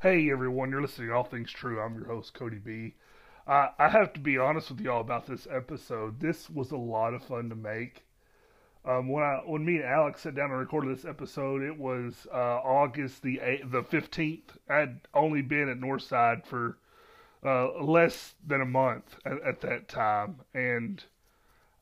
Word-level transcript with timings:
Hey 0.00 0.30
everyone, 0.30 0.70
you're 0.70 0.80
listening 0.80 1.08
to 1.08 1.14
All 1.14 1.24
Things 1.24 1.50
True. 1.50 1.80
I'm 1.80 1.96
your 1.96 2.06
host, 2.06 2.32
Cody 2.32 2.58
B. 2.58 2.94
Uh, 3.48 3.70
I 3.80 3.88
have 3.88 4.12
to 4.12 4.20
be 4.20 4.38
honest 4.38 4.70
with 4.70 4.80
y'all 4.80 5.00
about 5.00 5.26
this 5.26 5.48
episode. 5.50 6.20
This 6.20 6.48
was 6.48 6.70
a 6.70 6.76
lot 6.76 7.14
of 7.14 7.24
fun 7.24 7.48
to 7.48 7.56
make. 7.56 8.04
Um, 8.84 9.08
when 9.08 9.24
I 9.24 9.40
when 9.44 9.64
me 9.64 9.78
and 9.78 9.84
Alex 9.84 10.20
sat 10.20 10.36
down 10.36 10.52
and 10.52 10.60
recorded 10.60 10.96
this 10.96 11.04
episode, 11.04 11.62
it 11.62 11.76
was 11.76 12.28
uh, 12.32 12.36
August 12.36 13.22
the 13.22 13.38
8th, 13.38 13.72
the 13.72 13.82
fifteenth. 13.82 14.56
I'd 14.70 15.00
only 15.14 15.42
been 15.42 15.68
at 15.68 15.80
Northside 15.80 16.46
for 16.46 16.78
uh, 17.44 17.82
less 17.82 18.36
than 18.46 18.60
a 18.60 18.66
month 18.66 19.16
at, 19.24 19.42
at 19.42 19.60
that 19.62 19.88
time, 19.88 20.42
and 20.54 21.02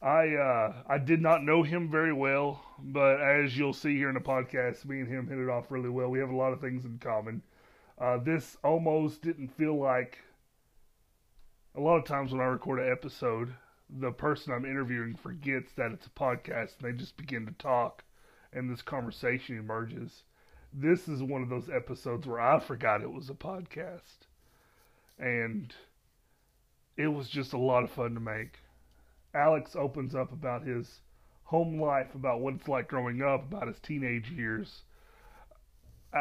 I 0.01 0.35
uh, 0.35 0.73
I 0.87 0.97
did 0.97 1.21
not 1.21 1.45
know 1.45 1.63
him 1.65 1.91
very 1.91 2.15
well. 2.15 2.65
But 2.79 3.21
as 3.21 3.59
you'll 3.59 3.75
see 3.75 3.95
here 3.99 4.09
in 4.09 4.15
the 4.15 4.21
podcast, 4.23 4.87
me 4.87 5.01
and 5.01 5.09
him 5.09 5.29
hit 5.29 5.37
it 5.37 5.51
off 5.51 5.71
really 5.71 5.91
well. 5.91 6.09
We 6.09 6.21
have 6.21 6.31
a 6.31 6.35
lot 6.37 6.55
of 6.55 6.63
things 6.63 6.87
in 6.87 6.99
common. 6.99 7.43
Uh, 7.99 8.19
this 8.19 8.57
almost 8.63 9.23
didn't 9.23 9.57
feel 9.57 9.77
like 9.77 10.19
a 11.75 11.81
lot 11.81 11.97
of 11.97 12.05
times 12.05 12.33
when 12.33 12.41
I 12.41 12.45
record 12.45 12.81
an 12.81 12.91
episode, 12.91 13.55
the 13.89 14.11
person 14.11 14.53
I'm 14.53 14.65
interviewing 14.65 15.15
forgets 15.15 15.73
that 15.75 15.93
it's 15.93 16.07
a 16.07 16.11
podcast 16.11 16.79
and 16.79 16.83
they 16.83 16.93
just 16.93 17.17
begin 17.17 17.47
to 17.47 17.53
talk 17.53 18.05
and 18.53 18.71
this 18.71 18.83
conversation 18.83 19.59
emerges. 19.59 20.25
This 20.73 21.09
is 21.09 21.23
one 21.23 21.43
of 21.43 21.49
those 21.49 21.69
episodes 21.71 22.27
where 22.27 22.41
I 22.41 22.59
forgot 22.59 23.03
it 23.03 23.13
was 23.13 23.31
a 23.31 23.35
podcast. 23.35 24.27
And 25.19 25.75
it 26.97 27.09
was 27.09 27.29
just 27.29 27.53
a 27.53 27.59
lot 27.59 27.85
of 27.85 27.91
fun 27.91 28.15
to 28.15 28.21
make. 28.21 28.59
Alex 29.35 29.77
opens 29.77 30.15
up 30.15 30.33
about 30.33 30.67
his 30.67 31.01
home 31.45 31.81
life, 31.81 32.15
about 32.15 32.41
what 32.41 32.55
it's 32.55 32.69
like 32.69 32.89
growing 32.89 33.23
up, 33.23 33.53
about 33.53 33.69
his 33.69 33.79
teenage 33.79 34.31
years, 34.31 34.83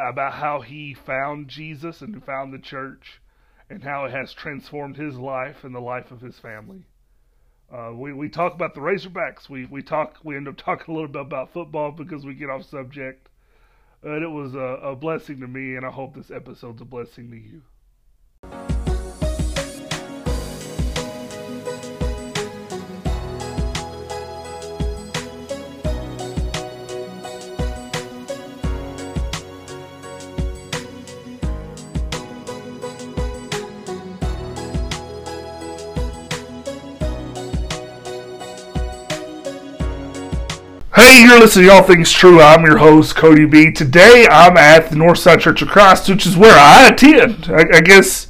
about 0.04 0.34
how 0.34 0.60
he 0.60 0.94
found 0.94 1.48
Jesus 1.48 2.00
and 2.00 2.24
found 2.24 2.52
the 2.52 2.58
church, 2.58 3.20
and 3.68 3.82
how 3.82 4.04
it 4.04 4.12
has 4.12 4.32
transformed 4.32 4.96
his 4.96 5.16
life 5.16 5.64
and 5.64 5.74
the 5.74 5.80
life 5.80 6.10
of 6.10 6.20
his 6.20 6.38
family. 6.38 6.84
Uh, 7.72 7.92
we 7.92 8.12
we 8.12 8.28
talk 8.28 8.54
about 8.54 8.74
the 8.74 8.80
Razorbacks. 8.80 9.48
We 9.48 9.66
we 9.66 9.82
talk. 9.82 10.18
We 10.22 10.36
end 10.36 10.48
up 10.48 10.56
talking 10.56 10.92
a 10.92 10.96
little 10.96 11.10
bit 11.10 11.22
about 11.22 11.52
football 11.52 11.90
because 11.90 12.24
we 12.24 12.34
get 12.34 12.50
off 12.50 12.64
subject. 12.64 13.28
And 14.02 14.22
it 14.22 14.28
was 14.28 14.54
a, 14.54 14.58
a 14.58 14.94
blessing 14.94 15.40
to 15.40 15.48
me, 15.48 15.74
and 15.74 15.84
I 15.84 15.90
hope 15.90 16.14
this 16.14 16.30
episode's 16.30 16.80
a 16.80 16.84
blessing 16.84 17.30
to 17.30 17.36
you. 17.36 17.62
Hey, 41.06 41.22
you're 41.22 41.38
listening 41.38 41.66
to 41.68 41.72
All 41.72 41.82
Things 41.84 42.10
True. 42.10 42.40
I'm 42.40 42.64
your 42.64 42.78
host, 42.78 43.14
Cody 43.14 43.46
B. 43.46 43.70
Today 43.70 44.26
I'm 44.28 44.56
at 44.56 44.90
the 44.90 44.96
Northside 44.96 45.38
Church 45.38 45.62
of 45.62 45.68
Christ, 45.68 46.08
which 46.08 46.26
is 46.26 46.36
where 46.36 46.58
I 46.58 46.88
attend. 46.88 47.46
I, 47.48 47.76
I 47.76 47.80
guess 47.80 48.26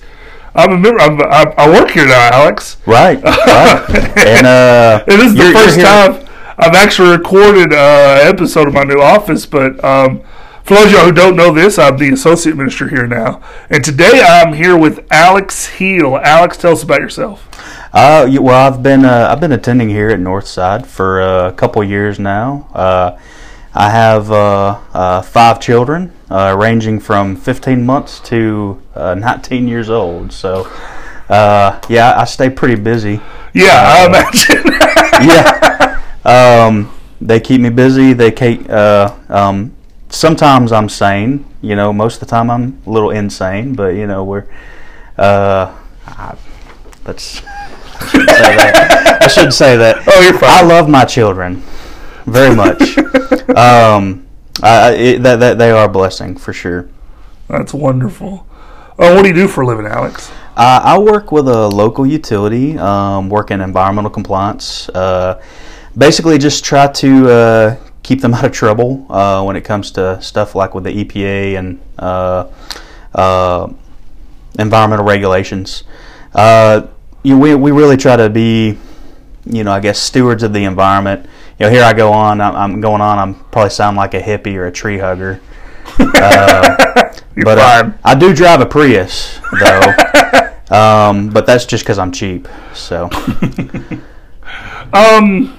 I'm 0.54 0.72
a 0.72 0.76
member. 0.76 1.00
I'm, 1.00 1.18
I, 1.22 1.54
I 1.56 1.70
work 1.70 1.88
here 1.92 2.04
now, 2.06 2.28
Alex. 2.34 2.76
Right. 2.84 3.18
right. 3.22 4.18
and 4.18 4.46
uh, 4.46 5.02
It 5.08 5.20
is 5.20 5.32
the 5.34 5.44
you're- 5.44 5.52
you're 5.52 5.68
1st 5.68 5.82
time 6.20 6.28
I've 6.58 6.74
actually 6.74 7.16
recorded 7.16 7.72
uh, 7.72 8.20
an 8.22 8.28
episode 8.28 8.68
of 8.68 8.74
my 8.74 8.84
new 8.84 9.00
office. 9.00 9.46
But 9.46 9.82
um, 9.82 10.22
for 10.62 10.74
those 10.74 10.86
of 10.88 10.92
y'all 10.92 11.04
who 11.06 11.12
don't 11.12 11.34
know 11.34 11.54
this, 11.54 11.78
I'm 11.78 11.96
the 11.96 12.10
associate 12.10 12.56
minister 12.58 12.88
here 12.88 13.06
now. 13.06 13.42
And 13.70 13.82
today 13.82 14.22
I'm 14.22 14.52
here 14.52 14.76
with 14.76 15.06
Alex 15.10 15.66
Heel. 15.66 16.18
Alex, 16.18 16.58
tell 16.58 16.72
us 16.72 16.82
about 16.82 17.00
yourself. 17.00 17.45
Uh, 17.96 18.28
well, 18.42 18.70
I've 18.70 18.82
been 18.82 19.06
uh, 19.06 19.28
I've 19.30 19.40
been 19.40 19.52
attending 19.52 19.88
here 19.88 20.10
at 20.10 20.20
Northside 20.20 20.84
for 20.84 21.22
uh, 21.22 21.48
a 21.48 21.52
couple 21.52 21.82
years 21.82 22.18
now. 22.18 22.68
Uh, 22.74 23.18
I 23.72 23.88
have 23.88 24.30
uh, 24.30 24.78
uh, 24.92 25.22
five 25.22 25.60
children, 25.60 26.12
uh, 26.30 26.54
ranging 26.58 27.00
from 27.00 27.36
15 27.36 27.86
months 27.86 28.20
to 28.28 28.82
uh, 28.94 29.14
19 29.14 29.66
years 29.66 29.88
old. 29.88 30.30
So, 30.30 30.70
uh, 31.30 31.80
yeah, 31.88 32.20
I 32.20 32.26
stay 32.26 32.50
pretty 32.50 32.74
busy. 32.74 33.18
Yeah, 33.54 33.80
I 33.82 34.06
imagine. 34.06 34.62
yeah. 35.26 36.66
Um, 36.66 36.92
they 37.22 37.40
keep 37.40 37.62
me 37.62 37.70
busy. 37.70 38.12
They 38.12 38.30
keep. 38.30 38.68
Uh, 38.68 39.16
um, 39.30 39.74
sometimes 40.10 40.70
I'm 40.70 40.90
sane. 40.90 41.46
You 41.62 41.76
know, 41.76 41.94
most 41.94 42.16
of 42.16 42.20
the 42.20 42.26
time 42.26 42.50
I'm 42.50 42.78
a 42.84 42.90
little 42.90 43.10
insane. 43.10 43.74
But 43.74 43.94
you 43.94 44.06
know, 44.06 44.22
we're. 44.22 44.44
Uh, 45.16 45.74
I, 46.06 46.36
let's. 47.06 47.40
Shouldn't 48.04 48.30
say 48.30 48.56
that. 48.56 49.22
I 49.22 49.28
shouldn't 49.28 49.54
say 49.54 49.76
that. 49.76 49.96
Oh, 50.08 50.20
you're 50.22 50.38
fine. 50.38 50.50
I 50.50 50.62
love 50.62 50.88
my 50.88 51.04
children 51.04 51.62
very 52.26 52.54
much. 52.54 52.98
um, 53.56 54.26
I, 54.62 54.92
it, 54.94 55.22
that, 55.22 55.36
that 55.40 55.58
they 55.58 55.70
are 55.70 55.86
a 55.86 55.88
blessing 55.88 56.36
for 56.36 56.52
sure. 56.52 56.88
That's 57.48 57.74
wonderful. 57.74 58.46
Uh, 58.98 59.12
what 59.12 59.22
do 59.22 59.28
you 59.28 59.34
do 59.34 59.48
for 59.48 59.62
a 59.62 59.66
living, 59.66 59.86
Alex? 59.86 60.30
Uh, 60.56 60.80
I 60.82 60.98
work 60.98 61.32
with 61.32 61.48
a 61.48 61.68
local 61.68 62.06
utility, 62.06 62.78
um, 62.78 63.28
work 63.28 63.50
in 63.50 63.60
environmental 63.60 64.10
compliance. 64.10 64.88
Uh, 64.88 65.42
basically, 65.96 66.38
just 66.38 66.64
try 66.64 66.86
to 66.86 67.30
uh, 67.30 67.76
keep 68.02 68.22
them 68.22 68.32
out 68.34 68.44
of 68.44 68.52
trouble 68.52 69.06
uh, 69.12 69.42
when 69.44 69.56
it 69.56 69.64
comes 69.64 69.90
to 69.92 70.20
stuff 70.22 70.54
like 70.54 70.74
with 70.74 70.84
the 70.84 71.04
EPA 71.04 71.58
and 71.58 71.80
uh, 71.98 72.48
uh, 73.14 73.70
environmental 74.58 75.04
regulations. 75.04 75.84
Uh, 76.34 76.86
you 77.26 77.36
we, 77.36 77.54
we 77.56 77.72
really 77.72 77.96
try 77.96 78.14
to 78.14 78.30
be, 78.30 78.78
you 79.44 79.64
know, 79.64 79.72
I 79.72 79.80
guess 79.80 79.98
stewards 79.98 80.44
of 80.44 80.52
the 80.52 80.64
environment. 80.64 81.28
You 81.58 81.66
know, 81.66 81.72
here 81.72 81.82
I 81.82 81.92
go 81.92 82.12
on. 82.12 82.40
I'm, 82.40 82.54
I'm 82.54 82.80
going 82.80 83.00
on. 83.00 83.18
I'm 83.18 83.34
probably 83.34 83.70
sound 83.70 83.96
like 83.96 84.14
a 84.14 84.20
hippie 84.20 84.54
or 84.54 84.66
a 84.66 84.72
tree 84.72 84.98
hugger. 84.98 85.40
Uh, 85.98 87.12
You're 87.34 87.44
but 87.44 87.58
uh. 87.58 87.90
I 88.04 88.14
do 88.14 88.34
drive 88.34 88.60
a 88.60 88.66
Prius 88.66 89.38
though. 89.60 90.74
um, 90.76 91.30
but 91.30 91.46
that's 91.46 91.64
just 91.64 91.84
because 91.84 91.98
I'm 91.98 92.12
cheap. 92.12 92.48
So 92.74 93.08
Um, 94.92 95.58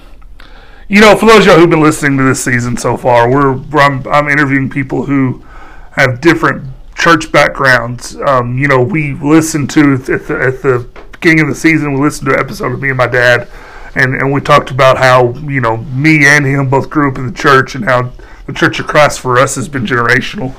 you 0.87 1.01
know, 1.01 1.15
for 1.15 1.25
those 1.25 1.39
of 1.41 1.45
y'all 1.45 1.57
who've 1.57 1.69
been 1.69 1.81
listening 1.81 2.17
to 2.17 2.23
this 2.23 2.43
season 2.43 2.77
so 2.77 2.97
far, 2.97 3.29
we're 3.29 3.53
I'm, 3.79 4.05
I'm 4.07 4.27
interviewing 4.29 4.69
people 4.69 5.05
who 5.05 5.43
have 5.91 6.21
different 6.21 6.65
church 6.95 7.31
backgrounds. 7.31 8.15
Um, 8.15 8.57
you 8.57 8.67
know, 8.67 8.81
we 8.81 9.13
listened 9.13 9.69
to 9.71 9.93
at 9.93 10.05
the, 10.05 10.41
at 10.41 10.61
the 10.61 10.89
beginning 11.19 11.41
of 11.41 11.47
the 11.47 11.55
season, 11.55 11.93
we 11.93 11.99
listened 11.99 12.27
to 12.29 12.33
an 12.33 12.39
episode 12.39 12.71
of 12.71 12.81
me 12.81 12.89
and 12.89 12.97
my 12.97 13.07
dad, 13.07 13.47
and 13.95 14.15
and 14.15 14.31
we 14.31 14.41
talked 14.41 14.71
about 14.71 14.97
how 14.97 15.33
you 15.33 15.61
know 15.61 15.77
me 15.77 16.25
and 16.25 16.45
him 16.45 16.69
both 16.69 16.89
grew 16.89 17.11
up 17.11 17.17
in 17.17 17.25
the 17.25 17.33
church 17.33 17.75
and 17.75 17.85
how 17.85 18.11
the 18.47 18.53
Church 18.53 18.79
of 18.79 18.87
Christ 18.87 19.19
for 19.19 19.37
us 19.37 19.55
has 19.55 19.67
been 19.67 19.85
generational. 19.85 20.55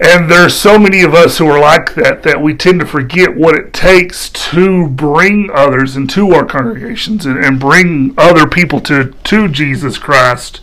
And 0.00 0.30
there's 0.30 0.54
so 0.54 0.78
many 0.78 1.02
of 1.02 1.12
us 1.12 1.38
who 1.38 1.46
are 1.48 1.58
like 1.58 1.94
that 1.96 2.22
that 2.22 2.40
we 2.40 2.54
tend 2.54 2.78
to 2.80 2.86
forget 2.86 3.34
what 3.36 3.56
it 3.56 3.72
takes 3.72 4.30
to 4.30 4.88
bring 4.88 5.50
others 5.52 5.96
into 5.96 6.30
our 6.30 6.44
congregations 6.44 7.26
and, 7.26 7.44
and 7.44 7.58
bring 7.58 8.14
other 8.16 8.46
people 8.46 8.80
to, 8.82 9.12
to 9.24 9.48
Jesus 9.48 9.98
Christ 9.98 10.60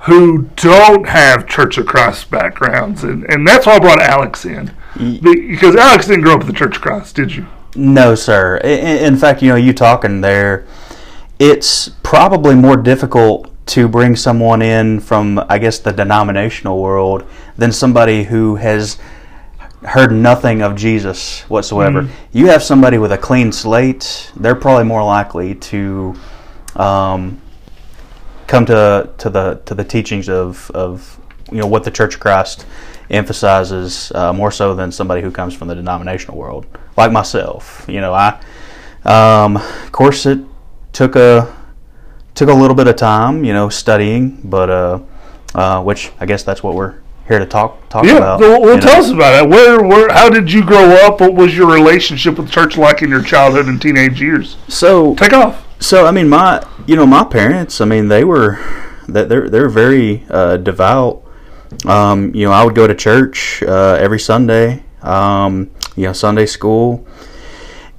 who 0.00 0.50
don't 0.56 1.08
have 1.08 1.46
Church 1.46 1.78
of 1.78 1.86
Christ 1.86 2.30
backgrounds. 2.30 3.04
And, 3.04 3.24
and 3.30 3.46
that's 3.46 3.64
why 3.64 3.76
I 3.76 3.78
brought 3.78 4.02
Alex 4.02 4.44
in. 4.44 4.74
Mm. 4.94 5.22
Because 5.22 5.74
Alex 5.74 6.06
didn't 6.06 6.22
grow 6.22 6.34
up 6.34 6.42
in 6.42 6.46
the 6.46 6.52
Church 6.52 6.76
of 6.76 6.82
Christ, 6.82 7.16
did 7.16 7.34
you? 7.34 7.46
No, 7.78 8.14
sir. 8.14 8.58
In 8.58 9.16
fact, 9.16 9.42
you 9.42 9.48
know, 9.48 9.56
you 9.56 9.72
talking 9.72 10.20
there, 10.20 10.66
it's 11.38 11.88
probably 12.02 12.54
more 12.54 12.76
difficult 12.76 13.50
to 13.66 13.86
bring 13.86 14.16
someone 14.16 14.62
in 14.62 14.98
from, 14.98 15.44
I 15.48 15.58
guess, 15.58 15.78
the 15.78 15.92
denominational 15.92 16.80
world 16.80 17.24
than 17.56 17.70
somebody 17.70 18.24
who 18.24 18.56
has 18.56 18.98
heard 19.82 20.10
nothing 20.10 20.62
of 20.62 20.74
Jesus 20.74 21.42
whatsoever. 21.42 22.08
You 22.32 22.48
have 22.48 22.62
somebody 22.62 22.98
with 22.98 23.12
a 23.12 23.18
clean 23.18 23.52
slate; 23.52 24.32
they're 24.36 24.56
probably 24.56 24.84
more 24.84 25.04
likely 25.04 25.54
to 25.54 26.14
um, 26.76 27.40
come 28.46 28.66
to 28.66 29.10
to 29.18 29.30
the 29.30 29.60
to 29.66 29.74
the 29.74 29.84
teachings 29.84 30.28
of 30.28 30.70
of 30.72 31.20
you 31.52 31.58
know 31.58 31.66
what 31.66 31.84
the 31.84 31.90
Church 31.90 32.14
of 32.14 32.20
Christ 32.20 32.66
emphasizes 33.10 34.12
uh, 34.14 34.32
more 34.32 34.50
so 34.50 34.74
than 34.74 34.90
somebody 34.90 35.22
who 35.22 35.30
comes 35.30 35.54
from 35.54 35.68
the 35.68 35.74
denominational 35.74 36.36
world, 36.36 36.66
like 36.98 37.12
myself. 37.12 37.84
You 37.88 38.00
know, 38.02 38.12
I 38.12 38.38
um, 39.04 39.56
of 39.56 39.92
course 39.92 40.26
it 40.26 40.40
took 40.92 41.16
a 41.16 41.54
took 42.34 42.48
a 42.50 42.54
little 42.54 42.76
bit 42.76 42.86
of 42.88 42.96
time, 42.96 43.44
you 43.44 43.52
know, 43.52 43.68
studying, 43.68 44.40
but 44.44 44.68
uh, 44.70 44.98
uh, 45.54 45.82
which 45.82 46.12
I 46.20 46.26
guess 46.26 46.42
that's 46.42 46.62
what 46.62 46.74
we're 46.74 46.96
here 47.26 47.38
to 47.38 47.46
talk 47.46 47.88
talk 47.88 48.04
Yeah, 48.04 48.16
about. 48.18 48.40
well, 48.40 48.60
well 48.60 48.78
tell 48.78 48.94
know. 48.94 49.00
us 49.00 49.10
about 49.10 49.44
it. 49.44 49.48
Where, 49.50 49.82
where, 49.82 50.08
how 50.12 50.28
did 50.30 50.50
you 50.52 50.64
grow 50.64 50.90
up? 51.06 51.20
What 51.20 51.34
was 51.34 51.56
your 51.56 51.70
relationship 51.70 52.38
with 52.38 52.50
church 52.50 52.76
like 52.76 53.02
in 53.02 53.10
your 53.10 53.22
childhood 53.22 53.66
and 53.66 53.80
teenage 53.80 54.20
years? 54.20 54.56
So 54.68 55.14
Take 55.14 55.32
off. 55.32 55.64
So 55.80 56.06
I 56.06 56.10
mean, 56.10 56.28
my 56.28 56.62
you 56.86 56.96
know 56.96 57.06
my 57.06 57.24
parents. 57.24 57.80
I 57.80 57.84
mean, 57.84 58.08
they 58.08 58.24
were 58.24 58.58
that 59.08 59.28
they're 59.28 59.48
they're 59.48 59.68
very 59.68 60.24
uh, 60.28 60.56
devout. 60.58 61.22
Um, 61.86 62.34
you 62.34 62.46
know, 62.46 62.52
I 62.52 62.64
would 62.64 62.74
go 62.74 62.86
to 62.86 62.94
church 62.94 63.62
uh, 63.62 63.96
every 64.00 64.18
Sunday. 64.18 64.82
um, 65.02 65.70
you 65.98 66.04
know, 66.04 66.12
Sunday 66.12 66.46
school. 66.46 67.04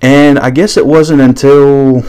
And 0.01 0.39
I 0.39 0.51
guess 0.51 0.77
it 0.77 0.85
wasn't 0.85 1.21
until 1.21 2.03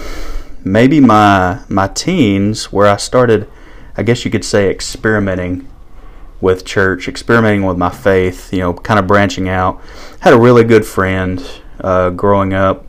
maybe 0.64 1.00
my 1.00 1.60
my 1.68 1.88
teens 1.88 2.72
where 2.72 2.86
I 2.86 2.96
started, 2.96 3.48
I 3.96 4.04
guess 4.04 4.24
you 4.24 4.30
could 4.30 4.44
say, 4.44 4.70
experimenting 4.70 5.68
with 6.40 6.64
church, 6.64 7.08
experimenting 7.08 7.64
with 7.64 7.76
my 7.76 7.90
faith. 7.90 8.52
You 8.52 8.60
know, 8.60 8.74
kind 8.74 9.00
of 9.00 9.08
branching 9.08 9.48
out. 9.48 9.80
Had 10.20 10.32
a 10.32 10.38
really 10.38 10.62
good 10.62 10.86
friend 10.86 11.44
uh, 11.80 12.10
growing 12.10 12.54
up. 12.54 12.86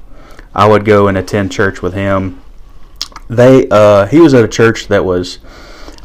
I 0.54 0.68
would 0.68 0.86
go 0.86 1.08
and 1.08 1.18
attend 1.18 1.52
church 1.52 1.82
with 1.82 1.96
him. 1.96 2.40
They 3.28 3.68
uh, 3.72 4.06
he 4.06 4.20
was 4.20 4.36
at 4.36 4.46
a 4.46 4.48
church 4.48 4.90
that 4.90 5.04
was, 5.04 5.40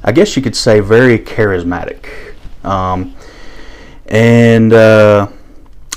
I 0.02 0.12
guess 0.12 0.34
you 0.34 0.40
could 0.42 0.56
say, 0.56 0.80
very 0.80 1.18
charismatic. 1.18 2.08
Um, 2.64 3.14
and 4.06 4.72
uh, 4.72 5.28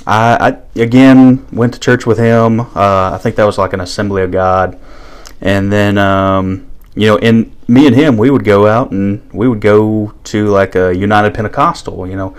I, 0.10 0.50
I, 0.50 0.82
again 0.82 1.46
went 1.52 1.74
to 1.76 1.80
church 1.80 2.08
with 2.08 2.18
him. 2.18 2.62
Uh, 2.62 3.12
I 3.14 3.20
think 3.22 3.36
that 3.36 3.46
was 3.46 3.60
like 3.60 3.74
an 3.74 3.80
Assembly 3.80 4.24
of 4.24 4.32
God, 4.32 4.80
and 5.40 5.72
then 5.72 6.00
um, 6.00 6.70
you 6.96 7.06
know, 7.06 7.18
in 7.18 7.56
me 7.68 7.86
and 7.86 7.96
him, 7.96 8.18
we 8.18 8.32
would 8.32 8.44
go 8.44 8.66
out 8.66 8.90
and 8.90 9.32
we 9.32 9.48
would 9.48 9.62
go 9.62 10.14
to 10.26 10.48
like 10.48 10.74
a 10.74 10.96
United 10.96 11.36
Pentecostal. 11.36 12.08
You 12.08 12.16
know, 12.16 12.36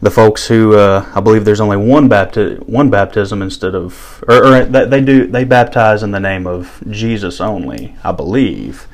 the 0.00 0.10
folks 0.10 0.46
who 0.46 0.74
uh, 0.74 1.06
I 1.14 1.20
believe 1.20 1.44
there's 1.44 1.60
only 1.60 1.76
one 1.76 2.08
bapti- 2.08 2.58
one 2.66 2.88
baptism 2.88 3.42
instead 3.42 3.74
of, 3.74 4.24
or, 4.26 4.46
or 4.46 4.64
they 4.64 5.02
do 5.02 5.26
they 5.26 5.44
baptize 5.44 6.02
in 6.02 6.12
the 6.12 6.20
name 6.20 6.46
of 6.46 6.82
Jesus 6.88 7.38
only. 7.38 7.94
I 8.02 8.12
believe, 8.12 8.88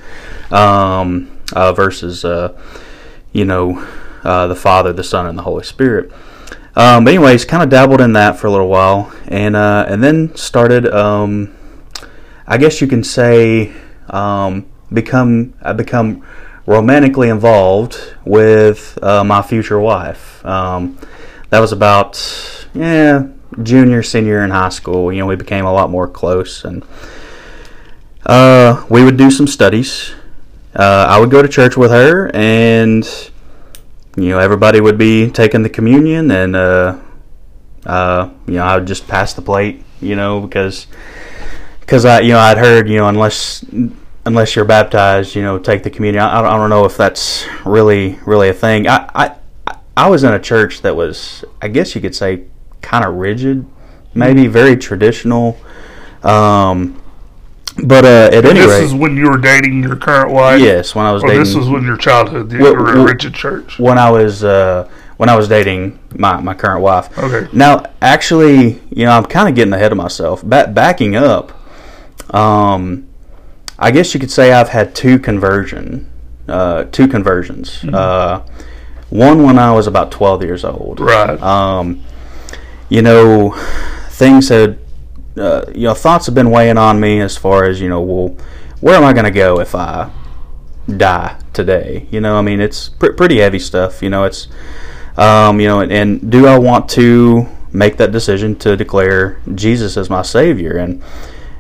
um, 0.51 1.31
uh, 1.53 1.73
versus 1.73 2.25
uh, 2.25 2.61
you 3.33 3.45
know 3.45 3.87
uh, 4.25 4.49
the 4.49 4.57
Father, 4.57 4.93
the 4.93 5.05
Son, 5.05 5.27
and 5.27 5.39
the 5.39 5.45
Holy 5.45 5.63
Spirit. 5.63 6.11
Um, 6.77 7.05
but 7.05 7.15
anyways, 7.15 7.47
kind 7.47 7.63
of 7.63 7.71
dabbled 7.71 8.03
in 8.03 8.13
that 8.13 8.39
for 8.39 8.49
a 8.49 8.51
little 8.51 8.69
while, 8.69 9.11
and 9.27 9.57
uh, 9.57 9.87
and 9.89 10.05
then 10.05 10.37
started. 10.37 10.87
Um, 10.87 11.57
I 12.47 12.59
guess 12.59 12.81
you 12.83 12.87
can 12.87 13.03
say 13.03 13.73
um, 14.11 14.67
become 14.93 15.55
I 15.63 15.73
become 15.73 16.25
romantically 16.67 17.31
involved 17.31 17.99
with 18.27 18.99
uh, 19.03 19.25
my 19.25 19.41
future 19.41 19.81
wife. 19.81 20.45
Um, 20.45 20.99
that 21.49 21.61
was 21.61 21.73
about 21.73 22.69
yeah 22.75 23.27
junior 23.63 24.03
senior 24.03 24.45
in 24.45 24.51
high 24.51 24.69
school. 24.69 25.11
You 25.11 25.21
know, 25.21 25.27
we 25.27 25.37
became 25.37 25.65
a 25.65 25.73
lot 25.73 25.89
more 25.89 26.07
close, 26.07 26.63
and 26.63 26.85
uh, 28.27 28.85
we 28.91 29.03
would 29.03 29.17
do 29.17 29.31
some 29.31 29.47
studies. 29.47 30.13
Uh, 30.75 31.07
I 31.09 31.19
would 31.19 31.31
go 31.31 31.41
to 31.41 31.49
church 31.49 31.75
with 31.75 31.91
her, 31.91 32.31
and 32.35 33.09
you 34.17 34.31
know, 34.31 34.39
everybody 34.39 34.81
would 34.81 34.99
be 34.99 35.31
taking 35.31 35.63
the 35.63 35.69
communion, 35.69 36.31
and 36.31 36.57
uh, 36.57 36.99
uh, 37.85 38.31
you 38.47 38.55
know, 38.55 38.65
I 38.65 38.77
would 38.77 38.87
just 38.87 39.07
pass 39.07 39.35
the 39.35 39.43
plate, 39.43 39.85
you 40.01 40.17
know, 40.17 40.41
because 40.41 40.87
because 41.81 42.05
I, 42.05 42.21
you 42.21 42.31
know, 42.31 42.39
I'd 42.39 42.59
heard, 42.59 42.89
you 42.89 42.97
know, 42.97 43.09
unless 43.09 43.65
unless 44.25 44.57
you're 44.57 44.65
baptized, 44.65 45.35
you 45.37 45.43
know, 45.43 45.59
take 45.59 45.83
the 45.83 45.91
communion. 45.91 46.25
I, 46.25 46.41
I 46.41 46.57
don't 46.57 46.71
know 46.71 46.85
if 46.85 46.97
that's 46.97 47.47
really 47.65 48.19
really 48.27 48.49
a 48.49 48.55
thing. 48.55 48.89
I, 48.89 49.11
I 49.15 49.37
I 49.97 50.09
was 50.11 50.25
in 50.25 50.33
a 50.35 50.41
church 50.41 50.83
that 50.83 50.95
was, 50.95 51.45
I 51.63 51.69
guess 51.69 51.95
you 51.95 52.01
could 52.01 52.15
say, 52.15 52.45
kind 52.83 53.05
of 53.05 53.15
rigid, 53.15 53.67
maybe 54.15 54.47
very 54.47 54.77
traditional. 54.77 55.59
Um, 56.23 57.01
but 57.85 58.05
uh, 58.05 58.31
at 58.33 58.45
any 58.45 58.61
this 58.61 58.67
rate, 58.71 58.85
is 58.85 58.95
when 58.95 59.17
you 59.17 59.31
were 59.31 59.39
dating 59.39 59.83
your 59.83 59.97
current 59.97 60.33
wife. 60.33 60.61
yes, 60.61 60.95
when 60.95 61.05
I 61.07 61.13
was 61.13 61.23
Or 61.23 61.29
dating, 61.29 61.45
this 61.45 61.55
was 61.55 61.69
when 61.69 61.85
your 61.85 61.97
childhood 61.97 62.51
you 62.53 62.61
were 62.61 62.89
at 62.89 63.07
Richard 63.07 63.35
Church. 63.35 63.79
when 63.79 63.99
I 63.99 64.11
was 64.11 64.43
uh, 64.45 64.89
when 65.19 65.29
I 65.29 65.37
was 65.37 65.49
dating 65.49 65.99
my, 66.15 66.41
my 66.41 66.55
current 66.55 66.83
wife. 66.83 67.17
Okay. 67.19 67.49
Now, 67.53 67.85
actually, 68.03 68.81
you 68.91 69.07
know, 69.07 69.11
I'm 69.13 69.25
kind 69.25 69.49
of 69.49 69.55
getting 69.55 69.73
ahead 69.73 69.91
of 69.93 69.97
myself. 69.99 70.43
Ba- 70.43 70.69
backing 70.75 71.17
up, 71.17 71.53
um, 72.35 73.07
I 73.79 73.91
guess 73.91 74.13
you 74.15 74.21
could 74.21 74.31
say 74.31 74.53
I've 74.53 74.69
had 74.71 74.95
two 74.95 75.19
conversion, 75.19 76.11
uh, 76.49 76.85
two 76.93 77.09
conversions. 77.09 77.83
Uh, 77.85 78.47
one 79.09 79.43
when 79.45 79.59
I 79.59 79.73
was 79.73 79.87
about 79.87 80.11
12 80.11 80.43
years 80.43 80.65
old. 80.65 81.01
Right. 81.01 81.41
Um, 81.43 82.03
you 82.89 83.01
know, 83.03 83.53
things 84.11 84.49
had, 84.51 84.79
uh, 85.37 85.65
you 85.75 85.83
know, 85.83 85.95
thoughts 85.95 86.27
have 86.27 86.35
been 86.35 86.51
weighing 86.51 86.79
on 86.79 86.99
me 87.01 87.21
as 87.21 87.37
far 87.37 87.65
as 87.65 87.81
you 87.81 87.89
know, 87.89 88.01
well, 88.01 88.37
where 88.81 88.95
am 88.95 89.05
I 89.05 89.13
going 89.13 89.25
to 89.25 89.31
go 89.31 89.61
if 89.61 89.75
I 89.75 90.11
die 90.89 91.39
today? 91.53 92.07
You 92.11 92.21
know, 92.21 92.37
I 92.37 92.43
mean, 92.43 92.61
it's 92.61 92.89
pr- 92.89 93.13
pretty 93.13 93.39
heavy 93.39 93.59
stuff. 93.59 94.03
You 94.03 94.11
know, 94.11 94.25
it's, 94.25 94.49
um, 95.17 95.61
you 95.61 95.69
know, 95.69 95.81
and, 95.81 95.93
and 95.93 96.31
do 96.31 96.47
I 96.47 96.59
want 96.59 96.89
to 96.91 97.47
make 97.73 97.97
that 97.99 98.13
decision 98.13 98.57
to 98.57 98.77
declare 98.77 99.41
Jesus 99.55 99.97
as 99.97 100.09
my 100.09 100.23
Savior? 100.23 100.77
And 100.77 101.03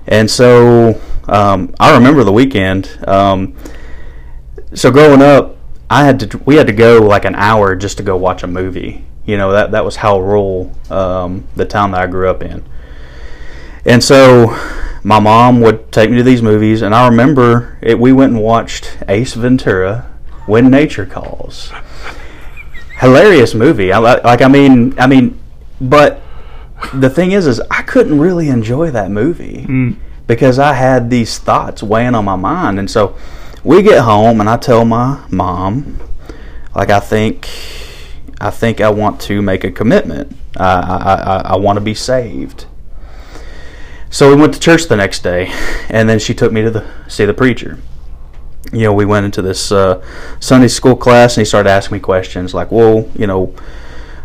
and 0.06 0.30
so 0.30 1.00
um, 1.28 1.74
I 1.80 1.94
remember 1.94 2.24
the 2.24 2.32
weekend. 2.32 2.98
Um, 3.06 3.56
so 4.74 4.90
growing 4.90 5.22
up, 5.22 5.56
I 5.90 6.04
had 6.04 6.20
to 6.20 6.38
we 6.38 6.56
had 6.56 6.66
to 6.66 6.72
go 6.72 6.98
like 6.98 7.24
an 7.24 7.34
hour 7.34 7.74
just 7.76 7.96
to 7.98 8.02
go 8.02 8.16
watch 8.16 8.42
a 8.42 8.46
movie. 8.46 9.04
You 9.24 9.36
know 9.36 9.52
that 9.52 9.72
that 9.72 9.84
was 9.84 9.96
how 9.96 10.20
rural 10.20 10.72
um, 10.90 11.46
the 11.56 11.64
town 11.64 11.90
that 11.92 12.00
I 12.00 12.06
grew 12.06 12.28
up 12.28 12.42
in. 12.42 12.64
And 13.86 14.02
so 14.02 14.48
my 15.04 15.20
mom 15.20 15.60
would 15.60 15.92
take 15.92 16.10
me 16.10 16.16
to 16.16 16.24
these 16.24 16.42
movies, 16.42 16.82
and 16.82 16.92
I 16.92 17.06
remember 17.06 17.78
it, 17.80 17.98
we 17.98 18.12
went 18.12 18.32
and 18.32 18.42
watched 18.42 18.98
Ace 19.08 19.34
Ventura: 19.34 20.10
When 20.46 20.68
Nature 20.68 21.06
Calls. 21.06 21.70
Hilarious 22.98 23.54
movie. 23.54 23.92
I 23.92 23.98
like. 23.98 24.42
I 24.42 24.48
mean. 24.48 24.98
I 24.98 25.06
mean, 25.06 25.38
but 25.80 26.20
the 26.92 27.08
thing 27.08 27.30
is, 27.30 27.46
is 27.46 27.60
I 27.70 27.82
couldn't 27.82 28.18
really 28.18 28.48
enjoy 28.48 28.90
that 28.90 29.10
movie 29.10 29.64
mm. 29.68 29.96
because 30.26 30.58
I 30.58 30.72
had 30.72 31.08
these 31.08 31.38
thoughts 31.38 31.82
weighing 31.82 32.16
on 32.16 32.24
my 32.24 32.36
mind, 32.36 32.80
and 32.80 32.90
so 32.90 33.16
we 33.62 33.82
get 33.82 34.02
home, 34.02 34.40
and 34.40 34.48
I 34.48 34.56
tell 34.56 34.84
my 34.84 35.24
mom, 35.30 36.00
like, 36.74 36.90
I 36.90 37.00
think, 37.00 37.48
I 38.40 38.50
think 38.50 38.80
I 38.80 38.90
want 38.90 39.20
to 39.22 39.40
make 39.42 39.62
a 39.62 39.70
commitment. 39.70 40.36
I 40.56 40.64
I, 40.64 41.14
I, 41.14 41.36
I 41.52 41.56
want 41.56 41.76
to 41.76 41.80
be 41.80 41.94
saved. 41.94 42.66
So 44.10 44.34
we 44.34 44.40
went 44.40 44.54
to 44.54 44.60
church 44.60 44.86
the 44.86 44.96
next 44.96 45.22
day, 45.22 45.50
and 45.88 46.08
then 46.08 46.18
she 46.18 46.32
took 46.34 46.52
me 46.52 46.62
to 46.62 46.70
the 46.70 46.86
see 47.08 47.24
the 47.24 47.34
preacher. 47.34 47.78
You 48.72 48.82
know, 48.82 48.92
we 48.92 49.04
went 49.04 49.26
into 49.26 49.42
this 49.42 49.70
uh, 49.70 50.04
Sunday 50.40 50.68
school 50.68 50.96
class, 50.96 51.36
and 51.36 51.42
he 51.42 51.44
started 51.44 51.70
asking 51.70 51.96
me 51.96 52.00
questions 52.00 52.54
like, 52.54 52.70
"Well, 52.70 53.08
you 53.16 53.26
know, 53.26 53.54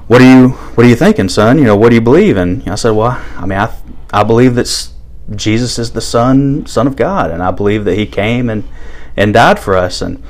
what 0.07 0.21
are 0.21 0.29
you 0.29 0.49
what 0.49 0.85
are 0.85 0.89
you 0.89 0.95
thinking, 0.95 1.29
son? 1.29 1.57
You 1.57 1.65
know, 1.65 1.75
what 1.75 1.89
do 1.89 1.95
you 1.95 2.01
believe?" 2.01 2.37
And 2.37 2.67
I 2.69 2.75
said, 2.75 2.91
"Well, 2.91 3.21
I 3.37 3.45
mean, 3.45 3.57
I 3.57 3.73
I 4.13 4.23
believe 4.23 4.55
that 4.55 4.89
Jesus 5.35 5.79
is 5.79 5.91
the 5.91 6.01
Son 6.01 6.65
Son 6.65 6.87
of 6.87 6.95
God, 6.95 7.31
and 7.31 7.41
I 7.41 7.51
believe 7.51 7.85
that 7.85 7.95
He 7.95 8.05
came 8.05 8.49
and 8.49 8.63
and 9.17 9.33
died 9.33 9.59
for 9.59 9.75
us." 9.75 10.01
And 10.01 10.23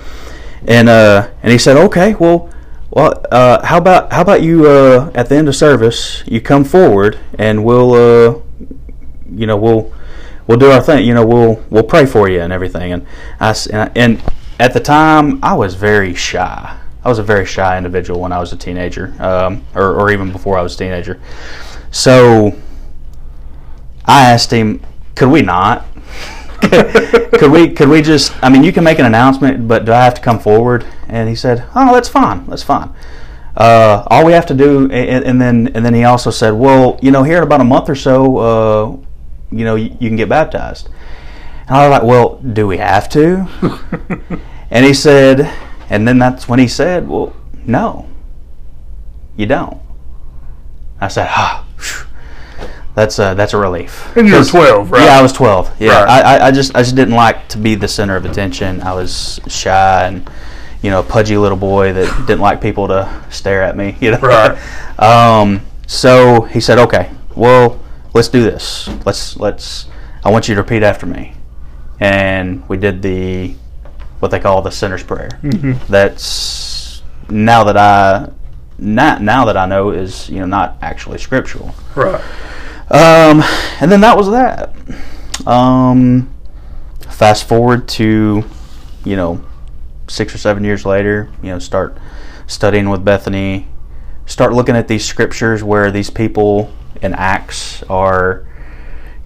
and 0.66 0.88
uh, 0.88 1.30
and 1.44 1.52
he 1.52 1.58
said, 1.58 1.78
"Okay, 1.78 2.16
well." 2.16 2.50
Well, 2.94 3.24
uh, 3.32 3.66
how 3.66 3.78
about 3.78 4.12
how 4.12 4.20
about 4.20 4.42
you 4.42 4.68
uh, 4.68 5.12
at 5.16 5.30
the 5.30 5.36
end 5.36 5.48
of 5.48 5.56
service? 5.56 6.26
You 6.28 6.42
come 6.42 6.66
forward, 6.66 7.18
and 7.40 7.64
we'll 7.64 7.94
uh, 7.94 8.42
you 9.36 9.48
know 9.48 9.58
we'll 9.58 9.92
we'll 10.48 10.58
do 10.58 10.72
our 10.72 10.82
thing 10.82 11.06
you 11.06 11.14
know 11.14 11.26
we'll 11.26 11.64
we'll 11.70 11.84
pray 11.84 12.06
for 12.06 12.30
you 12.30 12.42
and 12.42 12.52
everything. 12.54 12.94
And 12.94 13.06
I 13.40 13.56
and 13.96 14.22
at 14.60 14.74
the 14.74 14.80
time 14.80 15.44
I 15.44 15.54
was 15.54 15.76
very 15.76 16.14
shy. 16.14 16.78
I 17.04 17.10
was 17.10 17.18
a 17.18 17.24
very 17.24 17.48
shy 17.48 17.78
individual 17.78 18.20
when 18.20 18.32
I 18.32 18.40
was 18.40 18.54
a 18.54 18.58
teenager 18.58 19.16
um, 19.20 19.66
or, 19.74 19.96
or 19.96 20.12
even 20.12 20.32
before 20.32 20.56
I 20.58 20.62
was 20.62 20.76
a 20.76 20.78
teenager. 20.78 21.20
So 21.90 22.56
I 24.06 24.30
asked 24.30 24.52
him 24.52 24.86
could 25.16 25.30
we 25.30 25.42
not? 25.42 25.86
Could 26.62 27.52
we 27.52 27.74
could 27.74 27.90
we 27.90 28.04
just 28.04 28.32
I 28.44 28.50
mean 28.50 28.64
you 28.64 28.72
can 28.72 28.84
make 28.84 29.00
an 29.00 29.06
announcement 29.06 29.68
but 29.68 29.84
do 29.84 29.92
I 29.92 30.04
have 30.04 30.14
to 30.14 30.22
come 30.22 30.40
forward? 30.40 30.86
And 31.08 31.28
he 31.28 31.34
said 31.34 31.66
oh 31.74 31.92
that's 31.92 32.08
fine 32.08 32.46
that's 32.46 32.62
fine. 32.62 32.94
Uh, 33.58 34.04
all 34.08 34.24
we 34.24 34.34
have 34.34 34.46
to 34.46 34.54
do 34.54 34.84
and, 34.92 35.26
and 35.26 35.42
then 35.42 35.72
and 35.74 35.84
then 35.84 35.96
he 35.96 36.04
also 36.04 36.30
said 36.30 36.52
well 36.52 37.00
you 37.02 37.10
know 37.10 37.24
here 37.24 37.38
in 37.38 37.44
about 37.44 37.62
a 37.62 37.64
month 37.64 37.90
or 37.90 37.96
so 37.96 38.38
uh, 38.38 38.98
you 39.52 39.66
know 39.66 39.76
you, 39.76 39.96
you 40.00 40.10
can 40.10 40.16
get 40.16 40.30
baptized. 40.30 40.90
And 41.68 41.78
I 41.78 41.88
was 41.88 42.00
like 42.00 42.04
well 42.04 42.38
do 42.38 42.68
we 42.68 42.78
have 42.78 43.10
to? 43.10 43.48
And 44.74 44.86
he 44.86 44.94
said 44.94 45.54
and 45.90 46.08
then 46.08 46.18
that's 46.18 46.48
when 46.48 46.58
he 46.58 46.68
said 46.68 47.08
well 47.08 47.36
no 47.66 48.08
you 49.36 49.46
don't. 49.46 49.82
I 51.00 51.10
said 51.10 51.28
ah 51.30 51.68
that's 52.94 53.20
a 53.20 53.34
that's 53.36 53.54
a 53.54 53.58
relief. 53.58 54.16
And 54.18 54.28
you 54.28 54.36
were 54.36 54.44
12, 54.44 54.92
right? 54.92 55.06
yeah 55.06 55.20
I 55.20 55.22
was 55.22 55.34
12 55.34 55.82
yeah. 55.82 56.04
Right. 56.04 56.24
I, 56.24 56.38
I, 56.38 56.48
I 56.48 56.52
just 56.52 56.76
I 56.76 56.84
just 56.84 56.96
didn't 56.96 57.16
like 57.16 57.48
to 57.50 57.58
be 57.58 57.76
the 57.76 57.88
center 57.88 58.16
of 58.16 58.26
attention. 58.26 58.82
I 58.82 58.94
was 58.94 59.40
shy 59.48 60.08
and 60.08 60.30
you 60.82 60.90
know 60.90 61.00
a 61.00 61.04
pudgy 61.04 61.38
little 61.38 61.58
boy 61.58 61.94
that 61.94 62.26
didn't 62.28 62.42
like 62.42 62.62
people 62.62 62.88
to 62.88 63.24
stare 63.30 63.64
at 63.64 63.78
me 63.78 63.98
you 64.00 64.12
know? 64.12 64.20
Right. 64.20 65.00
um, 65.00 65.62
so 65.88 66.42
he 66.42 66.60
said 66.60 66.78
okay 66.80 67.12
well 67.36 67.80
let's 68.14 68.28
do 68.28 68.44
this 68.44 68.90
let's 69.06 69.38
let's 69.38 69.88
I 70.24 70.32
want 70.32 70.48
you 70.48 70.56
to 70.56 70.62
repeat 70.62 70.84
after 70.84 71.06
me 71.06 71.34
and 72.00 72.68
we 72.70 72.78
did 72.78 73.02
the 73.02 73.56
what 74.20 74.32
they 74.32 74.40
call 74.40 74.62
the 74.62 74.72
sinner's 74.72 75.04
prayer 75.04 75.30
Mm-hmm. 75.42 75.92
that's 75.92 77.02
now 77.30 77.64
that 77.64 77.78
I 77.78 78.30
not 78.78 79.22
now 79.22 79.46
that 79.46 79.56
I 79.58 79.66
know 79.66 79.92
is 79.92 80.30
you 80.30 80.40
know 80.40 80.46
not 80.46 80.78
actually 80.82 81.20
scriptural. 81.20 81.74
Right. 81.96 82.22
Um, 82.90 83.42
and 83.80 83.90
then 83.90 84.02
that 84.02 84.18
was 84.18 84.30
that. 84.32 84.76
Um, 85.48 86.34
fast 87.10 87.48
forward 87.48 87.88
to, 87.90 88.44
you 89.06 89.16
know, 89.16 89.46
six 90.08 90.36
or 90.36 90.38
seven 90.38 90.64
years 90.66 90.86
later, 90.86 91.30
you 91.42 91.50
know, 91.50 91.60
start 91.60 91.98
studying 92.48 92.90
with 92.90 93.06
Bethany, 93.06 93.68
start 94.26 94.52
looking 94.52 94.76
at 94.76 94.90
these 94.90 95.06
scriptures 95.06 95.64
where 95.64 95.90
these 95.90 96.10
people 96.10 96.74
in 97.02 97.14
Acts 97.14 97.84
are, 97.84 98.46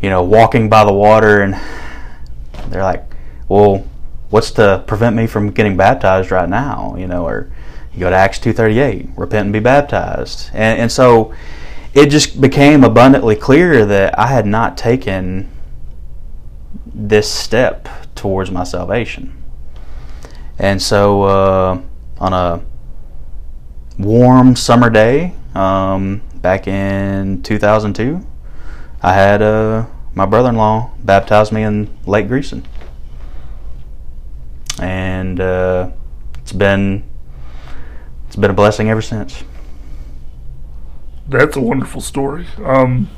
you 0.02 0.10
know, 0.10 0.24
walking 0.24 0.70
by 0.70 0.86
the 0.86 0.94
water 0.94 1.42
and 1.42 1.56
they're 2.70 2.84
like, 2.84 3.04
well, 3.48 3.86
what's 4.30 4.52
to 4.52 4.84
prevent 4.88 5.16
me 5.16 5.28
from 5.28 5.52
getting 5.52 5.78
baptized 5.78 6.32
right 6.32 6.50
now? 6.50 6.96
You 6.98 7.08
know, 7.08 7.26
or 7.26 7.52
you 7.94 8.00
go 8.00 8.10
to 8.10 8.16
Acts 8.16 8.40
2.38, 8.40 9.18
repent 9.18 9.46
and 9.46 9.54
be 9.54 9.60
baptized. 9.60 10.50
And, 10.54 10.80
and 10.82 10.92
so 10.92 11.34
it 11.94 12.08
just 12.10 12.42
became 12.42 12.84
abundantly 12.84 13.36
clear 13.36 13.86
that 13.86 14.18
I 14.20 14.28
had 14.28 14.46
not 14.46 14.78
taken 14.78 15.50
this 16.94 17.30
step 17.30 17.88
towards 18.16 18.52
my 18.52 18.64
salvation. 18.64 19.42
And 20.58 20.82
so, 20.82 21.24
uh, 21.24 21.82
on 22.18 22.34
a 22.34 22.62
warm 23.98 24.56
summer 24.56 24.90
day 24.90 25.34
um, 25.54 26.22
back 26.46 26.68
in 26.68 27.42
2002, 27.42 28.24
I 29.02 29.14
had 29.14 29.42
uh, 29.42 29.88
my 30.14 30.28
brother-in-law 30.28 30.92
baptize 31.00 31.52
me 31.52 31.64
in 31.64 31.90
Lake 32.06 32.28
Greeson, 32.28 32.64
and 34.80 35.40
uh, 35.40 35.90
it's 36.36 36.52
been 36.52 37.04
it's 38.28 38.36
been 38.36 38.52
a 38.52 38.54
blessing 38.54 38.92
ever 38.92 39.02
since. 39.02 39.44
That's 41.28 41.58
a 41.58 41.62
wonderful 41.62 42.00
story. 42.00 42.46
Um, 42.64 43.10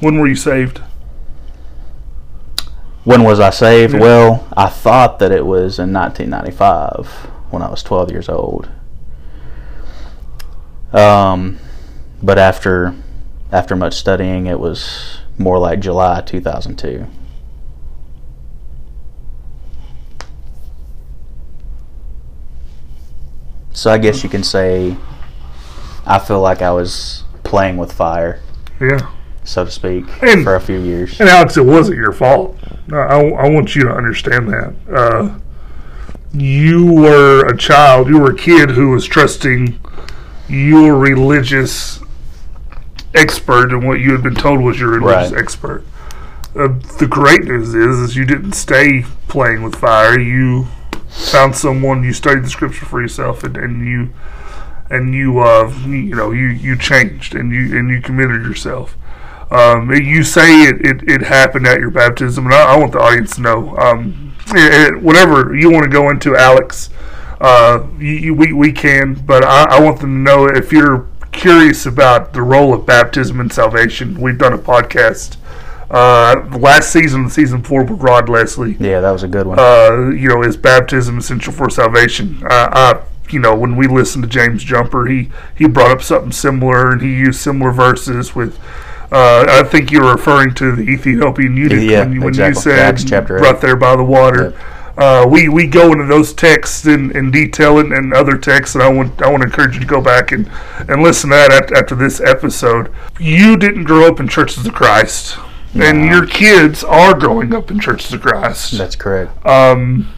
when 0.00 0.18
were 0.18 0.28
you 0.28 0.36
saved? 0.36 0.82
When 3.04 3.24
was 3.24 3.40
I 3.40 3.48
saved? 3.48 3.94
Yeah. 3.94 4.00
Well, 4.00 4.48
I 4.54 4.68
thought 4.68 5.18
that 5.20 5.32
it 5.32 5.46
was 5.46 5.78
in 5.78 5.94
1995 5.94 7.06
when 7.48 7.62
I 7.62 7.70
was 7.70 7.82
12 7.82 8.10
years 8.10 8.28
old. 8.28 8.68
Um, 10.92 11.58
but 12.22 12.38
after 12.38 12.94
after 13.52 13.76
much 13.76 13.94
studying, 13.94 14.46
it 14.46 14.58
was 14.58 15.18
more 15.38 15.58
like 15.58 15.80
July 15.80 16.20
2002. 16.20 17.06
So 23.72 23.90
I 23.90 23.98
guess 23.98 24.22
you 24.24 24.30
can 24.30 24.42
say 24.42 24.96
I 26.06 26.18
feel 26.18 26.40
like 26.40 26.62
I 26.62 26.70
was 26.70 27.24
playing 27.42 27.76
with 27.76 27.92
fire, 27.92 28.40
Yeah. 28.80 29.10
so 29.44 29.64
to 29.64 29.70
speak, 29.70 30.04
And- 30.22 30.44
for 30.44 30.54
a 30.54 30.60
few 30.60 30.78
years. 30.78 31.20
And 31.20 31.28
Alex, 31.28 31.56
it 31.56 31.64
wasn't 31.66 31.98
your 31.98 32.12
fault. 32.12 32.56
I, 32.92 32.96
I, 32.96 33.48
want 33.50 33.74
you 33.74 33.82
to 33.82 33.90
understand 33.90 34.48
that. 34.48 34.72
Uh, 34.92 35.30
you 36.32 36.86
were 36.92 37.44
a 37.46 37.56
child, 37.56 38.08
you 38.08 38.18
were 38.18 38.30
a 38.30 38.36
kid 38.36 38.70
who 38.70 38.90
was 38.90 39.04
trusting 39.04 39.78
your 40.48 40.96
religious 40.96 42.00
expert 43.14 43.72
and 43.72 43.86
what 43.86 44.00
you 44.00 44.12
had 44.12 44.22
been 44.22 44.34
told 44.34 44.60
was 44.60 44.78
your 44.78 44.90
religious 44.90 45.32
Right. 45.32 45.40
expert. 45.40 45.84
Uh, 46.54 46.68
the 46.98 47.06
great 47.08 47.44
news 47.44 47.74
is, 47.74 47.98
is 48.10 48.16
you 48.16 48.24
didn't 48.24 48.52
stay 48.52 49.04
playing 49.28 49.62
with 49.62 49.74
fire. 49.76 50.18
You 50.18 50.66
found 51.08 51.54
someone, 51.56 52.02
you 52.04 52.12
studied 52.12 52.44
the 52.44 52.48
scripture 52.50 52.86
for 52.86 53.00
yourself, 53.00 53.44
and, 53.44 53.56
and 53.56 53.86
you 53.86 54.10
and 54.88 55.12
you 55.14 55.40
uh, 55.40 55.68
you 55.86 56.14
know 56.14 56.30
you 56.30 56.46
you 56.46 56.76
changed 56.78 57.34
and 57.34 57.52
you 57.52 57.76
and 57.78 57.90
you 57.90 58.00
committed 58.00 58.42
yourself. 58.42 58.96
Um, 59.50 59.92
you 59.92 60.24
say 60.24 60.62
it, 60.62 60.84
it, 60.84 61.08
it 61.08 61.22
happened 61.22 61.66
at 61.66 61.78
your 61.78 61.90
baptism, 61.90 62.46
and 62.46 62.54
I, 62.54 62.74
I 62.74 62.76
want 62.78 62.92
the 62.92 63.00
audience 63.00 63.36
to 63.36 63.42
know. 63.42 63.76
Um, 63.76 64.34
it, 64.48 64.94
it- 64.94 65.02
whatever 65.02 65.54
you 65.54 65.70
want 65.70 65.84
to 65.84 65.90
go 65.90 66.08
into, 66.10 66.36
Alex, 66.36 66.88
uh, 67.40 67.86
you, 67.98 68.34
we, 68.34 68.52
we 68.52 68.72
can, 68.72 69.14
but 69.14 69.44
I, 69.44 69.76
I 69.76 69.80
want 69.80 70.00
them 70.00 70.10
to 70.24 70.32
know 70.32 70.46
if 70.46 70.72
you're 70.72 71.06
curious 71.32 71.84
about 71.86 72.32
the 72.32 72.42
role 72.42 72.72
of 72.72 72.86
baptism 72.86 73.40
and 73.40 73.52
salvation. 73.52 74.20
We've 74.20 74.38
done 74.38 74.52
a 74.54 74.58
podcast 74.58 75.36
uh, 75.90 76.48
last 76.58 76.90
season, 76.90 77.28
season 77.30 77.62
four, 77.62 77.84
with 77.84 78.00
Rod 78.00 78.28
Leslie 78.28 78.76
Yeah, 78.80 79.00
that 79.00 79.10
was 79.10 79.22
a 79.22 79.28
good 79.28 79.46
one. 79.46 79.58
uh, 79.58 80.10
you 80.10 80.28
know, 80.28 80.42
is 80.42 80.56
baptism 80.56 81.18
essential 81.18 81.52
for 81.52 81.68
salvation? 81.70 82.42
Uh, 82.44 82.68
I, 82.72 83.02
you 83.30 83.38
know, 83.38 83.54
when 83.54 83.76
we 83.76 83.86
listened 83.86 84.24
to 84.24 84.30
James 84.30 84.62
Jumper, 84.64 85.06
he 85.06 85.30
he 85.56 85.66
brought 85.68 85.90
up 85.90 86.00
something 86.02 86.32
similar, 86.32 86.92
and 86.92 87.02
he 87.02 87.08
used 87.08 87.40
similar 87.40 87.70
verses 87.72 88.34
with. 88.34 88.58
Uh, 89.12 89.44
I 89.48 89.62
think 89.62 89.92
you're 89.92 90.10
referring 90.12 90.52
to 90.54 90.74
the 90.74 90.82
Ethiopian 90.82 91.56
eunuch 91.56 91.88
Yeah, 91.88 92.00
when, 92.00 92.12
you, 92.12 92.20
when 92.20 92.28
exactly. 92.30 92.56
you 92.58 92.76
said 92.76 92.78
Acts 92.80 93.04
chapter 93.04 93.36
eight. 93.38 93.40
right 93.42 93.60
there 93.60 93.76
by 93.76 93.94
the 93.94 94.02
water. 94.02 94.52
Uh, 94.96 95.26
we 95.28 95.48
we 95.48 95.66
go 95.66 95.92
into 95.92 96.06
those 96.06 96.32
texts 96.32 96.86
in, 96.86 97.14
in 97.14 97.30
detail 97.30 97.78
and, 97.78 97.92
and 97.92 98.14
other 98.14 98.38
texts, 98.38 98.74
and 98.74 98.82
I 98.82 98.88
want 98.88 99.20
I 99.20 99.28
want 99.30 99.42
to 99.42 99.46
encourage 99.48 99.74
you 99.74 99.80
to 99.80 99.86
go 99.86 100.00
back 100.00 100.32
and, 100.32 100.50
and 100.88 101.02
listen 101.02 101.28
to 101.30 101.36
that 101.36 101.70
after, 101.76 101.94
this 101.94 102.20
episode. 102.20 102.90
You 103.20 103.56
didn't 103.58 103.84
grow 103.84 104.06
up 104.08 104.20
in 104.20 104.28
churches 104.28 104.66
of 104.66 104.72
Christ, 104.72 105.36
and 105.74 106.06
your 106.06 106.26
kids 106.26 106.82
are 106.82 107.12
growing 107.14 107.54
up 107.54 107.70
in 107.70 107.78
churches 107.78 108.12
of 108.14 108.22
Christ 108.22 108.78
That's 108.78 108.96
correct. 108.96 109.44
um, 109.46 110.08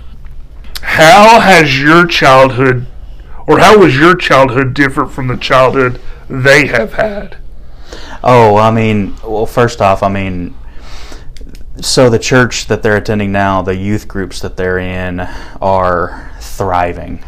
how 0.81 1.41
has 1.41 1.81
your 1.81 2.07
childhood, 2.07 2.87
or 3.49 3.59
how 3.59 3.79
was 3.79 3.97
your 3.97 4.15
childhood 4.15 4.75
different 4.75 5.11
from 5.11 5.27
the 5.27 5.37
childhood 5.37 6.01
they 6.29 6.69
have 6.69 6.93
had? 6.93 7.39
Oh, 8.23 8.57
I 8.57 8.71
mean, 8.71 9.17
well, 9.25 9.47
first 9.47 9.81
off, 9.81 10.03
I 10.05 10.09
mean, 10.09 10.55
so 11.81 12.11
the 12.11 12.19
church 12.19 12.67
that 12.67 12.83
they're 12.83 12.97
attending 12.97 13.33
now, 13.33 13.63
the 13.63 13.77
youth 13.77 14.09
groups 14.09 14.41
that 14.41 14.57
they're 14.57 14.79
in, 14.79 15.21
are 15.61 16.33
thriving. 16.41 17.25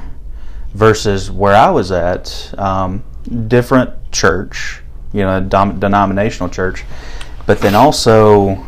Versus 0.74 1.30
where 1.30 1.54
I 1.54 1.70
was 1.70 1.90
at, 1.90 2.54
um, 2.56 3.02
different 3.48 4.12
church, 4.12 4.82
you 5.12 5.22
know, 5.22 5.40
dom- 5.40 5.80
denominational 5.80 6.48
church, 6.48 6.84
but 7.46 7.58
then 7.60 7.74
also 7.74 8.64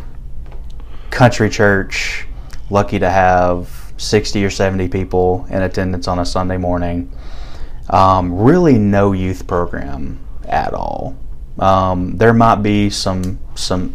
country 1.11 1.49
church. 1.49 2.27
Lucky 2.71 2.99
to 2.99 3.11
have 3.11 3.93
sixty 3.99 4.45
or 4.45 4.51
seventy 4.51 4.89
people 4.89 5.47
in 5.51 5.63
attendance 5.63 6.09
on 6.09 6.19
a 6.19 6.27
Sunday 6.27 6.57
morning. 6.57 7.13
Um, 7.91 8.35
really, 8.37 8.79
no 8.79 9.13
youth 9.13 9.47
program 9.47 10.19
at 10.49 10.73
all. 10.75 11.17
Um, 11.59 12.17
there 12.17 12.33
might 12.33 12.63
be 12.63 12.91
some 12.91 13.39
some 13.55 13.95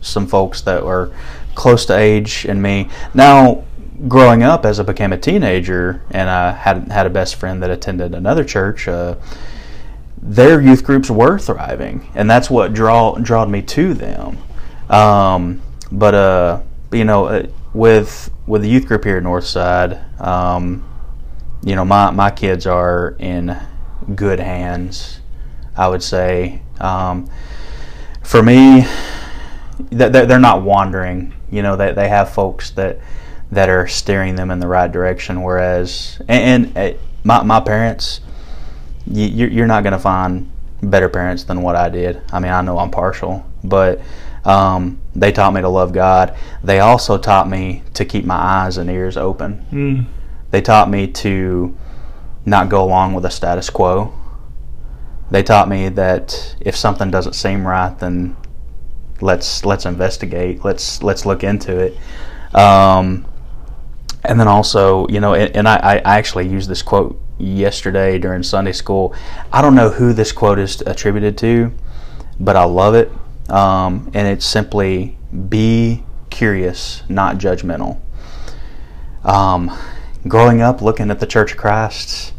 some 0.00 0.26
folks 0.26 0.62
that 0.62 0.84
were 0.84 1.12
close 1.54 1.84
to 1.86 1.96
age 1.96 2.44
and 2.48 2.62
me. 2.62 2.88
Now, 3.14 3.64
growing 4.08 4.42
up 4.42 4.64
as 4.64 4.80
I 4.80 4.82
became 4.82 5.12
a 5.12 5.18
teenager 5.18 6.02
and 6.10 6.30
I 6.30 6.52
had 6.52 6.90
had 6.90 7.06
a 7.06 7.10
best 7.10 7.36
friend 7.36 7.62
that 7.62 7.70
attended 7.70 8.14
another 8.14 8.44
church, 8.44 8.88
uh, 8.88 9.16
their 10.22 10.60
youth 10.60 10.84
groups 10.84 11.10
were 11.10 11.38
thriving, 11.38 12.10
and 12.14 12.30
that's 12.30 12.50
what 12.50 12.74
draw 12.74 13.16
drawed 13.16 13.48
me 13.48 13.62
to 13.62 13.94
them. 13.94 14.38
Um, 14.88 15.62
but 15.90 16.14
uh, 16.14 16.62
you 16.92 17.04
know, 17.04 17.26
uh, 17.26 17.46
with 17.72 18.30
with 18.46 18.62
the 18.62 18.68
youth 18.68 18.86
group 18.86 19.04
here 19.04 19.16
at 19.16 19.22
Northside, 19.22 20.20
um, 20.20 20.86
you 21.62 21.74
know, 21.74 21.84
my 21.84 22.10
my 22.10 22.30
kids 22.30 22.66
are 22.66 23.16
in 23.18 23.56
good 24.14 24.40
hands. 24.40 25.20
I 25.76 25.88
would 25.88 26.02
say. 26.02 26.60
Um, 26.78 27.30
for 28.22 28.42
me, 28.42 28.84
they're 29.90 30.26
they're 30.26 30.38
not 30.38 30.62
wandering. 30.62 31.34
You 31.50 31.62
know, 31.62 31.76
they 31.76 31.92
they 31.92 32.08
have 32.08 32.32
folks 32.32 32.70
that 32.72 32.98
that 33.50 33.68
are 33.68 33.86
steering 33.86 34.36
them 34.36 34.50
in 34.50 34.60
the 34.60 34.68
right 34.68 34.90
direction. 34.90 35.42
Whereas, 35.42 36.20
and, 36.28 36.74
and 36.76 36.94
uh, 36.94 36.98
my 37.24 37.42
my 37.42 37.60
parents, 37.60 38.20
you, 39.06 39.26
you're 39.26 39.48
you're 39.50 39.66
not 39.66 39.82
going 39.82 39.92
to 39.92 39.98
find 39.98 40.50
better 40.82 41.08
parents 41.08 41.44
than 41.44 41.62
what 41.62 41.76
I 41.76 41.88
did. 41.88 42.22
I 42.32 42.38
mean, 42.38 42.52
I 42.52 42.62
know 42.62 42.78
I'm 42.78 42.90
partial, 42.90 43.44
but 43.62 44.00
um, 44.44 45.00
they 45.14 45.32
taught 45.32 45.52
me 45.52 45.60
to 45.60 45.68
love 45.68 45.92
God. 45.92 46.36
They 46.64 46.80
also 46.80 47.18
taught 47.18 47.48
me 47.48 47.82
to 47.94 48.04
keep 48.04 48.24
my 48.24 48.36
eyes 48.36 48.78
and 48.78 48.88
ears 48.88 49.16
open. 49.16 49.66
Mm. 49.70 50.06
They 50.50 50.60
taught 50.60 50.90
me 50.90 51.06
to 51.08 51.76
not 52.46 52.68
go 52.68 52.82
along 52.82 53.14
with 53.14 53.22
the 53.22 53.30
status 53.30 53.70
quo. 53.70 54.14
They 55.30 55.42
taught 55.42 55.68
me 55.68 55.88
that 55.90 56.56
if 56.60 56.74
something 56.74 57.10
doesn't 57.10 57.34
seem 57.34 57.66
right, 57.66 57.96
then 57.98 58.36
let's 59.22 59.64
let's 59.64 59.86
investigate. 59.86 60.64
Let's 60.64 61.02
let's 61.02 61.26
look 61.26 61.44
into 61.44 61.78
it. 61.78 61.96
Um, 62.54 63.26
and 64.24 64.38
then 64.38 64.48
also, 64.48 65.06
you 65.08 65.20
know, 65.20 65.34
and, 65.34 65.54
and 65.56 65.68
I, 65.68 65.76
I 65.76 66.18
actually 66.18 66.48
used 66.48 66.68
this 66.68 66.82
quote 66.82 67.20
yesterday 67.38 68.18
during 68.18 68.42
Sunday 68.42 68.72
school. 68.72 69.14
I 69.52 69.62
don't 69.62 69.74
know 69.74 69.90
who 69.90 70.12
this 70.12 70.32
quote 70.32 70.58
is 70.58 70.82
attributed 70.82 71.38
to, 71.38 71.72
but 72.38 72.56
I 72.56 72.64
love 72.64 72.94
it. 72.94 73.10
Um, 73.48 74.10
and 74.14 74.28
it's 74.28 74.44
simply 74.44 75.16
be 75.48 76.04
curious, 76.28 77.02
not 77.08 77.38
judgmental. 77.38 78.00
Um, 79.24 79.76
growing 80.28 80.60
up 80.60 80.82
looking 80.82 81.10
at 81.10 81.20
the 81.20 81.26
Church 81.26 81.52
of 81.52 81.58
Christ, 81.58 82.32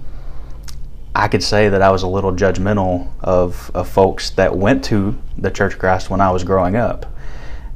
I 1.14 1.28
could 1.28 1.44
say 1.44 1.70
that 1.70 1.82
I 1.82 1.92
was 1.92 2.04
a 2.04 2.08
little 2.08 2.32
judgmental 2.32 3.08
of, 3.22 3.70
of 3.74 3.90
folks 3.90 4.30
that 4.32 4.56
went 4.56 4.84
to 4.86 5.18
the 5.38 5.52
Church 5.52 5.74
of 5.74 5.80
Christ 5.80 6.10
when 6.10 6.22
I 6.22 6.32
was 6.32 6.44
growing 6.44 6.76
up 6.76 7.06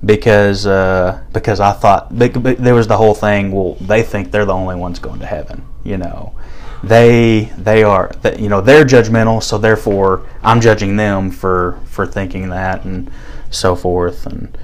because 0.03 0.65
uh, 0.65 1.23
because 1.33 1.59
I 1.59 1.73
thought 1.73 2.07
there 2.11 2.75
was 2.75 2.87
the 2.87 2.97
whole 2.97 3.13
thing. 3.13 3.51
Well, 3.51 3.75
they 3.75 4.03
think 4.03 4.31
they're 4.31 4.45
the 4.45 4.53
only 4.53 4.75
ones 4.75 4.99
going 4.99 5.19
to 5.19 5.25
heaven. 5.25 5.65
You 5.83 5.97
know, 5.97 6.33
they 6.83 7.51
they 7.57 7.83
are 7.83 8.11
you 8.37 8.49
know 8.49 8.61
they're 8.61 8.85
judgmental, 8.85 9.41
so 9.41 9.57
therefore 9.57 10.27
I'm 10.43 10.61
judging 10.61 10.95
them 10.97 11.31
for 11.31 11.79
for 11.85 12.05
thinking 12.05 12.49
that 12.49 12.85
and 12.85 13.11
so 13.49 13.75
forth. 13.75 14.25
And 14.25 14.57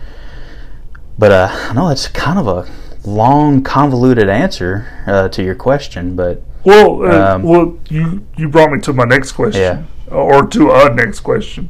but 1.18 1.32
uh, 1.32 1.48
I 1.52 1.74
know 1.74 1.90
that's 1.90 2.08
kind 2.08 2.40
of 2.40 2.48
a 2.48 2.72
long, 3.04 3.64
convoluted 3.64 4.30
answer 4.30 5.04
uh, 5.08 5.30
to 5.30 5.44
your 5.44 5.56
question, 5.56 6.16
but 6.16 6.44
well, 6.64 7.04
uh, 7.04 7.36
um, 7.36 7.44
well, 7.44 7.78
you 7.90 8.26
you 8.38 8.50
brought 8.50 8.72
me 8.72 8.80
to 8.82 8.94
my 8.94 9.06
next 9.06 9.34
question, 9.34 9.62
yeah. 9.62 10.14
or 10.14 10.46
to 10.48 10.72
a 10.72 10.94
next 10.94 11.22
question. 11.22 11.70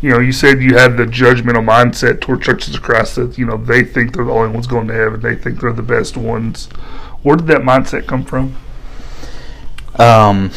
You 0.00 0.10
know, 0.10 0.18
you 0.18 0.32
said 0.32 0.60
you 0.60 0.76
had 0.76 0.96
the 0.96 1.04
judgmental 1.04 1.64
mindset 1.64 2.20
toward 2.20 2.42
churches 2.42 2.74
of 2.74 2.82
Christ 2.82 3.16
that 3.16 3.38
you 3.38 3.46
know 3.46 3.56
they 3.56 3.82
think 3.84 4.14
they're 4.14 4.24
the 4.24 4.32
only 4.32 4.52
ones 4.52 4.66
going 4.66 4.88
to 4.88 4.94
heaven, 4.94 5.20
they 5.20 5.36
think 5.36 5.60
they're 5.60 5.72
the 5.72 5.82
best 5.82 6.16
ones. 6.16 6.66
Where 7.22 7.36
did 7.36 7.46
that 7.46 7.62
mindset 7.62 8.06
come 8.06 8.24
from? 8.24 8.56
Um, 9.98 10.50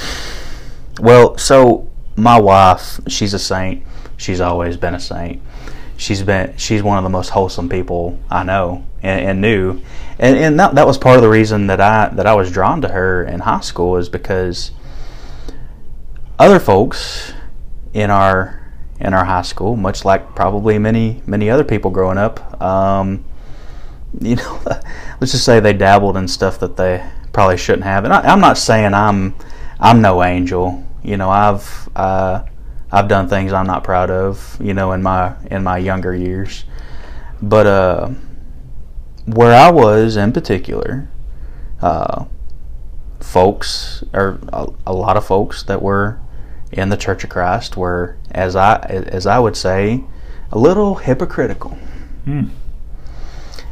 well, 0.99 1.37
so 1.37 1.89
my 2.15 2.39
wife, 2.39 2.99
she's 3.07 3.33
a 3.33 3.39
saint. 3.39 3.83
She's 4.17 4.41
always 4.41 4.77
been 4.77 4.95
a 4.95 4.99
saint. 4.99 5.41
She's 5.97 6.23
been 6.23 6.55
she's 6.57 6.83
one 6.83 6.97
of 6.97 7.03
the 7.03 7.09
most 7.09 7.29
wholesome 7.29 7.69
people 7.69 8.19
I 8.29 8.43
know 8.43 8.85
and, 9.01 9.21
and 9.21 9.41
knew, 9.41 9.81
and 10.19 10.37
and 10.37 10.59
that, 10.59 10.75
that 10.75 10.87
was 10.87 10.97
part 10.97 11.17
of 11.17 11.21
the 11.23 11.29
reason 11.29 11.67
that 11.67 11.81
I 11.81 12.09
that 12.09 12.25
I 12.27 12.33
was 12.35 12.51
drawn 12.51 12.81
to 12.81 12.89
her 12.89 13.23
in 13.23 13.41
high 13.41 13.61
school 13.61 13.97
is 13.97 14.07
because 14.07 14.71
other 16.39 16.59
folks 16.59 17.33
in 17.93 18.11
our 18.11 18.63
in 18.99 19.13
our 19.13 19.25
high 19.25 19.41
school, 19.41 19.75
much 19.75 20.05
like 20.05 20.35
probably 20.35 20.77
many 20.79 21.21
many 21.25 21.49
other 21.49 21.63
people 21.63 21.91
growing 21.91 22.17
up, 22.17 22.61
um, 22.61 23.25
you 24.19 24.35
know, 24.35 24.61
let's 25.19 25.31
just 25.31 25.45
say 25.45 25.59
they 25.59 25.73
dabbled 25.73 26.17
in 26.17 26.27
stuff 26.27 26.59
that 26.59 26.77
they 26.77 27.03
probably 27.33 27.57
shouldn't 27.57 27.83
have. 27.83 28.03
And 28.03 28.13
I, 28.13 28.31
am 28.31 28.39
not 28.39 28.57
saying 28.57 28.93
I'm 28.93 29.35
I'm 29.79 30.01
no 30.01 30.23
angel. 30.23 30.83
You 31.03 31.17
know, 31.17 31.29
I've 31.29 31.89
uh, 31.95 32.43
I've 32.91 33.07
done 33.07 33.27
things 33.27 33.53
I'm 33.53 33.67
not 33.67 33.83
proud 33.83 34.09
of. 34.09 34.57
You 34.61 34.73
know, 34.73 34.91
in 34.93 35.03
my 35.03 35.35
in 35.49 35.63
my 35.63 35.77
younger 35.77 36.15
years, 36.15 36.65
but 37.41 37.67
uh, 37.67 38.09
where 39.25 39.53
I 39.53 39.69
was 39.71 40.15
in 40.15 40.31
particular, 40.31 41.09
uh, 41.81 42.25
folks 43.19 44.03
or 44.13 44.39
a, 44.53 44.67
a 44.87 44.93
lot 44.93 45.17
of 45.17 45.25
folks 45.25 45.63
that 45.63 45.81
were 45.81 46.19
in 46.71 46.89
the 46.89 46.97
Church 46.97 47.23
of 47.23 47.29
Christ 47.29 47.77
were, 47.77 48.17
as 48.31 48.55
I 48.55 48.77
as 48.79 49.25
I 49.25 49.39
would 49.39 49.55
say, 49.55 50.03
a 50.51 50.57
little 50.57 50.95
hypocritical. 50.95 51.71
Hmm. 52.25 52.45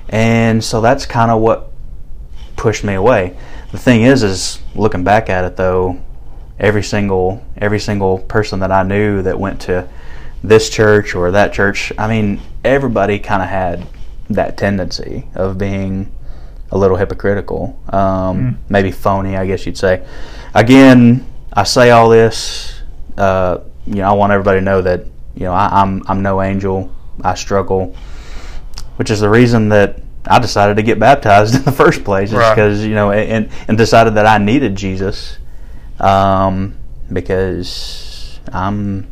And 0.10 0.64
so 0.64 0.82
that's 0.82 1.06
kind 1.06 1.32
of 1.32 1.42
what 1.42 1.72
pushed 2.56 2.84
me 2.84 2.94
away 2.94 3.36
the 3.76 3.82
thing 3.82 4.04
is, 4.04 4.24
is 4.24 4.60
looking 4.74 5.04
back 5.04 5.30
at 5.30 5.44
it 5.44 5.58
though, 5.58 6.00
every 6.60 6.84
single 6.84 7.44
every 7.58 7.80
single 7.80 8.20
person 8.20 8.60
that 8.60 8.72
I 8.72 8.84
knew 8.84 9.22
that 9.24 9.40
went 9.40 9.62
to 9.62 9.88
this 10.44 10.70
church 10.70 11.16
or 11.16 11.32
that 11.32 11.54
church, 11.54 11.92
I 11.98 12.08
mean, 12.08 12.42
everybody 12.64 13.20
kind 13.20 13.42
of 13.42 13.50
had 13.50 13.86
that 14.30 14.58
tendency 14.58 15.28
of 15.36 15.58
being 15.58 16.12
a 16.72 16.78
little 16.78 16.98
hypocritical, 16.98 17.80
um, 17.90 18.00
mm. 18.00 18.58
maybe 18.70 18.92
phony, 18.92 19.38
I 19.38 19.46
guess 19.46 19.66
you'd 19.66 19.78
say. 19.78 20.06
Again, 20.54 21.26
I 21.54 21.64
say 21.64 21.92
all 21.92 22.10
this, 22.10 22.82
uh, 23.18 23.60
you 23.86 23.96
know, 23.96 24.10
I 24.10 24.14
want 24.14 24.34
everybody 24.34 24.60
to 24.60 24.66
know 24.66 24.82
that 24.82 25.06
you 25.36 25.44
know 25.44 25.54
I, 25.54 25.82
I'm 25.82 26.04
I'm 26.08 26.22
no 26.22 26.42
angel. 26.42 26.92
I 27.22 27.36
struggle, 27.36 27.96
which 28.98 29.10
is 29.10 29.20
the 29.20 29.30
reason 29.30 29.70
that 29.70 30.02
I 30.26 30.40
decided 30.40 30.78
to 30.78 30.84
get 30.84 31.00
baptized 31.00 31.56
in 31.60 31.64
the 31.64 31.72
first 31.72 32.04
place 32.04 32.30
is 32.30 32.36
because 32.36 32.80
right. 32.80 32.88
you 32.88 32.96
know 32.96 33.12
and 33.12 33.50
and 33.68 33.78
decided 33.78 34.16
that 34.16 34.26
I 34.26 34.38
needed 34.38 34.76
Jesus 34.76 35.38
um, 36.00 36.78
because 37.12 38.40
I'm 38.52 39.12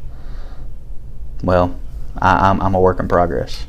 well 1.43 1.79
I, 2.17 2.49
am 2.49 2.61
I'm, 2.61 2.67
I'm 2.67 2.75
a 2.75 2.79
work 2.79 2.99
in 2.99 3.07
progress. 3.07 3.65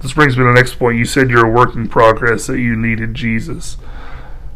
This 0.00 0.12
brings 0.12 0.36
me 0.36 0.42
to 0.42 0.48
the 0.48 0.54
next 0.54 0.78
point. 0.78 0.98
You 0.98 1.04
said 1.04 1.30
you're 1.30 1.46
a 1.46 1.50
work 1.50 1.74
in 1.74 1.88
progress 1.88 2.46
that 2.46 2.58
you 2.58 2.74
needed 2.74 3.14
Jesus. 3.14 3.76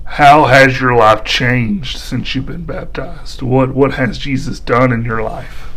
How 0.04 0.44
has 0.46 0.80
your 0.80 0.94
life 0.94 1.24
changed 1.24 1.98
since 1.98 2.34
you've 2.34 2.46
been 2.46 2.64
baptized? 2.64 3.42
What 3.42 3.74
what 3.74 3.94
has 3.94 4.18
Jesus 4.18 4.60
done 4.60 4.92
in 4.92 5.04
your 5.04 5.22
life? 5.22 5.68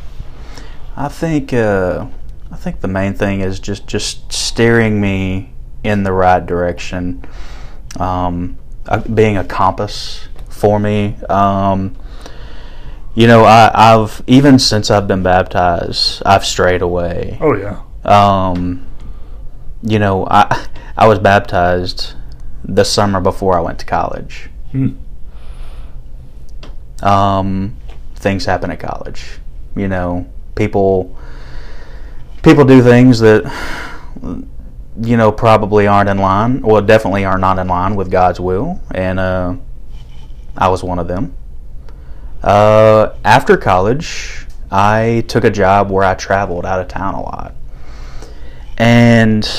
I 0.95 1.07
think 1.07 1.53
uh, 1.53 2.07
I 2.51 2.55
think 2.55 2.81
the 2.81 2.87
main 2.87 3.13
thing 3.13 3.41
is 3.41 3.59
just 3.59 3.87
just 3.87 4.31
steering 4.31 5.01
me 5.01 5.53
in 5.83 6.03
the 6.03 6.11
right 6.11 6.45
direction, 6.45 7.25
um, 7.99 8.57
uh, 8.87 8.99
being 8.99 9.37
a 9.37 9.43
compass 9.43 10.28
for 10.59 10.79
me. 10.79 11.15
Um, 11.29 11.95
you 13.15 13.27
know, 13.27 13.43
I, 13.45 13.71
have 13.73 14.21
even 14.27 14.59
since 14.59 14.91
I've 14.91 15.07
been 15.07 15.23
baptized, 15.23 16.21
I've 16.25 16.45
strayed 16.45 16.81
away. 16.81 17.37
Oh 17.41 17.55
yeah. 17.55 17.81
Um, 18.03 18.85
you 19.81 19.99
know, 19.99 20.27
I 20.29 20.67
I 20.97 21.07
was 21.07 21.19
baptized 21.19 22.13
the 22.63 22.83
summer 22.83 23.19
before 23.19 23.57
I 23.57 23.61
went 23.61 23.79
to 23.79 23.85
college. 23.85 24.49
Hmm. 24.71 24.89
Um, 27.01 27.77
things 28.15 28.45
happen 28.45 28.71
at 28.71 28.79
college. 28.79 29.39
You 29.75 29.87
know, 29.87 30.31
people 30.55 31.17
people 32.43 32.65
do 32.65 32.81
things 32.81 33.19
that 33.19 33.43
you 35.01 35.17
know 35.17 35.31
probably 35.31 35.87
aren't 35.87 36.09
in 36.09 36.17
line 36.17 36.61
well 36.61 36.81
definitely 36.81 37.23
are 37.23 37.37
not 37.37 37.57
in 37.59 37.67
line 37.67 37.95
with 37.95 38.11
god's 38.11 38.39
will 38.39 38.81
and 38.91 39.19
uh, 39.19 39.55
i 40.59 40.67
was 40.67 40.83
one 40.83 40.99
of 40.99 41.07
them. 41.07 41.35
Uh, 42.43 43.15
after 43.25 43.57
college 43.57 44.45
i 44.71 45.23
took 45.27 45.43
a 45.43 45.49
job 45.49 45.89
where 45.89 46.03
i 46.03 46.13
traveled 46.13 46.65
out 46.65 46.79
of 46.79 46.87
town 46.87 47.15
a 47.15 47.21
lot. 47.21 47.55
And 48.77 49.49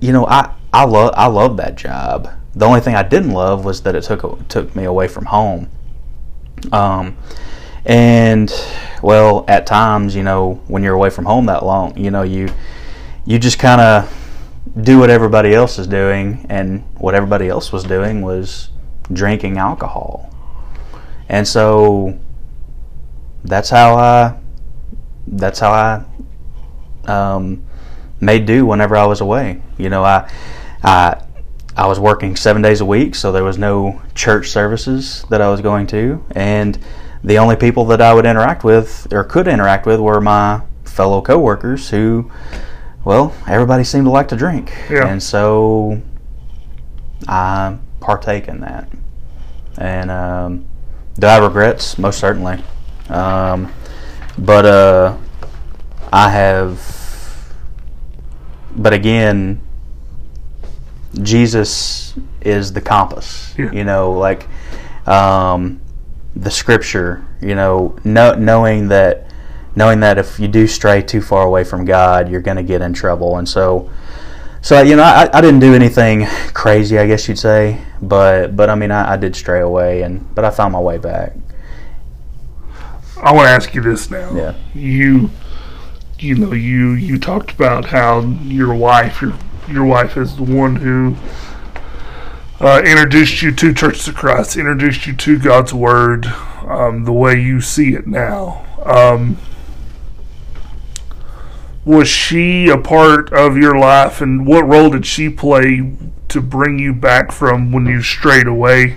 you 0.00 0.12
know 0.12 0.26
i 0.26 0.54
i 0.72 0.84
love 0.84 1.14
i 1.16 1.26
love 1.26 1.56
that 1.56 1.76
job. 1.76 2.28
The 2.54 2.66
only 2.66 2.80
thing 2.80 2.94
i 2.94 3.02
didn't 3.02 3.30
love 3.30 3.64
was 3.64 3.82
that 3.82 3.94
it 3.94 4.04
took 4.04 4.48
took 4.48 4.76
me 4.76 4.84
away 4.84 5.08
from 5.08 5.24
home. 5.24 5.70
Um, 6.72 7.16
and 7.86 8.52
well, 9.00 9.44
at 9.46 9.66
times, 9.66 10.16
you 10.16 10.24
know, 10.24 10.60
when 10.66 10.82
you're 10.82 10.94
away 10.94 11.10
from 11.10 11.24
home 11.24 11.46
that 11.46 11.64
long, 11.64 11.96
you 11.96 12.10
know, 12.10 12.22
you 12.22 12.48
you 13.24 13.38
just 13.38 13.58
kind 13.58 13.80
of 13.80 14.12
do 14.80 14.98
what 14.98 15.08
everybody 15.08 15.54
else 15.54 15.78
is 15.78 15.86
doing, 15.86 16.46
and 16.48 16.82
what 16.98 17.14
everybody 17.14 17.48
else 17.48 17.72
was 17.72 17.84
doing 17.84 18.22
was 18.22 18.70
drinking 19.12 19.58
alcohol. 19.58 20.32
And 21.28 21.46
so 21.46 22.18
that's 23.44 23.70
how 23.70 23.96
I 23.96 24.38
that's 25.26 25.58
how 25.58 25.72
I 25.72 27.10
um, 27.10 27.64
made 28.20 28.46
do 28.46 28.66
whenever 28.66 28.96
I 28.96 29.06
was 29.06 29.20
away. 29.20 29.60
You 29.78 29.88
know, 29.88 30.04
I 30.04 30.30
I 30.82 31.22
I 31.76 31.86
was 31.86 32.00
working 32.00 32.36
seven 32.36 32.62
days 32.62 32.80
a 32.80 32.86
week, 32.86 33.14
so 33.14 33.32
there 33.32 33.44
was 33.44 33.58
no 33.58 34.00
church 34.14 34.48
services 34.48 35.24
that 35.30 35.40
I 35.40 35.48
was 35.48 35.60
going 35.60 35.86
to, 35.88 36.24
and 36.32 36.78
the 37.22 37.38
only 37.38 37.56
people 37.56 37.84
that 37.86 38.00
I 38.00 38.14
would 38.14 38.24
interact 38.24 38.62
with 38.64 39.12
or 39.12 39.24
could 39.24 39.48
interact 39.48 39.84
with 39.84 40.00
were 40.00 40.20
my 40.20 40.62
fellow 40.84 41.20
coworkers 41.20 41.90
who, 41.90 42.30
well, 43.04 43.34
everybody 43.48 43.84
seemed 43.84 44.06
to 44.06 44.10
like 44.10 44.28
to 44.28 44.36
drink. 44.36 44.72
Yeah. 44.88 45.08
And 45.08 45.20
so 45.22 46.00
I 47.28 47.76
partake 48.00 48.48
in 48.48 48.60
that. 48.60 48.88
And 49.78 50.10
um, 50.10 50.66
do 51.18 51.26
I 51.26 51.34
have 51.34 51.42
regrets? 51.42 51.98
Most 51.98 52.18
certainly. 52.18 52.62
Um, 53.08 53.72
but 54.38 54.66
uh, 54.66 55.16
I 56.12 56.30
have, 56.30 57.54
but 58.74 58.92
again, 58.92 59.60
Jesus 61.22 62.14
is 62.40 62.72
the 62.72 62.80
compass. 62.80 63.54
Yeah. 63.56 63.72
You 63.72 63.84
know, 63.84 64.12
like 64.12 64.46
um, 65.06 65.80
the 66.34 66.50
scripture, 66.50 67.26
you 67.40 67.54
know, 67.54 67.96
know, 68.04 68.34
knowing 68.34 68.88
that 68.88 69.26
knowing 69.74 70.00
that 70.00 70.18
if 70.18 70.40
you 70.40 70.48
do 70.48 70.66
stray 70.66 71.02
too 71.02 71.20
far 71.20 71.46
away 71.46 71.62
from 71.62 71.84
God, 71.84 72.30
you're 72.30 72.40
going 72.40 72.56
to 72.56 72.62
get 72.62 72.80
in 72.80 72.94
trouble. 72.94 73.36
And 73.36 73.48
so, 73.48 73.90
so 74.66 74.82
you 74.82 74.96
know, 74.96 75.04
I, 75.04 75.30
I 75.32 75.40
didn't 75.40 75.60
do 75.60 75.74
anything 75.74 76.26
crazy, 76.52 76.98
I 76.98 77.06
guess 77.06 77.28
you'd 77.28 77.38
say, 77.38 77.80
but 78.02 78.56
but 78.56 78.68
I 78.68 78.74
mean, 78.74 78.90
I, 78.90 79.12
I 79.12 79.16
did 79.16 79.36
stray 79.36 79.60
away, 79.60 80.02
and 80.02 80.34
but 80.34 80.44
I 80.44 80.50
found 80.50 80.72
my 80.72 80.80
way 80.80 80.98
back. 80.98 81.34
I 83.22 83.32
want 83.32 83.46
to 83.46 83.50
ask 83.50 83.76
you 83.76 83.80
this 83.80 84.10
now. 84.10 84.34
Yeah. 84.34 84.54
You, 84.74 85.30
you 86.18 86.34
know, 86.34 86.52
you 86.52 86.94
you 86.94 87.16
talked 87.16 87.52
about 87.52 87.84
how 87.84 88.22
your 88.42 88.74
wife, 88.74 89.22
your 89.22 89.34
your 89.68 89.84
wife 89.84 90.16
is 90.16 90.34
the 90.34 90.42
one 90.42 90.74
who 90.74 91.14
uh, 92.58 92.82
introduced 92.84 93.42
you 93.42 93.52
to 93.52 93.72
Church 93.72 94.08
of 94.08 94.16
Christ, 94.16 94.56
introduced 94.56 95.06
you 95.06 95.14
to 95.14 95.38
God's 95.38 95.72
Word, 95.72 96.26
um, 96.66 97.04
the 97.04 97.12
way 97.12 97.40
you 97.40 97.60
see 97.60 97.94
it 97.94 98.08
now. 98.08 98.66
Um, 98.84 99.38
was 101.86 102.08
she 102.08 102.68
a 102.68 102.76
part 102.76 103.32
of 103.32 103.56
your 103.56 103.78
life, 103.78 104.20
and 104.20 104.46
what 104.46 104.66
role 104.66 104.90
did 104.90 105.06
she 105.06 105.30
play 105.30 105.92
to 106.28 106.40
bring 106.42 106.78
you 106.78 106.92
back 106.92 107.32
from 107.32 107.72
when 107.72 107.86
you 107.86 108.02
strayed 108.02 108.46
away 108.48 108.96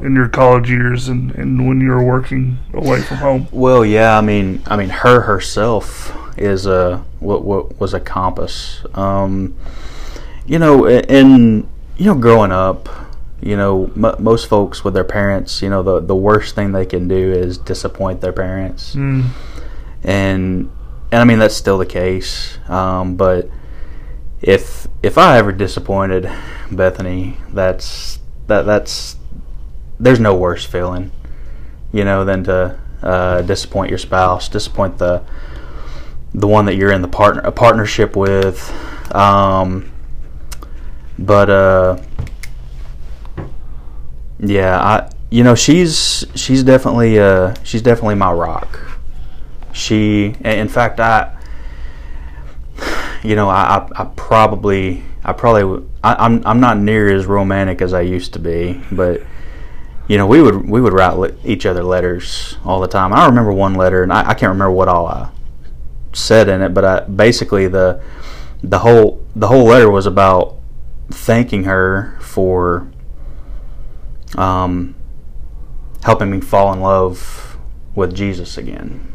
in 0.00 0.14
your 0.14 0.28
college 0.28 0.70
years 0.70 1.08
and, 1.08 1.32
and 1.32 1.66
when 1.68 1.80
you 1.80 1.88
were 1.90 2.02
working 2.02 2.56
away 2.72 3.02
from 3.02 3.16
home? 3.18 3.46
Well, 3.50 3.84
yeah, 3.84 4.16
I 4.16 4.20
mean, 4.22 4.62
I 4.66 4.76
mean, 4.76 4.88
her 4.90 5.22
herself 5.22 6.16
is 6.38 6.64
a 6.66 7.04
what 7.18 7.44
what 7.44 7.78
was 7.80 7.92
a 7.92 8.00
compass. 8.00 8.82
Um, 8.94 9.56
you 10.46 10.58
know, 10.58 10.86
in 10.88 11.66
you 11.98 12.06
know, 12.06 12.14
growing 12.14 12.52
up, 12.52 12.88
you 13.42 13.56
know, 13.56 13.90
m- 13.96 14.14
most 14.22 14.48
folks 14.48 14.84
with 14.84 14.94
their 14.94 15.04
parents, 15.04 15.60
you 15.62 15.68
know, 15.68 15.82
the 15.82 15.98
the 16.00 16.14
worst 16.16 16.54
thing 16.54 16.70
they 16.72 16.86
can 16.86 17.08
do 17.08 17.32
is 17.32 17.58
disappoint 17.58 18.20
their 18.20 18.32
parents, 18.32 18.94
Mm. 18.94 19.24
and 20.04 20.70
and 21.12 21.20
I 21.20 21.24
mean 21.24 21.38
that's 21.38 21.56
still 21.56 21.78
the 21.78 21.86
case. 21.86 22.58
Um, 22.68 23.16
but 23.16 23.48
if 24.40 24.86
if 25.02 25.18
I 25.18 25.38
ever 25.38 25.52
disappointed 25.52 26.30
Bethany, 26.70 27.36
that's 27.52 28.18
that 28.46 28.62
that's 28.62 29.16
there's 29.98 30.20
no 30.20 30.34
worse 30.34 30.64
feeling, 30.64 31.10
you 31.92 32.04
know, 32.04 32.24
than 32.24 32.44
to 32.44 32.78
uh, 33.02 33.42
disappoint 33.42 33.90
your 33.90 33.98
spouse, 33.98 34.48
disappoint 34.48 34.98
the 34.98 35.22
the 36.32 36.46
one 36.46 36.64
that 36.66 36.76
you're 36.76 36.92
in 36.92 37.02
the 37.02 37.08
partner 37.08 37.42
a 37.42 37.52
partnership 37.52 38.16
with. 38.16 38.72
Um, 39.14 39.92
but 41.18 41.50
uh, 41.50 42.02
yeah, 44.38 44.80
I 44.80 45.10
you 45.30 45.44
know 45.44 45.54
she's 45.54 46.24
she's 46.34 46.62
definitely 46.62 47.18
uh, 47.18 47.54
she's 47.62 47.82
definitely 47.82 48.14
my 48.14 48.32
rock. 48.32 48.89
She, 49.72 50.34
in 50.44 50.68
fact, 50.68 51.00
I 51.00 51.36
you 53.22 53.36
know 53.36 53.48
I, 53.48 53.88
I, 53.94 54.04
probably 54.16 55.02
I 55.24 55.32
probably 55.32 55.86
I, 56.02 56.14
I'm 56.14 56.44
I'm 56.46 56.60
not 56.60 56.78
near 56.78 57.14
as 57.14 57.26
romantic 57.26 57.82
as 57.82 57.92
I 57.92 58.00
used 58.00 58.32
to 58.34 58.38
be, 58.38 58.80
but 58.90 59.22
you 60.08 60.16
know 60.16 60.26
we 60.26 60.40
would 60.42 60.68
we 60.68 60.80
would 60.80 60.92
write 60.92 61.34
each 61.44 61.66
other 61.66 61.82
letters 61.82 62.56
all 62.64 62.80
the 62.80 62.88
time. 62.88 63.12
I 63.12 63.26
remember 63.26 63.52
one 63.52 63.74
letter, 63.74 64.02
and 64.02 64.12
I, 64.12 64.30
I 64.30 64.34
can't 64.34 64.50
remember 64.50 64.72
what 64.72 64.88
all 64.88 65.06
I 65.06 65.30
said 66.12 66.48
in 66.48 66.62
it, 66.62 66.74
but 66.74 66.84
I, 66.84 67.00
basically 67.00 67.68
the 67.68 68.02
the 68.62 68.80
whole 68.80 69.24
the 69.36 69.48
whole 69.48 69.64
letter 69.64 69.90
was 69.90 70.06
about 70.06 70.56
thanking 71.10 71.64
her 71.64 72.16
for 72.20 72.90
um, 74.36 74.94
helping 76.02 76.30
me 76.30 76.40
fall 76.40 76.72
in 76.72 76.80
love 76.80 77.58
with 77.94 78.14
Jesus 78.14 78.56
again. 78.56 79.09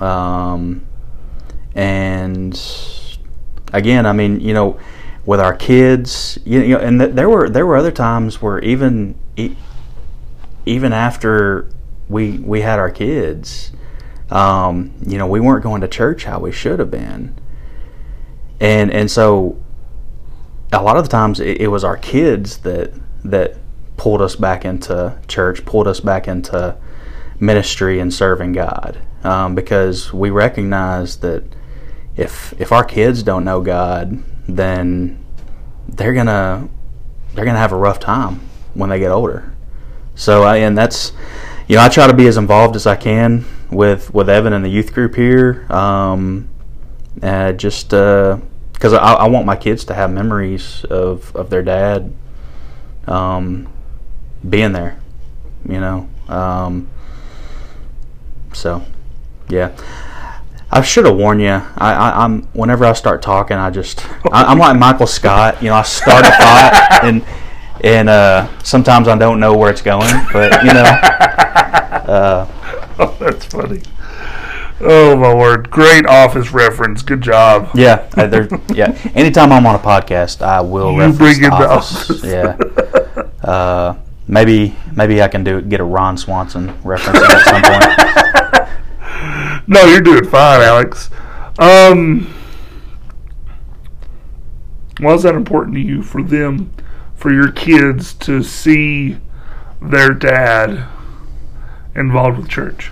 Um, 0.00 0.86
and 1.74 2.60
again, 3.72 4.06
I 4.06 4.12
mean, 4.12 4.40
you 4.40 4.54
know, 4.54 4.78
with 5.24 5.40
our 5.40 5.54
kids, 5.54 6.38
you, 6.44 6.66
know, 6.68 6.78
and 6.78 7.00
th- 7.00 7.14
there 7.14 7.28
were 7.28 7.48
there 7.48 7.66
were 7.66 7.76
other 7.76 7.92
times 7.92 8.42
where 8.42 8.58
even 8.60 9.18
e- 9.36 9.56
even 10.66 10.92
after 10.92 11.68
we 12.08 12.38
we 12.38 12.60
had 12.62 12.78
our 12.78 12.90
kids, 12.90 13.72
um, 14.30 14.92
you 15.06 15.18
know, 15.18 15.26
we 15.26 15.40
weren't 15.40 15.62
going 15.62 15.80
to 15.80 15.88
church 15.88 16.24
how 16.24 16.40
we 16.40 16.50
should 16.52 16.78
have 16.78 16.90
been, 16.90 17.34
and 18.60 18.90
and 18.90 19.10
so 19.10 19.62
a 20.72 20.82
lot 20.82 20.96
of 20.96 21.04
the 21.04 21.10
times 21.10 21.38
it, 21.38 21.60
it 21.60 21.68
was 21.68 21.84
our 21.84 21.96
kids 21.96 22.58
that 22.58 22.92
that 23.24 23.56
pulled 23.96 24.20
us 24.20 24.34
back 24.34 24.64
into 24.64 25.16
church, 25.28 25.64
pulled 25.64 25.86
us 25.86 26.00
back 26.00 26.26
into 26.26 26.76
ministry 27.38 28.00
and 28.00 28.12
serving 28.12 28.52
God, 28.52 28.98
um, 29.24 29.54
because 29.54 30.12
we 30.12 30.30
recognize 30.30 31.16
that 31.18 31.44
if 32.16 32.54
if 32.58 32.72
our 32.72 32.84
kids 32.84 33.22
don't 33.22 33.44
know 33.44 33.60
God, 33.60 34.22
then 34.48 35.24
they're 35.88 36.14
gonna 36.14 36.68
they're 37.34 37.44
gonna 37.44 37.58
have 37.58 37.72
a 37.72 37.76
rough 37.76 38.00
time 38.00 38.40
when 38.74 38.90
they 38.90 38.98
get 38.98 39.10
older. 39.10 39.52
So 40.14 40.42
I, 40.42 40.58
and 40.58 40.76
that's 40.76 41.12
you 41.68 41.76
know 41.76 41.82
I 41.82 41.88
try 41.88 42.06
to 42.06 42.14
be 42.14 42.26
as 42.26 42.36
involved 42.36 42.76
as 42.76 42.86
I 42.86 42.96
can 42.96 43.44
with 43.70 44.12
with 44.12 44.28
Evan 44.28 44.52
and 44.52 44.64
the 44.64 44.68
youth 44.68 44.92
group 44.92 45.14
here. 45.14 45.66
Um, 45.72 46.48
uh, 47.20 47.52
just 47.52 47.90
because 48.82 48.92
I, 48.94 48.96
I 48.96 49.28
want 49.28 49.46
my 49.46 49.56
kids 49.56 49.84
to 49.86 49.94
have 49.94 50.10
memories 50.10 50.84
of, 50.86 51.34
of 51.36 51.50
their 51.50 51.62
dad 51.62 52.12
um, 53.06 53.72
being 54.48 54.72
there, 54.72 54.98
you 55.68 55.78
know. 55.78 56.08
Um, 56.28 56.88
so, 58.52 58.84
yeah. 59.48 59.70
I 60.74 60.80
should 60.80 61.04
have 61.04 61.16
warned 61.16 61.42
you. 61.42 61.48
I, 61.50 61.92
I, 61.92 62.24
I'm 62.24 62.42
whenever 62.54 62.84
I 62.86 62.94
start 62.94 63.20
talking, 63.20 63.56
I 63.58 63.68
just 63.70 64.06
I, 64.32 64.44
I'm 64.44 64.58
like 64.58 64.78
Michael 64.78 65.06
Scott. 65.06 65.62
You 65.62 65.68
know, 65.68 65.74
I 65.74 65.82
start 65.82 66.24
a 66.24 66.30
thought 66.30 67.00
and 67.04 67.22
and 67.84 68.08
uh, 68.08 68.48
sometimes 68.62 69.06
I 69.08 69.16
don't 69.18 69.38
know 69.38 69.54
where 69.56 69.70
it's 69.70 69.82
going, 69.82 70.08
but 70.32 70.64
you 70.64 70.72
know. 70.72 70.98
Uh, 72.02 72.46
Oh, 72.98 73.16
that's 73.20 73.44
funny. 73.46 73.80
Oh 74.80 75.14
my 75.16 75.32
word! 75.32 75.70
Great 75.70 76.04
office 76.06 76.50
reference. 76.52 77.02
Good 77.02 77.20
job. 77.20 77.70
Yeah, 77.74 78.06
uh. 78.16 78.58
Yeah, 78.74 78.98
anytime 79.14 79.52
I'm 79.52 79.64
on 79.66 79.76
a 79.76 79.78
podcast, 79.78 80.42
I 80.42 80.60
will 80.60 80.92
You 80.92 80.98
reference 80.98 81.18
bring 81.18 81.40
the 81.40 81.44
in 81.46 81.50
the 81.50 81.68
office. 81.70 82.10
office. 82.10 82.24
Yeah. 82.24 83.48
Uh, 83.48 83.96
maybe 84.26 84.74
maybe 84.94 85.22
I 85.22 85.28
can 85.28 85.44
do 85.44 85.60
get 85.62 85.80
a 85.80 85.84
Ron 85.84 86.16
Swanson 86.18 86.74
reference 86.82 87.18
at 87.20 87.44
some 87.44 87.62
point. 87.62 88.38
No, 89.66 89.84
you're 89.84 90.00
doing 90.00 90.24
fine, 90.24 90.60
Alex. 90.60 91.10
Um, 91.58 92.32
why 94.98 95.14
is 95.14 95.22
that 95.22 95.34
important 95.34 95.74
to 95.74 95.80
you 95.80 96.02
for 96.02 96.22
them, 96.22 96.72
for 97.14 97.32
your 97.32 97.52
kids 97.52 98.14
to 98.14 98.42
see 98.42 99.18
their 99.80 100.10
dad 100.10 100.86
involved 101.94 102.38
with 102.38 102.48
church? 102.48 102.90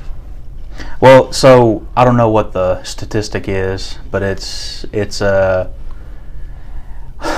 Well, 1.00 1.32
so 1.32 1.86
I 1.96 2.04
don't 2.04 2.16
know 2.16 2.30
what 2.30 2.52
the 2.52 2.82
statistic 2.84 3.48
is, 3.48 3.98
but 4.10 4.22
it's 4.22 4.84
it's 4.92 5.20
uh 5.20 5.70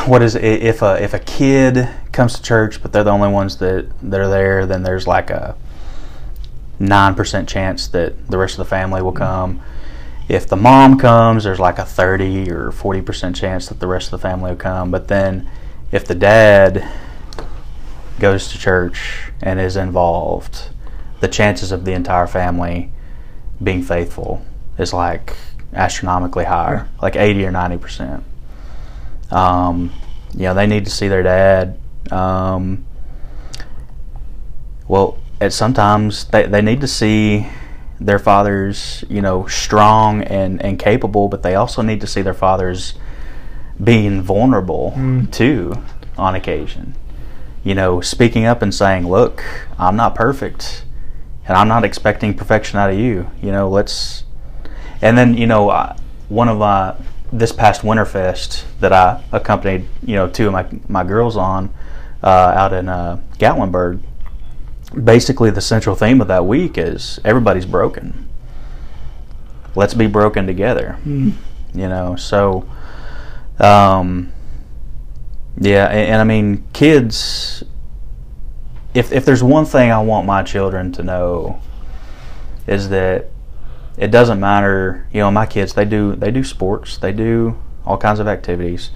what 0.07 0.23
is 0.23 0.35
it? 0.35 0.45
if 0.45 0.83
a 0.83 1.03
if 1.03 1.15
a 1.15 1.19
kid 1.19 1.89
comes 2.13 2.35
to 2.35 2.43
church, 2.43 2.83
but 2.83 2.93
they're 2.93 3.05
the 3.05 3.11
only 3.11 3.29
ones 3.29 3.57
that 3.59 3.89
that 4.03 4.21
are 4.21 4.29
there, 4.29 4.67
then 4.67 4.83
there's 4.83 5.07
like 5.07 5.31
a 5.31 5.57
nine 6.79 7.15
percent 7.15 7.49
chance 7.49 7.87
that 7.89 8.29
the 8.29 8.39
rest 8.39 8.55
of 8.55 8.59
the 8.59 8.65
family 8.65 9.03
will 9.03 9.13
come. 9.13 9.61
If 10.29 10.47
the 10.47 10.57
mom 10.57 10.99
comes, 10.99 11.45
there's 11.45 11.61
like 11.61 11.79
a 11.79 11.85
thirty 11.85 12.51
or 12.51 12.73
forty 12.73 13.03
percent 13.03 13.37
chance 13.37 13.69
that 13.69 13.81
the 13.81 13.87
rest 13.87 14.13
of 14.13 14.21
the 14.21 14.29
family 14.29 14.51
will 14.51 14.59
come. 14.59 14.91
But 14.91 15.09
then, 15.09 15.51
if 15.91 16.07
the 16.07 16.15
dad 16.15 16.89
goes 18.19 18.49
to 18.49 18.59
church 18.59 19.31
and 19.41 19.61
is 19.61 19.77
involved, 19.77 20.71
the 21.21 21.29
chances 21.29 21.73
of 21.73 21.85
the 21.85 21.93
entire 21.93 22.27
family 22.27 22.91
being 23.63 23.83
faithful 23.83 24.45
is 24.79 24.93
like 24.93 25.37
astronomically 25.73 26.45
higher, 26.45 26.89
like 27.01 27.17
80 27.17 27.47
or 27.47 27.51
90 27.51 27.79
percent. 27.79 28.25
Um, 29.31 29.93
you 30.35 30.43
know, 30.43 30.55
they 30.55 30.67
need 30.67 30.85
to 30.85 30.91
see 30.91 31.09
their 31.09 31.23
dad. 31.23 31.79
Um, 32.11 32.85
well, 34.89 35.19
at 35.43 35.53
sometimes 35.53 36.25
they, 36.27 36.47
they 36.47 36.63
need 36.63 36.81
to 36.81 36.89
see 36.89 37.49
their 38.01 38.19
fathers, 38.19 39.05
you 39.09 39.21
know, 39.21 39.47
strong 39.47 40.23
and, 40.23 40.61
and 40.63 40.79
capable, 40.79 41.29
but 41.29 41.43
they 41.43 41.55
also 41.55 41.83
need 41.83 42.01
to 42.01 42.07
see 42.07 42.23
their 42.23 42.35
fathers 42.35 42.95
being 43.83 44.23
vulnerable 44.23 44.93
Mm. 44.97 45.31
too 45.33 45.75
on 46.17 46.35
occasion. 46.35 46.95
You 47.65 47.75
know, 47.75 48.01
speaking 48.01 48.45
up 48.45 48.61
and 48.63 48.75
saying, 48.75 49.09
"Look, 49.09 49.43
I'm 49.79 49.97
not 49.97 50.15
perfect, 50.15 50.85
and 51.47 51.57
I'm 51.57 51.69
not 51.69 51.85
expecting 51.85 52.35
perfection 52.35 52.79
out 52.79 52.91
of 52.91 52.99
you." 52.99 53.31
You 53.41 53.53
know, 53.53 53.69
let's. 53.69 54.25
And 55.01 55.17
then 55.17 55.37
you 55.37 55.47
know, 55.47 55.71
I, 55.71 55.97
one 56.29 56.49
of 56.49 56.59
my 56.59 56.95
this 57.33 57.53
past 57.53 57.83
Winterfest 57.83 58.65
that 58.81 58.93
I 58.93 59.23
accompanied, 59.33 59.87
you 60.05 60.17
know, 60.17 60.29
two 60.29 60.47
of 60.49 60.53
my 60.53 60.67
my 60.89 61.05
girls 61.05 61.37
on 61.37 61.71
uh, 62.23 62.53
out 62.57 62.73
in 62.73 62.89
uh, 62.89 63.21
Gatlinburg. 63.39 64.01
Basically, 64.93 65.51
the 65.51 65.61
central 65.61 65.97
theme 65.97 66.21
of 66.21 66.29
that 66.29 66.47
week 66.47 66.77
is 66.79 67.21
everybody's 67.25 67.67
broken. 67.67 68.29
Let's 69.75 69.95
be 69.95 70.07
broken 70.07 70.47
together. 70.47 70.99
Mm. 71.05 71.35
You 71.75 71.89
know, 71.89 72.17
so. 72.17 72.69
Um, 73.59 74.33
yeah, 75.61 75.87
and, 75.87 76.13
and 76.13 76.21
I 76.21 76.25
mean, 76.25 76.65
kids. 76.73 77.63
If 78.95 79.13
if 79.13 79.25
there's 79.25 79.43
one 79.43 79.65
thing 79.65 79.91
I 79.91 80.01
want 80.03 80.27
my 80.27 80.43
children 80.43 80.93
to 80.93 81.03
know, 81.03 81.61
is 82.67 82.89
that 82.91 83.31
it 83.97 84.11
doesn't 84.11 84.41
matter. 84.41 85.07
You 85.13 85.21
know, 85.21 85.31
my 85.31 85.47
kids 85.47 85.75
they 85.75 85.85
do 85.85 86.15
they 86.15 86.31
do 86.31 86.45
sports, 86.45 86.99
they 86.99 87.13
do 87.13 87.57
all 87.87 87.97
kinds 87.97 88.21
of 88.21 88.29
activities. 88.29 88.91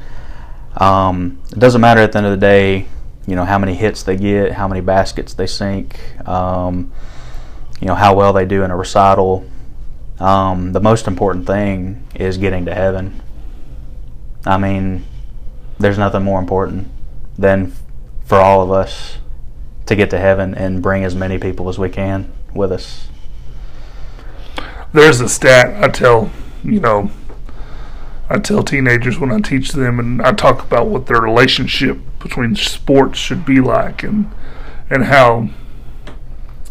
Um, 0.77 1.41
it 1.51 1.59
doesn't 1.59 1.81
matter 1.81 2.01
at 2.01 2.13
the 2.13 2.19
end 2.19 2.27
of 2.27 2.33
the 2.33 2.47
day 2.47 2.87
you 3.27 3.35
know 3.35 3.45
how 3.45 3.59
many 3.59 3.75
hits 3.75 4.03
they 4.03 4.17
get, 4.17 4.53
how 4.53 4.69
many 4.69 4.81
baskets 4.81 5.35
they 5.35 5.47
sink, 5.47 5.99
um, 6.29 6.93
you 7.81 7.87
know 7.87 7.95
how 7.95 8.15
well 8.15 8.33
they 8.33 8.45
do 8.45 8.63
in 8.63 8.71
a 8.71 8.77
recital. 8.77 9.45
Um, 10.19 10.73
the 10.73 10.81
most 10.81 11.07
important 11.07 11.47
thing 11.47 12.07
is 12.15 12.39
getting 12.39 12.65
to 12.67 12.75
heaven. 12.75 13.21
I 14.47 14.57
mean, 14.57 15.05
there's 15.79 15.99
nothing 15.99 16.23
more 16.23 16.39
important 16.39 16.89
than 17.37 17.73
for 18.25 18.39
all 18.39 18.63
of 18.63 18.71
us 18.71 19.19
to 19.87 19.95
get 19.95 20.11
to 20.11 20.19
heaven 20.19 20.55
and 20.55 20.83
bring 20.83 21.05
as 21.05 21.15
many 21.15 21.39
people 21.39 21.69
as 21.69 21.79
we 21.79 21.89
can 21.89 22.33
with 22.55 22.73
us. 22.73 23.09
There's 24.93 25.21
a 25.21 25.29
stat 25.29 25.83
I 25.83 25.89
tell, 25.89 26.31
you 26.65 26.81
know, 26.81 27.11
I 28.29 28.39
tell 28.39 28.63
teenagers 28.63 29.19
when 29.19 29.31
I 29.31 29.41
teach 29.41 29.73
them 29.73 30.01
and 30.01 30.23
I 30.23 30.33
talk 30.33 30.63
about 30.63 30.89
what 30.89 31.07
their 31.07 31.21
relationship 31.21 31.99
between 32.21 32.55
sports 32.57 33.19
should 33.19 33.45
be 33.45 33.61
like 33.61 34.03
and 34.03 34.31
and 34.91 35.05
how 35.05 35.49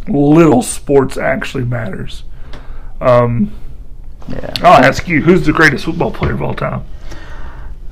little 0.08 0.62
sports 0.62 1.18
actually 1.18 1.64
matters. 1.66 2.24
Um, 3.02 3.52
Yeah. 4.28 4.54
I'll 4.64 4.84
ask 4.84 5.08
you, 5.08 5.22
who's 5.22 5.46
the 5.46 5.52
greatest 5.54 5.86
football 5.86 6.12
player 6.12 6.34
of 6.34 6.42
all 6.42 6.54
time? 6.56 6.84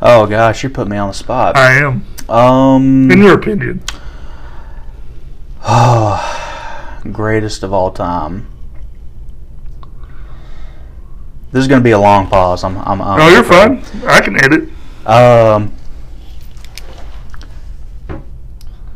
Oh 0.01 0.25
gosh, 0.27 0.63
you 0.63 0.69
put 0.69 0.87
me 0.87 0.97
on 0.97 1.07
the 1.09 1.13
spot. 1.13 1.55
I 1.57 1.73
am, 1.73 2.05
Um. 2.29 3.09
in 3.11 3.19
your 3.21 3.33
opinion. 3.35 3.81
Oh, 5.65 6.99
greatest 7.11 7.63
of 7.63 7.71
all 7.73 7.91
time. 7.91 8.47
This 11.51 11.61
is 11.61 11.67
going 11.67 11.79
to 11.81 11.83
be 11.83 11.91
a 11.91 11.99
long 11.99 12.27
pause. 12.27 12.63
I'm. 12.63 12.77
I'm, 12.79 13.01
I'm 13.01 13.21
Oh, 13.21 13.29
you're 13.29 13.43
fine. 13.43 13.83
I 14.07 14.21
can 14.21 14.35
edit. 14.43 14.69
Um. 15.07 15.73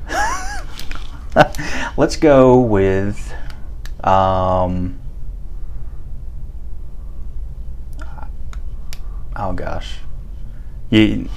let's 1.98 2.15
go 2.15 2.60
with. 2.60 3.34
Um. 4.04 5.00
Oh 9.36 9.54
gosh. 9.54 10.00
You, 10.89 11.00
you, 11.02 11.15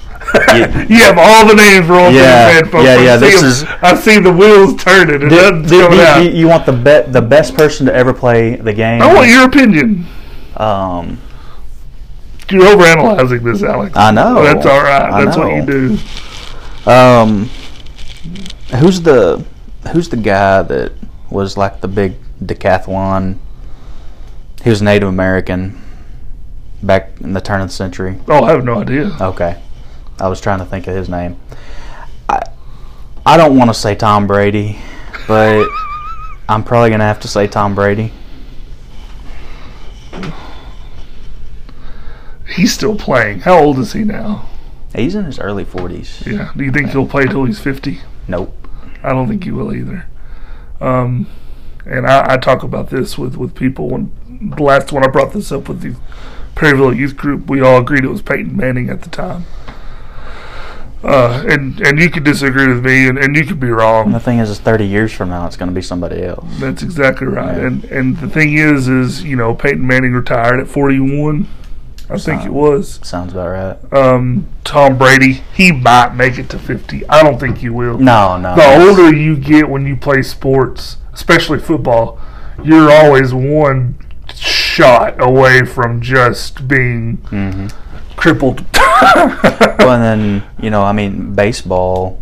You 0.89 1.03
have 1.03 1.17
all 1.17 1.45
the 1.45 1.53
names 1.55 1.85
rolling 1.87 2.15
Yeah, 2.15 2.49
head, 2.51 2.71
folks. 2.71 2.85
yeah, 2.85 2.95
I 2.95 3.03
yeah, 3.03 3.17
this 3.17 3.43
is- 3.43 3.63
I 3.81 3.95
see 3.95 4.17
the 4.19 4.31
wheels 4.31 4.81
turning. 4.81 5.21
and 5.21 5.29
do, 5.29 5.35
nothing's 5.35 5.69
do- 5.69 5.81
coming 5.81 5.97
do- 5.97 6.03
out. 6.05 6.33
you 6.33 6.47
want 6.47 6.65
the 6.65 6.71
be, 6.71 7.11
the 7.11 7.21
best 7.21 7.53
person 7.55 7.85
to 7.87 7.93
ever 7.93 8.13
play 8.13 8.55
the 8.55 8.73
game? 8.73 9.01
I 9.01 9.13
want 9.13 9.27
your 9.29 9.45
opinion. 9.45 10.05
Um, 10.55 11.19
You're 12.49 12.63
overanalyzing 12.63 13.43
this, 13.43 13.61
Alex. 13.61 13.95
I 13.97 14.11
know. 14.11 14.41
That's 14.41 14.65
all 14.65 14.81
right. 14.83 15.11
I 15.11 15.25
That's 15.25 15.37
what 15.37 15.53
you 15.53 15.65
do. 16.85 16.89
Um, 16.89 17.49
who's 18.79 19.01
the 19.01 19.45
who's 19.91 20.09
the 20.09 20.17
guy 20.17 20.61
that 20.61 20.93
was 21.29 21.57
like 21.57 21.81
the 21.81 21.87
big 21.87 22.15
decathlon? 22.43 23.37
He 24.63 24.69
was 24.69 24.81
Native 24.81 25.09
American 25.09 25.81
back 26.83 27.11
in 27.21 27.33
the 27.33 27.41
turn 27.41 27.61
of 27.61 27.67
the 27.67 27.73
century. 27.73 28.19
Oh, 28.27 28.43
I 28.43 28.51
have 28.51 28.63
no 28.63 28.81
idea. 28.81 29.15
Okay, 29.19 29.61
I 30.19 30.27
was 30.27 30.41
trying 30.41 30.59
to 30.59 30.65
think 30.65 30.87
of 30.87 30.95
his 30.95 31.09
name. 31.09 31.39
I 32.29 32.41
I 33.25 33.37
don't 33.37 33.57
want 33.57 33.69
to 33.69 33.73
say 33.73 33.95
Tom 33.95 34.27
Brady, 34.27 34.79
but 35.27 35.67
I'm 36.49 36.63
probably 36.63 36.89
gonna 36.89 37.03
have 37.03 37.19
to 37.21 37.27
say 37.27 37.47
Tom 37.47 37.75
Brady. 37.75 38.11
He's 42.55 42.73
still 42.73 42.97
playing. 42.97 43.39
How 43.41 43.57
old 43.57 43.79
is 43.79 43.93
he 43.93 44.03
now? 44.03 44.49
He's 44.93 45.15
in 45.15 45.23
his 45.23 45.39
early 45.39 45.63
40s. 45.63 46.25
Yeah. 46.25 46.51
Do 46.55 46.65
you 46.65 46.71
think 46.71 46.89
he'll 46.89 47.07
play 47.07 47.25
till 47.25 47.45
he's 47.45 47.59
50? 47.59 48.01
Nope. 48.27 48.60
I 49.03 49.09
don't 49.09 49.27
think 49.27 49.45
you 49.45 49.55
will 49.55 49.73
either. 49.73 50.05
Um, 50.79 51.27
and 51.85 52.07
I, 52.07 52.33
I 52.33 52.37
talk 52.37 52.63
about 52.63 52.89
this 52.89 53.17
with, 53.17 53.35
with 53.35 53.55
people. 53.55 53.89
When 53.89 54.11
the 54.55 54.63
last 54.63 54.91
one 54.91 55.03
I 55.03 55.07
brought 55.07 55.33
this 55.33 55.51
up 55.51 55.67
with 55.67 55.81
the 55.81 55.95
Perryville 56.55 56.93
youth 56.93 57.17
group, 57.17 57.49
we 57.49 57.61
all 57.61 57.79
agreed 57.79 58.03
it 58.03 58.09
was 58.09 58.21
Peyton 58.21 58.55
Manning 58.55 58.89
at 58.89 59.01
the 59.01 59.09
time. 59.09 59.45
Uh, 61.03 61.43
and 61.47 61.81
and 61.81 61.97
you 61.97 62.11
could 62.11 62.23
disagree 62.23 62.67
with 62.67 62.85
me, 62.85 63.07
and, 63.07 63.17
and 63.17 63.35
you 63.35 63.43
could 63.43 63.59
be 63.59 63.69
wrong. 63.69 64.11
The 64.11 64.19
thing 64.19 64.37
is, 64.37 64.51
is 64.51 64.59
30 64.59 64.85
years 64.85 65.11
from 65.11 65.29
now, 65.29 65.47
it's 65.47 65.57
going 65.57 65.69
to 65.69 65.73
be 65.73 65.81
somebody 65.81 66.21
else. 66.21 66.45
That's 66.59 66.83
exactly 66.83 67.25
right. 67.25 67.57
Yeah. 67.57 67.65
And 67.65 67.83
and 67.85 68.17
the 68.17 68.29
thing 68.29 68.55
is, 68.55 68.87
is 68.87 69.23
you 69.23 69.35
know 69.35 69.55
Peyton 69.55 69.85
Manning 69.85 70.13
retired 70.13 70.59
at 70.59 70.67
41. 70.67 71.47
I 72.11 72.17
think 72.17 72.43
it 72.45 72.53
was. 72.53 72.99
Sounds 73.03 73.33
about 73.33 73.49
right. 73.49 73.93
Um, 73.93 74.49
Tom 74.63 74.97
Brady, 74.97 75.43
he 75.53 75.71
might 75.71 76.13
make 76.13 76.37
it 76.37 76.49
to 76.49 76.59
50. 76.59 77.07
I 77.09 77.23
don't 77.23 77.39
think 77.39 77.59
he 77.59 77.69
will. 77.69 77.97
No, 77.97 78.37
no. 78.37 78.55
The 78.55 78.87
older 78.87 79.15
you 79.15 79.37
get 79.37 79.69
when 79.69 79.85
you 79.85 79.95
play 79.95 80.21
sports, 80.21 80.97
especially 81.13 81.59
football, 81.59 82.19
you're 82.63 82.91
always 82.91 83.33
one 83.33 83.97
shot 84.35 85.21
away 85.21 85.65
from 85.65 86.01
just 86.01 86.67
being 86.67 87.17
hmm 87.29 87.67
crippled. 88.15 88.63
Well, 89.03 89.93
and 89.93 90.03
then 90.03 90.43
you 90.61 90.69
know, 90.69 90.83
I 90.83 90.91
mean, 90.91 91.33
baseball. 91.33 92.19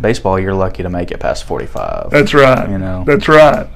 Baseball, 0.00 0.38
you're 0.38 0.54
lucky 0.54 0.82
to 0.82 0.90
make 0.90 1.10
it 1.10 1.20
past 1.20 1.44
45. 1.44 2.10
That's 2.10 2.34
right. 2.34 2.68
You 2.68 2.78
know. 2.78 3.04
That's 3.06 3.28
right. 3.28 3.66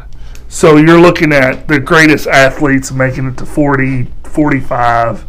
So 0.48 0.76
you're 0.76 1.00
looking 1.00 1.32
at 1.32 1.68
the 1.68 1.78
greatest 1.78 2.26
athletes 2.26 2.90
making 2.92 3.26
it 3.28 3.36
to 3.38 3.46
40, 3.46 4.08
45. 4.24 5.24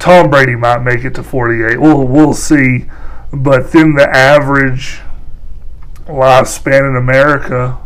Tom 0.00 0.30
Brady 0.30 0.56
might 0.56 0.78
make 0.82 1.04
it 1.04 1.14
to 1.14 1.22
48. 1.22 1.80
We'll, 1.80 2.04
we'll 2.06 2.32
see. 2.32 2.86
But 3.32 3.70
then 3.70 3.94
the 3.94 4.08
average 4.08 5.00
lifespan 6.06 6.88
in 6.88 6.96
America 6.96 7.78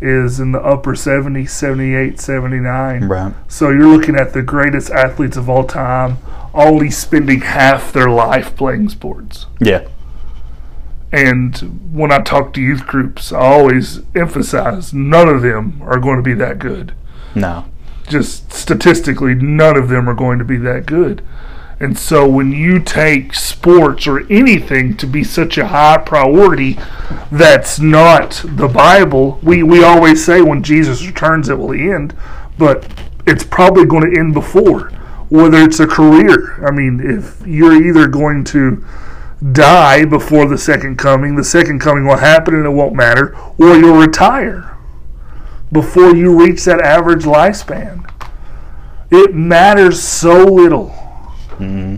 is 0.00 0.38
in 0.38 0.52
the 0.52 0.60
upper 0.60 0.92
70s, 0.92 1.48
78, 1.48 2.20
79. 2.20 3.04
Right. 3.04 3.34
So 3.48 3.70
you're 3.70 3.88
looking 3.88 4.14
at 4.14 4.34
the 4.34 4.42
greatest 4.42 4.90
athletes 4.90 5.36
of 5.36 5.48
all 5.48 5.64
time, 5.64 6.18
only 6.52 6.90
spending 6.90 7.40
half 7.40 7.92
their 7.92 8.10
life 8.10 8.54
playing 8.54 8.90
sports. 8.90 9.46
Yeah. 9.58 9.88
And 11.12 11.94
when 11.94 12.12
I 12.12 12.20
talk 12.20 12.52
to 12.54 12.60
youth 12.60 12.86
groups, 12.86 13.32
I 13.32 13.38
always 13.38 14.00
emphasize 14.14 14.92
none 14.92 15.28
of 15.28 15.40
them 15.40 15.80
are 15.82 15.98
going 15.98 16.16
to 16.16 16.22
be 16.22 16.34
that 16.34 16.58
good. 16.58 16.94
No. 17.34 17.64
Just 18.08 18.52
statistically, 18.52 19.34
none 19.34 19.76
of 19.76 19.88
them 19.88 20.08
are 20.08 20.14
going 20.14 20.38
to 20.38 20.44
be 20.44 20.56
that 20.58 20.86
good. 20.86 21.22
And 21.78 21.98
so 21.98 22.26
when 22.26 22.52
you 22.52 22.80
take 22.80 23.34
sports 23.34 24.06
or 24.06 24.20
anything 24.32 24.96
to 24.96 25.06
be 25.06 25.22
such 25.22 25.58
a 25.58 25.66
high 25.66 25.98
priority 25.98 26.78
that's 27.30 27.78
not 27.78 28.42
the 28.46 28.68
Bible, 28.68 29.38
we, 29.42 29.62
we 29.62 29.84
always 29.84 30.24
say 30.24 30.40
when 30.40 30.62
Jesus 30.62 31.06
returns 31.06 31.50
it 31.50 31.58
will 31.58 31.72
end, 31.72 32.16
but 32.56 32.88
it's 33.26 33.44
probably 33.44 33.84
going 33.84 34.10
to 34.10 34.18
end 34.18 34.32
before. 34.32 34.90
Whether 35.28 35.58
it's 35.58 35.80
a 35.80 35.86
career. 35.86 36.64
I 36.66 36.70
mean, 36.70 37.00
if 37.00 37.44
you're 37.44 37.74
either 37.74 38.06
going 38.06 38.44
to 38.44 38.82
die 39.52 40.04
before 40.04 40.46
the 40.46 40.56
second 40.56 40.96
coming, 40.96 41.34
the 41.34 41.44
second 41.44 41.80
coming 41.80 42.06
will 42.06 42.16
happen 42.16 42.54
and 42.54 42.64
it 42.64 42.70
won't 42.70 42.94
matter, 42.94 43.36
or 43.58 43.76
you'll 43.76 43.98
retire 43.98 44.75
before 45.72 46.14
you 46.14 46.36
reach 46.38 46.64
that 46.64 46.80
average 46.80 47.24
lifespan. 47.24 48.08
It 49.10 49.34
matters 49.34 50.02
so 50.02 50.44
little. 50.44 50.88
hmm 51.58 51.96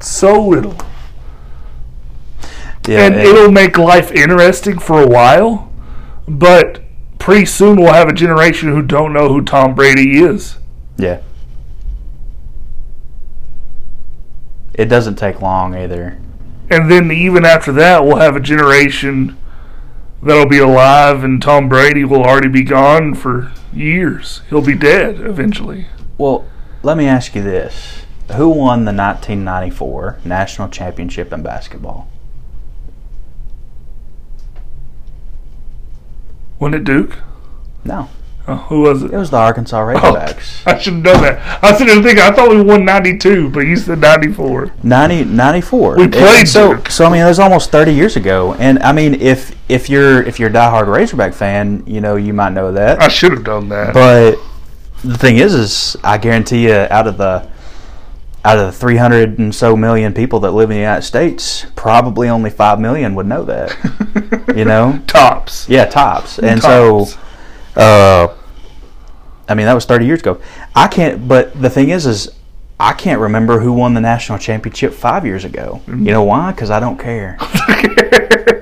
So 0.00 0.40
little. 0.46 0.76
Yeah. 2.86 3.04
and 3.04 3.14
it- 3.16 3.26
it'll 3.26 3.50
make 3.52 3.76
life 3.78 4.10
interesting 4.12 4.78
for 4.78 5.02
a 5.02 5.06
while, 5.06 5.70
but 6.26 6.80
pretty 7.18 7.44
soon 7.44 7.76
we'll 7.80 7.92
have 7.92 8.08
a 8.08 8.12
generation 8.14 8.70
who 8.70 8.80
don't 8.82 9.12
know 9.12 9.28
who 9.28 9.42
Tom 9.42 9.74
Brady 9.74 10.18
is. 10.22 10.56
yeah. 10.96 11.18
It 14.74 14.86
doesn't 14.86 15.16
take 15.16 15.42
long 15.42 15.74
either. 15.74 16.18
And 16.70 16.90
then 16.90 17.10
even 17.10 17.44
after 17.44 17.72
that, 17.72 18.04
we'll 18.04 18.16
have 18.18 18.36
a 18.36 18.40
generation 18.40 19.36
that'll 20.22 20.46
be 20.46 20.58
alive, 20.58 21.24
and 21.24 21.40
Tom 21.40 21.68
Brady 21.68 22.04
will 22.04 22.22
already 22.22 22.48
be 22.48 22.62
gone 22.62 23.14
for 23.14 23.52
years. 23.72 24.42
He'll 24.48 24.62
be 24.62 24.76
dead 24.76 25.20
eventually. 25.20 25.86
Well, 26.16 26.46
let 26.82 26.96
me 26.96 27.06
ask 27.06 27.34
you 27.34 27.42
this: 27.42 28.02
Who 28.36 28.48
won 28.48 28.84
the 28.84 28.92
1994 28.92 30.18
national 30.24 30.68
championship 30.68 31.32
in 31.32 31.42
basketball? 31.42 32.08
Wasn't 36.58 36.74
it 36.74 36.84
Duke? 36.84 37.18
No, 37.84 38.08
Oh, 38.50 38.56
who 38.68 38.80
was 38.80 39.02
it? 39.02 39.12
it 39.12 39.16
was 39.16 39.30
the 39.30 39.36
Arkansas 39.36 39.78
Oh, 39.78 39.84
Razorbacks. 39.94 40.62
I 40.66 40.78
should 40.78 40.94
have 40.94 41.02
known 41.02 41.22
that. 41.22 41.62
I 41.62 41.70
was 41.70 41.78
sitting 41.78 41.94
there 41.94 42.02
thinking, 42.02 42.24
I 42.24 42.30
thought 42.34 42.48
we 42.48 42.62
won 42.62 42.84
92, 42.84 43.50
but 43.50 43.60
you 43.60 43.76
said 43.76 43.98
94. 43.98 44.72
90, 44.82 45.24
94. 45.24 45.96
We 45.96 46.04
And 46.04 46.12
played 46.12 46.48
so. 46.48 46.74
Duke. 46.74 46.90
So 46.90 47.04
I 47.04 47.10
mean, 47.12 47.20
it 47.22 47.26
was 47.26 47.38
almost 47.38 47.70
30 47.70 47.92
years 47.92 48.16
ago. 48.16 48.54
And 48.54 48.78
I 48.78 48.92
mean, 48.92 49.14
if 49.14 49.54
if 49.68 49.90
you're 49.90 50.22
if 50.22 50.40
you're 50.40 50.48
a 50.48 50.52
diehard 50.52 50.86
Razorback 50.90 51.34
fan, 51.34 51.84
you 51.86 52.00
know 52.00 52.16
you 52.16 52.32
might 52.32 52.52
know 52.54 52.72
that. 52.72 53.02
I 53.02 53.08
should 53.08 53.32
have 53.32 53.44
done 53.44 53.68
that. 53.68 53.92
But 53.92 54.36
the 55.04 55.18
thing 55.18 55.36
is, 55.36 55.52
is 55.54 55.96
I 56.02 56.16
guarantee 56.16 56.68
you, 56.68 56.74
out 56.90 57.06
of 57.06 57.18
the 57.18 57.46
out 58.44 58.58
of 58.58 58.66
the 58.66 58.72
300 58.72 59.38
and 59.38 59.54
so 59.54 59.76
million 59.76 60.14
people 60.14 60.40
that 60.40 60.52
live 60.52 60.70
in 60.70 60.76
the 60.76 60.80
United 60.80 61.02
States, 61.02 61.66
probably 61.76 62.28
only 62.30 62.48
5 62.48 62.80
million 62.80 63.14
would 63.16 63.26
know 63.26 63.44
that. 63.44 63.76
you 64.56 64.64
know? 64.64 65.02
Tops. 65.06 65.68
Yeah, 65.68 65.84
tops. 65.84 66.38
And 66.38 66.62
Tops. 66.62 67.12
so, 67.12 67.20
uh, 67.78 68.34
I 69.48 69.54
mean, 69.54 69.66
that 69.66 69.74
was 69.74 69.86
30 69.86 70.04
years 70.04 70.20
ago. 70.20 70.40
I 70.74 70.88
can't, 70.88 71.26
but 71.26 71.58
the 71.60 71.70
thing 71.70 71.90
is, 71.90 72.04
is 72.04 72.30
I 72.78 72.92
can't 72.92 73.20
remember 73.20 73.60
who 73.60 73.72
won 73.72 73.94
the 73.94 74.00
national 74.00 74.38
championship 74.38 74.92
five 74.92 75.24
years 75.24 75.44
ago. 75.44 75.80
Mm-hmm. 75.86 76.06
You 76.06 76.12
know 76.12 76.24
why? 76.24 76.52
Because 76.52 76.70
I 76.70 76.80
don't 76.80 76.98
care. 76.98 77.38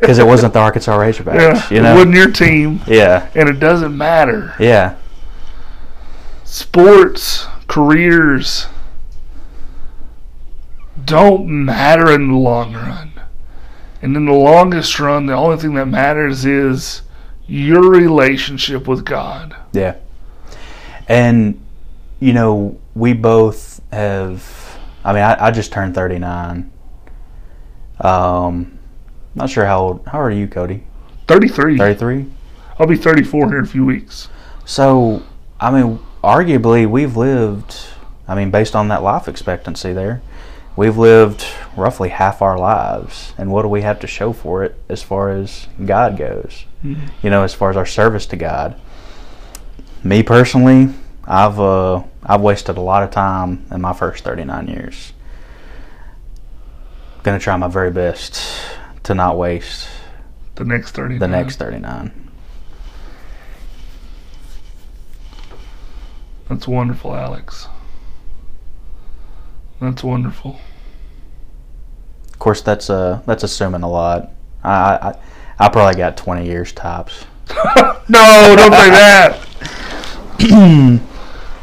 Because 0.07 0.19
it 0.19 0.27
wasn't 0.27 0.53
the 0.53 0.61
Arkansas 0.61 0.97
Razorbacks. 0.97 1.41
yeah, 1.41 1.69
you 1.75 1.83
know? 1.83 1.93
it 1.93 1.97
wasn't 1.97 2.15
your 2.15 2.31
team, 2.31 2.81
yeah, 2.87 3.29
and 3.35 3.49
it 3.49 3.59
doesn't 3.59 3.97
matter. 3.97 4.55
yeah. 4.61 4.97
Sports, 6.45 7.47
careers 7.67 8.67
don't 11.05 11.49
matter 11.49 12.13
in 12.13 12.29
the 12.29 12.37
long 12.37 12.75
run. 12.75 13.13
And 14.01 14.17
in 14.17 14.27
the 14.27 14.33
longest 14.33 15.01
run, 15.01 15.27
the 15.27 15.33
only 15.35 15.57
thing 15.57 15.75
that 15.75 15.87
matters 15.87 16.45
is 16.45 17.03
your 17.47 17.91
relationship 17.91 18.89
with 18.89 19.05
God. 19.05 19.57
Yeah. 19.73 19.97
And, 21.09 21.61
you 22.21 22.33
know, 22.33 22.79
we 22.95 23.13
both 23.13 23.81
have, 23.93 24.79
I 25.05 25.13
mean, 25.13 25.23
I, 25.23 25.47
I 25.47 25.51
just 25.51 25.73
turned 25.73 25.95
39. 25.95 26.73
Um, 28.01 28.79
not 29.35 29.51
sure 29.51 29.65
how 29.65 29.81
old, 29.81 30.07
how 30.07 30.19
old 30.19 30.29
are 30.29 30.31
you, 30.31 30.49
Cody? 30.49 30.83
33. 31.29 31.79
33? 31.79 32.27
I'll 32.79 32.87
be 32.87 32.97
34 32.97 33.49
here 33.49 33.59
in 33.59 33.65
a 33.65 33.67
few 33.67 33.85
weeks. 33.85 34.29
So, 34.65 35.23
I 35.61 35.71
mean, 35.71 36.01
arguably, 36.23 36.89
we've 36.89 37.17
lived, 37.17 37.77
I 38.27 38.35
mean, 38.35 38.51
based 38.51 38.75
on 38.75 38.89
that 38.89 39.03
life 39.03 39.29
expectancy 39.29 39.93
there, 39.93 40.23
we've 40.77 40.97
lived 40.97 41.45
roughly 41.77 42.11
half 42.11 42.43
our 42.43 42.59
lives. 42.59 43.33
And 43.39 43.51
what 43.51 43.63
do 43.63 43.69
we 43.69 43.83
have 43.83 43.99
to 44.01 44.07
show 44.07 44.33
for 44.33 44.63
it 44.65 44.75
as 44.89 45.03
far 45.03 45.31
as 45.31 45.67
God 45.85 46.17
goes? 46.17 46.65
You 46.83 47.31
know, 47.31 47.43
as 47.43 47.53
far 47.55 47.71
as 47.71 47.77
our 47.77 47.87
service 47.87 48.27
to 48.27 48.37
God. 48.37 48.81
Me 50.05 50.23
personally, 50.23 50.95
I've 51.25 51.59
uh, 51.59 52.05
I've 52.25 52.41
wasted 52.43 52.77
a 52.77 52.81
lot 52.81 53.03
of 53.03 53.11
time 53.11 53.67
in 53.73 53.81
my 53.81 53.93
first 53.93 54.23
39 54.23 54.69
years. 54.69 55.13
Gonna 57.25 57.41
try 57.41 57.57
my 57.57 57.67
very 57.67 57.91
best 57.91 58.41
to 59.03 59.15
not 59.15 59.37
waste 59.37 59.89
The 60.55 60.65
next 60.65 60.93
30. 60.93 61.19
the 61.19 61.27
next 61.27 61.57
39. 61.57 62.13
That's 66.49 66.69
wonderful, 66.69 67.15
Alex. 67.17 67.67
That's 69.81 70.05
wonderful. 70.05 70.61
Of 72.37 72.41
course, 72.41 72.61
that's 72.61 72.91
uh 72.91 73.23
that's 73.25 73.45
assuming 73.45 73.83
a 73.83 73.89
lot. 73.89 74.31
I 74.63 74.69
I, 74.69 75.19
I 75.59 75.69
probably 75.71 75.97
got 75.97 76.19
20 76.19 76.45
years 76.45 76.71
tops. 76.71 77.25
no, 77.49 78.55
don't 78.55 78.73
say 78.73 78.91
that. 78.91 79.41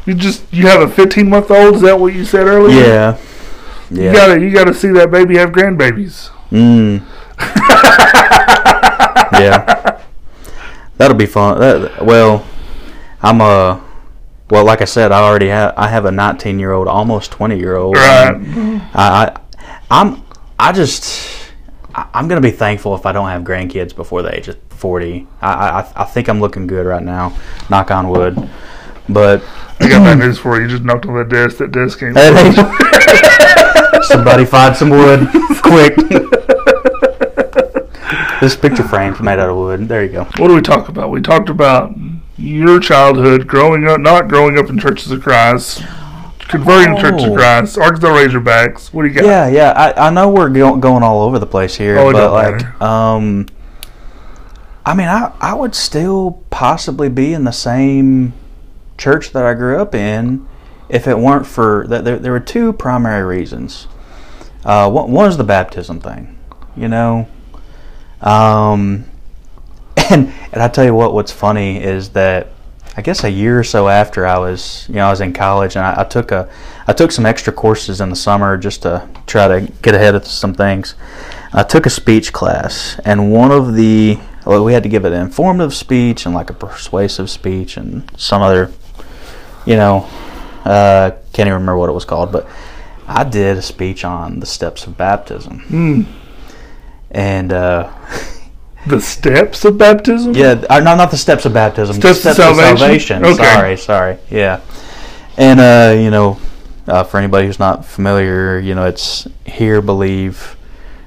you 0.04 0.14
just 0.14 0.52
you 0.52 0.66
have 0.66 0.80
a 0.80 0.88
15 0.88 1.30
month 1.30 1.48
old. 1.52 1.76
Is 1.76 1.82
that 1.82 2.00
what 2.00 2.12
you 2.12 2.24
said 2.24 2.48
earlier? 2.48 2.76
Yeah. 2.76 3.18
You 3.88 4.12
gotta 4.12 4.40
you 4.40 4.50
gotta 4.50 4.74
see 4.74 4.88
that 4.88 5.12
baby 5.12 5.36
have 5.36 5.50
grandbabies. 5.50 6.30
Mm. 6.50 7.06
yeah. 9.32 10.02
That'll 10.96 11.16
be 11.16 11.26
fun. 11.26 11.60
That, 11.60 12.04
well, 12.04 12.44
I'm 13.22 13.40
a 13.40 13.80
well, 14.50 14.64
like 14.64 14.82
I 14.82 14.86
said, 14.86 15.12
I 15.12 15.22
already 15.22 15.46
have 15.46 15.74
I 15.76 15.86
have 15.86 16.04
a 16.04 16.10
19 16.10 16.58
year 16.58 16.72
old, 16.72 16.88
almost 16.88 17.30
20 17.30 17.56
year 17.56 17.76
old. 17.76 17.94
Right. 17.94 18.34
I, 18.92 19.36
I 19.36 19.40
I'm 19.88 20.23
I 20.58 20.72
just 20.72 21.28
I- 21.94 22.06
I'm 22.14 22.28
gonna 22.28 22.40
be 22.40 22.50
thankful 22.50 22.94
if 22.94 23.06
I 23.06 23.12
don't 23.12 23.28
have 23.28 23.42
grandkids 23.42 23.94
before 23.94 24.22
the 24.22 24.34
age 24.36 24.48
of 24.48 24.56
40. 24.70 25.26
I 25.40 25.52
I, 25.52 25.92
I 25.96 26.04
think 26.04 26.28
I'm 26.28 26.40
looking 26.40 26.66
good 26.66 26.86
right 26.86 27.02
now. 27.02 27.36
Knock 27.70 27.90
on 27.90 28.08
wood. 28.08 28.48
But 29.08 29.42
I 29.80 29.88
got 29.88 30.02
bad 30.04 30.18
news 30.20 30.38
for 30.38 30.56
you. 30.56 30.62
You 30.62 30.68
just 30.68 30.82
knocked 30.84 31.06
on 31.06 31.14
that 31.16 31.28
desk. 31.28 31.58
That 31.58 31.72
desk 31.72 31.98
came. 32.00 32.14
Somebody 34.04 34.44
find 34.44 34.76
some 34.76 34.90
wood, 34.90 35.26
quick. 35.62 35.96
this 38.40 38.54
picture 38.56 38.82
frame's 38.82 39.20
made 39.20 39.38
out 39.38 39.48
of 39.48 39.56
wood. 39.56 39.88
There 39.88 40.02
you 40.04 40.10
go. 40.12 40.24
What 40.36 40.48
do 40.48 40.54
we 40.54 40.60
talk 40.60 40.88
about? 40.88 41.10
We 41.10 41.20
talked 41.20 41.48
about 41.48 41.92
your 42.36 42.80
childhood, 42.80 43.46
growing 43.46 43.86
up, 43.86 44.00
not 44.00 44.28
growing 44.28 44.58
up 44.58 44.68
in 44.68 44.78
churches 44.78 45.10
of 45.10 45.22
Christ, 45.22 45.82
converting 46.48 46.94
to 46.96 47.00
churches 47.00 47.24
of 47.24 47.32
Oh. 47.32 47.34
Christ, 47.36 47.78
Arkansas 47.78 48.06
Razorbacks. 48.08 48.92
What 48.92 49.02
do 49.02 49.08
you 49.08 49.14
got? 49.14 49.24
Yeah, 49.24 49.48
yeah. 49.48 49.72
I, 49.72 50.08
I 50.08 50.10
know 50.10 50.28
we're 50.30 50.48
go- 50.50 50.76
going 50.76 51.02
all 51.02 51.22
over 51.22 51.38
the 51.38 51.46
place 51.46 51.74
here, 51.76 51.98
Oh, 51.98 52.12
but 52.12 52.32
like, 52.32 52.62
matter. 52.62 52.82
um, 52.84 53.46
I 54.86 54.94
mean, 54.94 55.08
I 55.08 55.32
I 55.40 55.54
would 55.54 55.74
still 55.74 56.42
possibly 56.50 57.08
be 57.08 57.32
in 57.32 57.44
the 57.44 57.52
same 57.52 58.32
church 58.98 59.32
that 59.32 59.44
I 59.44 59.54
grew 59.54 59.78
up 59.80 59.94
in 59.94 60.46
if 60.88 61.06
it 61.08 61.18
weren't 61.18 61.46
for 61.46 61.86
that. 61.88 62.04
There, 62.04 62.18
there 62.18 62.32
were 62.32 62.40
two 62.40 62.72
primary 62.74 63.24
reasons. 63.24 63.86
Uh, 64.64 64.90
one, 64.90 65.10
one 65.12 65.28
is 65.28 65.36
the 65.36 65.44
baptism 65.44 66.00
thing, 66.00 66.38
you 66.76 66.88
know. 66.88 67.26
Um, 68.20 69.04
and 70.10 70.32
and 70.52 70.62
I 70.62 70.68
tell 70.68 70.84
you 70.84 70.94
what, 70.94 71.14
what's 71.14 71.32
funny 71.32 71.82
is 71.82 72.10
that 72.10 72.48
I 72.96 73.02
guess 73.02 73.24
a 73.24 73.30
year 73.30 73.58
or 73.58 73.64
so 73.64 73.88
after 73.88 74.24
I 74.24 74.38
was, 74.38 74.86
you 74.88 74.94
know, 74.96 75.06
I 75.06 75.10
was 75.10 75.20
in 75.20 75.32
college 75.32 75.74
and 75.76 75.84
I, 75.84 76.02
I 76.02 76.04
took 76.04 76.30
a, 76.30 76.48
I 76.86 76.92
took 76.92 77.10
some 77.10 77.26
extra 77.26 77.52
courses 77.52 78.00
in 78.00 78.08
the 78.08 78.16
summer 78.16 78.56
just 78.56 78.82
to 78.82 79.08
try 79.26 79.48
to 79.48 79.72
get 79.82 79.94
ahead 79.96 80.14
of 80.14 80.24
some 80.26 80.54
things. 80.54 80.94
I 81.52 81.64
took 81.64 81.86
a 81.86 81.90
speech 81.90 82.32
class 82.32 82.98
and 83.04 83.32
one 83.32 83.50
of 83.50 83.74
the, 83.74 84.18
well, 84.46 84.64
we 84.64 84.72
had 84.74 84.84
to 84.84 84.88
give 84.88 85.04
an 85.04 85.12
informative 85.12 85.74
speech 85.74 86.24
and 86.24 86.34
like 86.34 86.50
a 86.50 86.54
persuasive 86.54 87.30
speech 87.30 87.76
and 87.76 88.08
some 88.16 88.42
other, 88.42 88.70
you 89.66 89.74
know, 89.74 90.08
uh, 90.64 91.10
can't 91.32 91.48
even 91.48 91.54
remember 91.54 91.76
what 91.78 91.90
it 91.90 91.94
was 91.94 92.04
called, 92.04 92.30
but 92.30 92.46
I 93.08 93.24
did 93.24 93.56
a 93.56 93.62
speech 93.62 94.04
on 94.04 94.38
the 94.38 94.46
steps 94.46 94.86
of 94.86 94.96
baptism 94.96 95.58
Hmm. 95.60 96.02
and. 97.10 97.52
Uh, 97.52 97.92
The 98.86 99.00
steps 99.00 99.64
of 99.64 99.78
baptism. 99.78 100.34
Yeah, 100.34 100.64
uh, 100.68 100.80
no, 100.80 100.94
not 100.94 101.10
the 101.10 101.16
steps 101.16 101.46
of 101.46 101.54
baptism. 101.54 101.96
Steps 101.96 102.20
steps 102.20 102.36
salvation? 102.36 102.72
of 102.72 102.78
salvation. 102.78 103.24
Okay. 103.24 103.34
Sorry, 103.34 103.76
sorry. 103.76 104.18
Yeah, 104.30 104.60
and 105.36 105.60
uh, 105.60 105.98
you 105.98 106.10
know, 106.10 106.38
uh, 106.86 107.04
for 107.04 107.16
anybody 107.18 107.46
who's 107.46 107.58
not 107.58 107.84
familiar, 107.84 108.58
you 108.58 108.74
know, 108.74 108.84
it's 108.84 109.26
hear, 109.46 109.80
believe, 109.80 110.56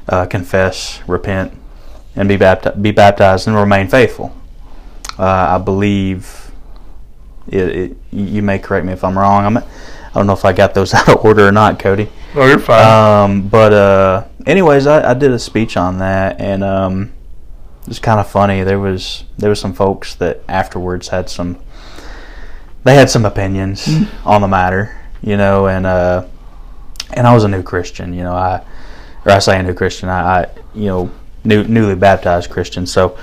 uh, 0.10 0.26
confess, 0.26 1.02
repent, 1.08 1.54
and 2.16 2.28
be 2.28 2.36
baptized, 2.38 2.82
be 2.82 2.92
baptized, 2.92 3.48
and 3.48 3.56
remain 3.56 3.88
faithful. 3.88 4.36
Uh, 5.20 5.24
I 5.24 5.58
believe. 5.58 6.52
It, 7.50 7.70
it, 7.70 7.98
you 8.12 8.42
may 8.42 8.60
correct 8.60 8.86
me 8.86 8.92
if 8.92 9.06
I'm 9.06 9.18
wrong. 9.18 9.46
I'm, 9.46 9.58
I 9.58 9.64
don't 10.14 10.28
know 10.28 10.34
if 10.34 10.44
I 10.44 10.52
got 10.52 10.74
those 10.74 10.94
out 10.96 11.08
of 11.08 11.24
order 11.24 11.48
or 11.48 11.52
not, 11.52 11.80
Cody. 11.80 12.10
Oh, 12.36 12.46
you're 12.46 12.60
fine. 12.60 12.84
Um, 12.84 13.48
but 13.48 13.72
uh, 13.72 14.26
anyways, 14.46 14.88
I, 14.88 15.12
I 15.12 15.14
did 15.14 15.32
a 15.32 15.40
speech 15.40 15.78
on 15.78 16.00
that, 16.00 16.42
and 16.42 16.64
um, 16.64 17.14
it 17.88 17.92
was 17.92 18.00
kind 18.00 18.20
of 18.20 18.30
funny. 18.30 18.64
There 18.64 18.82
was 18.82 19.24
there 19.38 19.50
was 19.50 19.62
some 19.62 19.72
folks 19.72 20.14
that 20.16 20.42
afterwards 20.50 21.08
had 21.08 21.30
some 21.30 21.58
they 22.84 22.96
had 22.96 23.10
some 23.10 23.24
opinions 23.24 23.88
on 24.26 24.42
the 24.42 24.48
matter, 24.50 25.00
you 25.22 25.38
know, 25.38 25.68
and 25.68 25.86
uh, 25.86 26.26
and 27.14 27.26
I 27.26 27.34
was 27.34 27.46
a 27.46 27.48
new 27.48 27.64
Christian, 27.64 28.14
you 28.14 28.24
know, 28.24 28.34
I 28.34 28.62
or 29.24 29.32
I 29.32 29.40
say 29.40 29.58
a 29.58 29.64
new 29.64 29.74
Christian, 29.74 30.10
I, 30.10 30.42
I 30.42 30.50
you 30.76 30.88
know 30.88 31.12
new 31.46 31.64
newly 31.64 31.96
baptized 31.96 32.50
Christian, 32.50 32.86
so 32.86 33.18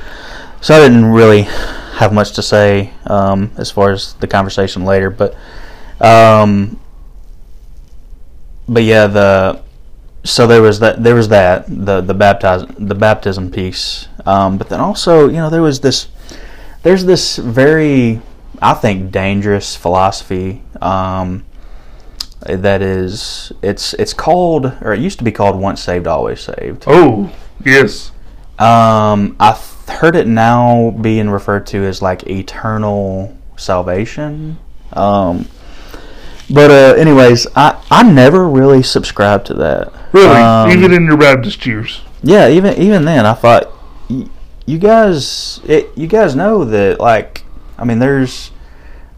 so 0.63 0.75
I 0.75 0.81
didn't 0.81 1.05
really 1.05 1.43
have 1.43 2.15
much 2.15 2.33
to 2.33 2.43
say 2.43 2.95
um, 3.05 3.51
as 3.59 3.71
far 3.71 3.91
as 3.91 4.15
the 4.15 4.27
conversation 4.27 4.87
later, 4.87 5.11
but 5.11 5.37
um, 6.01 6.81
but 8.67 8.83
yeah, 8.83 9.09
the 9.09 9.63
so 10.25 10.47
there 10.47 10.63
was 10.63 10.81
that 10.81 11.03
there 11.05 11.15
was 11.15 11.29
that 11.29 11.67
the 11.69 12.01
the 12.01 12.15
baptize 12.15 12.65
the 12.79 12.95
baptism 12.95 13.51
piece, 13.51 14.09
um, 14.25 14.57
but 14.59 14.71
then 14.71 14.81
also 14.81 15.29
you 15.29 15.37
know 15.37 15.51
there 15.51 15.63
was 15.63 15.81
this 15.81 16.09
there's 16.83 17.05
this 17.05 17.37
very 17.37 18.21
I 18.61 18.75
think 18.75 19.13
dangerous 19.13 19.77
philosophy 19.77 20.63
um, 20.81 21.45
that 22.41 22.81
is 22.81 23.53
it's 23.63 23.93
it's 23.95 24.15
called 24.15 24.67
or 24.81 24.95
it 24.95 25.01
used 25.01 25.19
to 25.19 25.25
be 25.25 25.33
called 25.33 25.61
once 25.61 25.83
saved 25.83 26.07
always 26.07 26.41
saved. 26.41 26.85
oh, 26.87 27.31
yes. 27.65 28.11
Um, 28.59 29.37
I've 29.41 29.59
heard 29.89 30.17
it 30.17 30.27
now 30.27 30.93
being 31.01 31.29
referred 31.29 31.67
to 31.69 31.85
as 31.85 32.01
like 32.01 32.27
eternal 32.27 33.37
salvation. 33.57 34.59
Um, 34.93 35.49
but 36.51 36.71
uh, 36.71 36.95
anyways, 36.99 37.47
I 37.57 37.83
I 37.91 38.03
never 38.03 38.49
really 38.49 38.83
subscribed 38.83 39.47
to 39.47 39.55
that. 39.55 39.93
Really, 40.13 40.37
Um, 40.37 40.71
even 40.71 40.93
in 40.93 41.05
your 41.07 41.17
Baptist 41.17 41.65
years. 41.67 42.03
yeah, 42.23 42.49
even 42.49 42.75
even 42.81 43.05
then, 43.05 43.27
I 43.27 43.35
thought 43.35 43.71
you 44.67 44.79
guys 44.79 45.61
it, 45.65 45.91
you 45.97 46.07
guys 46.07 46.35
know 46.35 46.65
that 46.65 47.01
like 47.01 47.45
I 47.79 47.85
mean 47.85 47.99
there's 47.99 48.51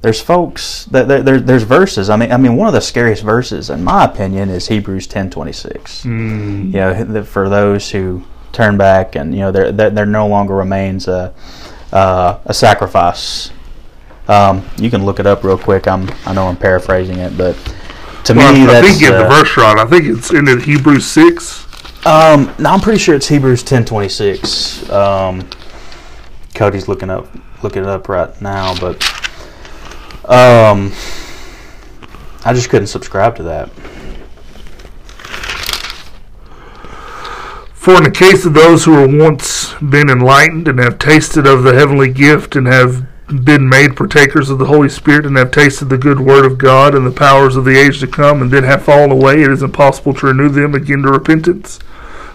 there's 0.03 0.21
folks 0.21 0.85
that 0.87 1.09
there, 1.09 1.23
there, 1.23 1.41
there's 1.41 1.65
verses. 1.65 2.11
I 2.11 2.17
mean, 2.17 2.31
I 2.31 2.37
mean, 2.37 2.55
one 2.57 2.69
of 2.69 2.75
the 2.75 2.81
scariest 2.81 3.25
verses, 3.25 3.71
in 3.71 3.83
my 3.83 4.05
opinion, 4.05 4.51
is 4.51 4.69
Hebrews 4.69 5.07
ten 5.07 5.31
twenty 5.31 5.53
six. 5.53 6.05
Mm. 6.05 6.67
You 6.67 7.13
know, 7.13 7.25
for 7.25 7.49
those 7.49 7.91
who 7.91 8.23
turn 8.53 8.77
back 8.77 9.17
and 9.17 9.35
you 9.35 9.41
know 9.41 9.53
there 9.53 9.73
there, 9.73 9.91
there 9.91 10.07
no 10.07 10.27
longer 10.29 10.55
remains 10.55 11.09
a 11.09 11.35
uh, 11.93 12.39
a 12.45 12.55
sacrifice. 12.55 13.51
Um, 14.29 14.69
you 14.79 14.91
can 14.91 15.05
look 15.05 15.21
it 15.21 15.27
up 15.27 15.45
real 15.45 15.59
quick. 15.59 15.87
I'm 15.87 16.09
I 16.25 16.33
know 16.35 16.49
I'm 16.49 16.57
paraphrasing 16.57 17.19
it, 17.19 17.37
but 17.39 17.55
to 18.25 18.35
Well, 18.35 18.53
me 18.53 18.63
I 18.67 18.67
that's 18.67 18.87
think 18.89 19.01
you 19.01 19.07
have 19.09 19.19
the 19.19 19.25
uh, 19.27 19.29
verse 19.29 19.57
right. 19.57 19.79
I 19.79 19.87
think 19.87 20.05
it's 20.07 20.33
in 20.33 20.45
the 20.45 20.61
Hebrews 20.61 21.07
six. 21.07 21.65
um, 22.07 22.53
no, 22.59 22.71
I'm 22.71 22.81
pretty 22.81 22.99
sure 22.99 23.15
it's 23.15 23.29
Hebrews 23.29 23.63
ten 23.63 23.85
twenty 23.85 24.09
six. 24.09 24.89
Um, 24.91 25.49
Cody's 26.55 26.89
looking 26.89 27.11
up 27.11 27.29
looking 27.63 27.83
it 27.83 27.89
up 27.89 28.09
right 28.09 28.41
now, 28.43 28.75
but 28.81 28.97
um, 30.29 30.93
I 32.45 32.53
just 32.53 32.69
couldn't 32.71 32.89
subscribe 32.89 33.37
to 33.37 33.43
that. 33.45 33.71
For 37.75 37.97
in 37.99 38.03
the 38.03 38.11
case 38.11 38.45
of 38.45 38.55
those 38.55 38.85
who 38.85 38.93
were 38.93 39.07
once 39.07 39.73
been 39.75 40.11
enlightened 40.11 40.67
and 40.67 40.81
have 40.81 40.99
tasted 40.99 41.47
of 41.47 41.63
the 41.63 41.73
heavenly 41.75 42.11
gift 42.13 42.57
and 42.57 42.67
have 42.67 43.07
been 43.27 43.69
made 43.69 43.97
partakers 43.97 44.51
of 44.51 44.59
the 44.59 44.67
Holy 44.67 44.89
Spirit 44.89 45.27
and 45.27 45.37
have 45.37 45.51
tasted 45.51 45.87
the 45.87 45.99
good 45.99 46.21
word 46.21 46.45
of 46.45 46.59
God 46.59 46.95
and 46.95 47.07
the 47.07 47.11
powers 47.11 47.57
of 47.57 47.65
the 47.65 47.77
age 47.77 47.99
to 48.01 48.07
come 48.07 48.41
and 48.41 48.51
then 48.51 48.63
have 48.63 48.85
fallen 48.85 49.11
away, 49.11 49.43
it 49.43 49.51
is 49.51 49.63
impossible 49.63 50.15
to 50.15 50.27
renew 50.27 50.49
them 50.49 50.75
again 50.75 51.03
to 51.03 51.11
repentance. 51.11 51.81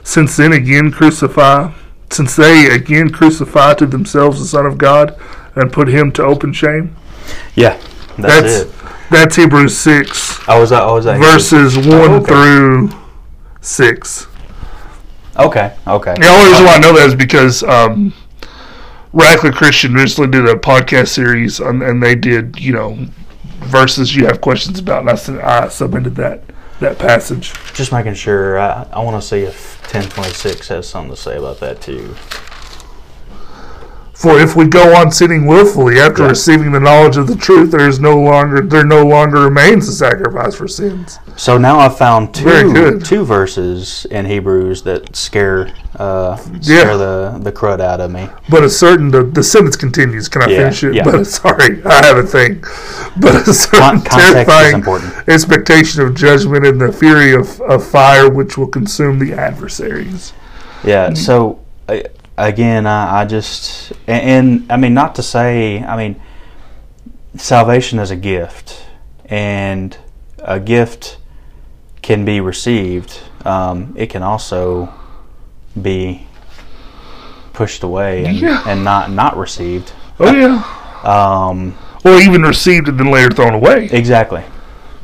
Since 0.03 0.35
then 0.37 0.51
again 0.51 0.91
crucify, 0.91 1.71
since 2.09 2.35
they 2.35 2.67
again 2.67 3.09
crucify 3.09 3.75
to 3.75 3.85
themselves 3.85 4.39
the 4.39 4.45
Son 4.45 4.65
of 4.65 4.77
God 4.77 5.17
and 5.55 5.71
put 5.71 5.87
him 5.87 6.11
to 6.13 6.23
open 6.23 6.51
shame. 6.51 6.95
Yeah, 7.55 7.79
that's, 8.17 8.17
That's 8.17 8.53
it. 8.53 8.73
that's 9.09 9.35
Hebrews 9.37 9.77
six 9.77 10.31
I 10.47 10.59
was 10.59 10.71
I 10.71 10.91
was 10.91 11.05
at 11.05 11.19
verses 11.19 11.77
one 11.77 12.11
okay. 12.11 12.25
through 12.25 12.89
six. 13.61 14.27
Okay, 15.37 15.73
okay. 15.87 16.13
The 16.15 16.27
only 16.27 16.49
reason 16.49 16.65
why 16.65 16.75
I 16.75 16.79
know 16.79 16.93
that 16.93 17.07
is 17.07 17.15
because 17.15 17.63
um, 17.63 18.13
Radcliffe 19.13 19.55
Christian 19.55 19.93
recently 19.93 20.31
did 20.31 20.47
a 20.47 20.55
podcast 20.55 21.09
series, 21.09 21.59
and, 21.59 21.83
and 21.83 22.01
they 22.01 22.15
did, 22.15 22.57
you 22.59 22.71
know, 22.71 22.97
verses 23.59 24.15
you 24.15 24.25
have 24.25 24.39
questions 24.41 24.79
about, 24.79 25.01
and 25.01 25.41
I, 25.41 25.65
I 25.65 25.67
submitted 25.67 26.15
that 26.15 26.43
that 26.79 26.97
passage. 26.97 27.53
Just 27.73 27.91
making 27.91 28.15
sure. 28.15 28.59
I, 28.59 28.87
I 28.91 29.03
want 29.03 29.21
to 29.21 29.27
see 29.27 29.41
if 29.41 29.79
1026 29.81 30.67
has 30.69 30.89
something 30.89 31.15
to 31.15 31.21
say 31.21 31.37
about 31.37 31.59
that 31.59 31.81
too. 31.81 32.15
For 34.21 34.39
if 34.39 34.55
we 34.55 34.65
go 34.67 34.95
on 34.95 35.11
sinning 35.11 35.47
willfully 35.47 35.99
after 35.99 36.21
Yeah. 36.21 36.29
receiving 36.29 36.71
the 36.73 36.79
knowledge 36.79 37.17
of 37.17 37.25
the 37.25 37.35
truth, 37.35 37.71
there 37.71 37.87
is 37.89 37.99
no 37.99 38.19
longer 38.19 38.61
there 38.61 38.83
no 38.85 39.03
longer 39.03 39.39
remains 39.41 39.87
a 39.89 39.91
sacrifice 39.93 40.53
for 40.53 40.67
sins. 40.67 41.17
So 41.37 41.57
now 41.57 41.79
I've 41.79 41.97
found 41.97 42.31
two 42.33 42.99
two 42.99 43.25
verses 43.25 44.05
in 44.11 44.25
Hebrews 44.25 44.83
that 44.83 45.15
scare 45.15 45.71
uh, 45.97 46.35
scare 46.61 46.91
Yeah. 46.91 46.97
the 46.97 47.39
the 47.41 47.51
crud 47.51 47.81
out 47.81 47.99
of 47.99 48.11
me. 48.11 48.29
But 48.47 48.63
a 48.63 48.69
certain 48.69 49.09
the, 49.09 49.23
the 49.23 49.41
sentence 49.41 49.75
continues. 49.75 50.29
Can 50.29 50.43
I 50.43 50.49
Yeah, 50.49 50.57
finish 50.57 50.83
it? 50.83 50.93
yeah. 50.93 51.03
But 51.03 51.25
sorry, 51.41 51.81
I 51.83 52.05
have 52.05 52.17
a 52.17 52.23
thing. 52.23 52.63
But 53.17 53.47
a 53.47 53.53
certain 53.55 54.01
Con- 54.01 54.19
terrifying 54.19 54.83
expectation 55.27 56.01
of 56.03 56.13
judgment 56.13 56.65
and 56.67 56.79
the 56.79 56.91
fury 56.93 57.33
of, 57.33 57.59
of 57.61 57.83
fire 57.85 58.29
which 58.29 58.55
will 58.57 58.67
consume 58.67 59.17
the 59.17 59.33
adversaries. 59.33 60.33
Yeah. 60.83 61.13
So 61.15 61.59
uh, 61.89 61.97
again, 62.47 62.85
I, 62.87 63.21
I 63.21 63.25
just 63.25 63.91
and, 64.07 64.61
and 64.61 64.71
I 64.71 64.77
mean 64.77 64.93
not 64.93 65.15
to 65.15 65.23
say 65.23 65.79
I 65.83 65.95
mean 65.97 66.21
salvation 67.37 67.99
is 67.99 68.11
a 68.11 68.15
gift, 68.15 68.83
and 69.25 69.97
a 70.39 70.59
gift 70.59 71.17
can 72.01 72.25
be 72.25 72.39
received. 72.41 73.19
Um, 73.45 73.93
it 73.97 74.09
can 74.09 74.23
also 74.23 74.93
be 75.81 76.27
pushed 77.53 77.83
away 77.83 78.25
and, 78.25 78.37
Yeah. 78.37 78.63
and 78.67 78.83
not 78.83 79.11
not 79.11 79.37
received. 79.37 79.91
Oh 80.19 80.31
yeah. 80.33 80.63
Um, 81.03 81.77
Or 82.05 82.19
even 82.19 82.41
received 82.43 82.87
and 82.87 82.99
then 82.99 83.11
later 83.11 83.29
thrown 83.33 83.53
away. 83.53 83.89
exactly. 83.91 84.43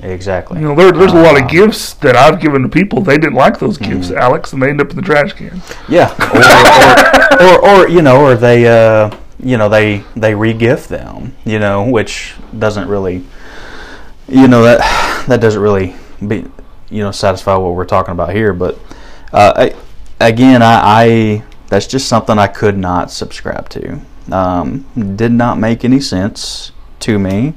Exactly. 0.01 0.59
You 0.59 0.67
know, 0.67 0.75
there, 0.75 0.91
there's 0.91 1.13
a 1.13 1.21
lot 1.21 1.35
of 1.35 1.43
Um, 1.43 1.47
gifts 1.47 1.93
that 1.95 2.15
I've 2.15 2.39
given 2.39 2.61
to 2.61 2.69
people. 2.69 3.01
They 3.01 3.17
didn't 3.17 3.33
like 3.35 3.59
those 3.59 3.77
gifts, 3.77 4.09
Mm. 4.09 4.17
Alex, 4.17 4.53
and 4.53 4.61
they 4.61 4.69
end 4.69 4.79
up 4.79 4.91
in 4.91 4.95
the 4.95 5.01
trash 5.01 5.33
can. 5.33 5.61
Yeah, 5.89 6.13
or, 7.41 7.47
or, 7.47 7.65
or, 7.65 7.83
or 7.85 7.89
you 7.89 8.01
know, 8.01 8.21
or 8.21 8.35
they, 8.35 8.67
uh, 8.67 9.09
you 9.41 9.57
know, 9.57 9.69
they 9.69 10.03
they 10.15 10.35
re-gift 10.35 10.89
them, 10.89 11.35
you 11.45 11.59
know, 11.59 11.83
which 11.89 12.35
doesn't 12.57 12.87
really, 12.87 13.23
you 14.27 14.47
know, 14.47 14.63
that 14.63 15.25
that 15.27 15.41
doesn't 15.41 15.61
really 15.61 15.95
be, 16.25 16.45
you 16.89 17.03
know, 17.03 17.11
satisfy 17.11 17.55
what 17.55 17.73
we're 17.73 17.85
talking 17.85 18.11
about 18.11 18.33
here. 18.33 18.53
But 18.53 18.77
uh, 19.33 19.53
I, 19.55 19.75
again, 20.19 20.61
I, 20.61 20.81
I 20.83 21.43
that's 21.69 21.87
just 21.87 22.07
something 22.07 22.37
I 22.37 22.47
could 22.47 22.77
not 22.77 23.11
subscribe 23.11 23.69
to. 23.69 23.99
Um, 24.31 24.85
did 25.15 25.31
not 25.31 25.57
make 25.57 25.83
any 25.83 25.99
sense 25.99 26.71
to 26.99 27.17
me. 27.17 27.55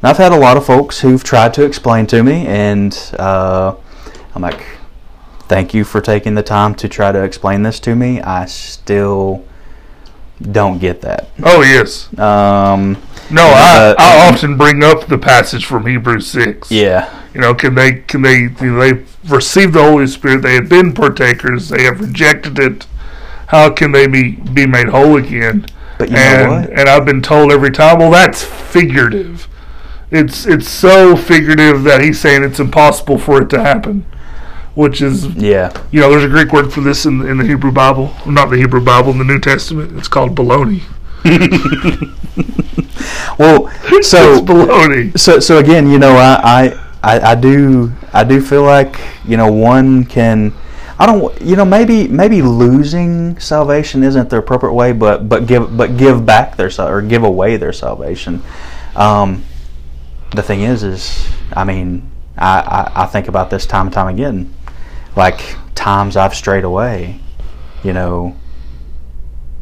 And 0.00 0.08
I've 0.10 0.16
had 0.18 0.32
a 0.32 0.38
lot 0.38 0.56
of 0.56 0.64
folks 0.64 1.00
who've 1.00 1.22
tried 1.24 1.54
to 1.54 1.64
explain 1.64 2.06
to 2.08 2.22
me, 2.22 2.46
and 2.46 2.96
uh, 3.18 3.74
I'm 4.34 4.42
like, 4.42 4.64
thank 5.48 5.74
you 5.74 5.84
for 5.84 6.00
taking 6.00 6.34
the 6.34 6.42
time 6.42 6.74
to 6.76 6.88
try 6.88 7.10
to 7.10 7.22
explain 7.22 7.62
this 7.62 7.80
to 7.80 7.94
me. 7.96 8.20
I 8.20 8.44
still 8.46 9.44
don't 10.40 10.78
get 10.78 11.00
that. 11.00 11.28
Oh 11.42 11.62
yes. 11.62 12.06
Um, 12.16 12.92
No, 13.30 13.42
Uh, 13.42 13.94
I, 13.98 14.26
I 14.26 14.28
often 14.32 14.56
bring 14.56 14.84
up 14.84 15.08
the 15.08 15.18
passage 15.18 15.66
from 15.66 15.84
Hebrews 15.84 16.28
six. 16.28 16.70
yeah, 16.70 17.12
You 17.34 17.40
know, 17.40 17.54
can 17.54 17.74
they 17.74 17.94
can 18.02 18.22
they 18.22 18.42
you 18.42 18.50
know, 18.60 18.78
they 18.78 19.04
received 19.26 19.72
the 19.74 19.82
Holy 19.82 20.06
Spirit? 20.06 20.42
They 20.42 20.54
have 20.54 20.68
been 20.68 20.92
partakers. 20.92 21.70
They 21.70 21.82
have 21.82 22.00
rejected 22.00 22.58
it. 22.60 22.86
How 23.48 23.70
can 23.70 23.90
they 23.90 24.06
be 24.06 24.36
be 24.36 24.64
made 24.64 24.88
whole 24.90 25.16
again? 25.16 25.66
but 25.98 26.08
you 26.08 26.14
know 26.14 26.50
what? 26.50 26.70
and 26.70 26.88
I've 26.88 27.04
been 27.04 27.20
told 27.20 27.50
every 27.50 27.72
time, 27.72 27.98
well, 27.98 28.12
that's 28.12 28.44
figurative. 28.44 29.48
It's 30.10 30.46
it's 30.46 30.68
so 30.68 31.16
figurative 31.16 31.82
that 31.84 32.00
he's 32.00 32.18
saying 32.18 32.42
it's 32.42 32.60
impossible 32.60 33.18
for 33.18 33.42
it 33.42 33.50
to 33.50 33.60
happen, 33.60 34.06
which 34.74 35.02
is 35.02 35.26
Yeah, 35.26 35.70
you 35.90 36.00
know 36.00 36.08
there's 36.08 36.24
a 36.24 36.28
Greek 36.28 36.50
word 36.50 36.72
for 36.72 36.80
this 36.80 37.04
in 37.04 37.20
in 37.26 37.36
the 37.36 37.44
Hebrew 37.44 37.72
Bible, 37.72 38.14
not 38.26 38.48
the 38.48 38.56
Hebrew 38.56 38.82
Bible 38.82 39.10
in 39.10 39.18
the 39.18 39.24
New 39.24 39.38
Testament. 39.38 39.98
It's 39.98 40.08
called 40.08 40.34
baloney. 40.34 40.82
well, 43.38 43.68
so 44.00 44.32
it's 44.32 44.46
baloney. 44.46 45.18
so 45.18 45.40
so 45.40 45.58
again, 45.58 45.90
you 45.90 45.98
know, 45.98 46.12
I, 46.12 46.72
I 47.02 47.02
I 47.02 47.32
I 47.32 47.34
do 47.34 47.92
I 48.14 48.24
do 48.24 48.40
feel 48.40 48.62
like 48.62 48.98
you 49.26 49.36
know 49.36 49.52
one 49.52 50.04
can. 50.04 50.54
I 51.00 51.06
don't, 51.06 51.40
you 51.40 51.54
know, 51.54 51.64
maybe 51.64 52.08
maybe 52.08 52.42
losing 52.42 53.38
salvation 53.38 54.02
isn't 54.02 54.30
the 54.30 54.38
appropriate 54.38 54.72
way, 54.72 54.90
but 54.90 55.28
but 55.28 55.46
give 55.46 55.76
but 55.76 55.96
give 55.96 56.26
back 56.26 56.56
their 56.56 56.72
or 56.80 57.02
give 57.02 57.22
away 57.22 57.56
their 57.56 57.72
salvation. 57.72 58.42
Um, 58.96 59.44
the 60.30 60.42
thing 60.42 60.60
is, 60.60 60.82
is 60.82 61.28
I 61.52 61.64
mean, 61.64 62.10
I, 62.36 62.60
I 62.60 63.02
I 63.02 63.06
think 63.06 63.28
about 63.28 63.50
this 63.50 63.66
time 63.66 63.86
and 63.86 63.92
time 63.92 64.08
again, 64.08 64.54
like 65.16 65.56
times 65.74 66.16
I've 66.16 66.34
strayed 66.34 66.64
away. 66.64 67.20
You 67.82 67.92
know, 67.92 68.36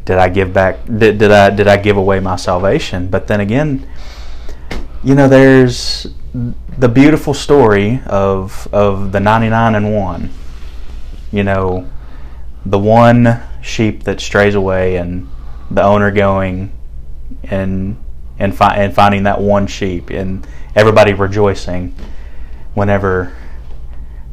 did 0.05 0.19
I 0.19 0.29
give 0.29 0.53
back? 0.53 0.85
Did, 0.87 1.19
did 1.19 1.31
I 1.31 1.51
did 1.51 1.69
I 1.69 1.77
give 1.77 1.97
away 1.97 2.21
my 2.21 2.37
salvation? 2.37 3.09
But 3.09 3.27
then 3.27 3.41
again, 3.41 3.87
you 5.05 5.15
know, 5.15 5.29
there's 5.29 6.07
the 6.79 6.89
beautiful 6.89 7.35
story 7.35 8.01
of 8.07 8.69
of 8.73 9.13
the 9.13 9.21
99 9.21 9.75
and 9.75 9.95
1. 9.95 10.31
You 11.33 11.43
know, 11.43 11.91
the 12.65 12.79
one 12.79 13.43
sheep 13.63 14.05
that 14.05 14.21
strays 14.21 14.55
away 14.55 14.97
and 14.97 15.29
the 15.71 15.83
owner 15.83 16.11
going 16.11 16.73
and 17.45 17.97
and, 18.39 18.57
fi- 18.57 18.77
and 18.77 18.95
finding 18.95 19.25
that 19.25 19.41
one 19.41 19.67
sheep 19.67 20.11
and 20.11 20.47
everybody 20.75 21.13
rejoicing 21.13 21.95
whenever 22.75 23.35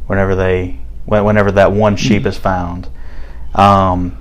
whenever 0.08 0.36
they 0.36 0.80
whenever 1.06 1.51
that 1.51 1.72
one 1.72 1.95
sheep 1.95 2.26
is 2.26 2.38
found. 2.38 2.88
Um, 3.56 4.18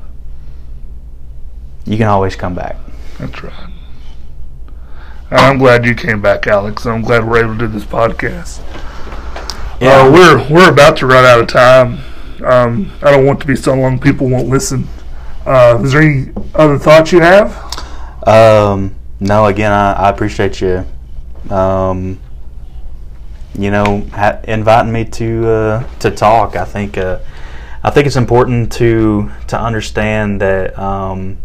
you 1.84 1.96
can 1.96 2.06
always 2.06 2.36
come 2.36 2.54
back. 2.54 2.76
That's 3.18 3.42
right. 3.42 3.70
I'm 5.30 5.58
glad 5.58 5.84
you 5.84 5.94
came 5.94 6.20
back, 6.20 6.46
Alex. 6.46 6.84
I'm 6.86 7.02
glad 7.02 7.26
we're 7.26 7.42
able 7.42 7.54
to 7.54 7.58
do 7.58 7.68
this 7.68 7.84
podcast. 7.84 8.60
Uh, 9.80 10.10
we're 10.12 10.48
we're 10.50 10.70
about 10.70 10.96
to 10.98 11.06
run 11.06 11.24
out 11.24 11.40
of 11.40 11.48
time. 11.48 11.98
Um, 12.44 12.92
I 13.02 13.10
don't 13.10 13.24
want 13.24 13.40
to 13.40 13.46
be 13.46 13.56
so 13.56 13.74
long 13.74 13.98
people 13.98 14.28
won't 14.28 14.48
listen. 14.48 14.86
Uh, 15.46 15.80
is 15.82 15.92
there 15.92 16.02
any 16.02 16.32
other 16.54 16.78
thoughts 16.78 17.12
you 17.12 17.20
have? 17.20 17.52
Um, 18.26 18.94
no, 19.22 19.46
again, 19.46 19.70
I, 19.70 19.92
I 19.92 20.10
appreciate 20.10 20.60
you, 20.60 20.84
um, 21.48 22.18
you 23.56 23.70
know, 23.70 24.00
ha- 24.12 24.40
inviting 24.44 24.92
me 24.92 25.04
to 25.04 25.48
uh, 25.48 25.88
to 26.00 26.10
talk. 26.10 26.56
I 26.56 26.64
think 26.64 26.98
uh, 26.98 27.20
I 27.84 27.90
think 27.90 28.08
it's 28.08 28.16
important 28.16 28.72
to 28.72 29.30
to 29.46 29.60
understand 29.60 30.40
that 30.40 30.76
um, 30.76 31.38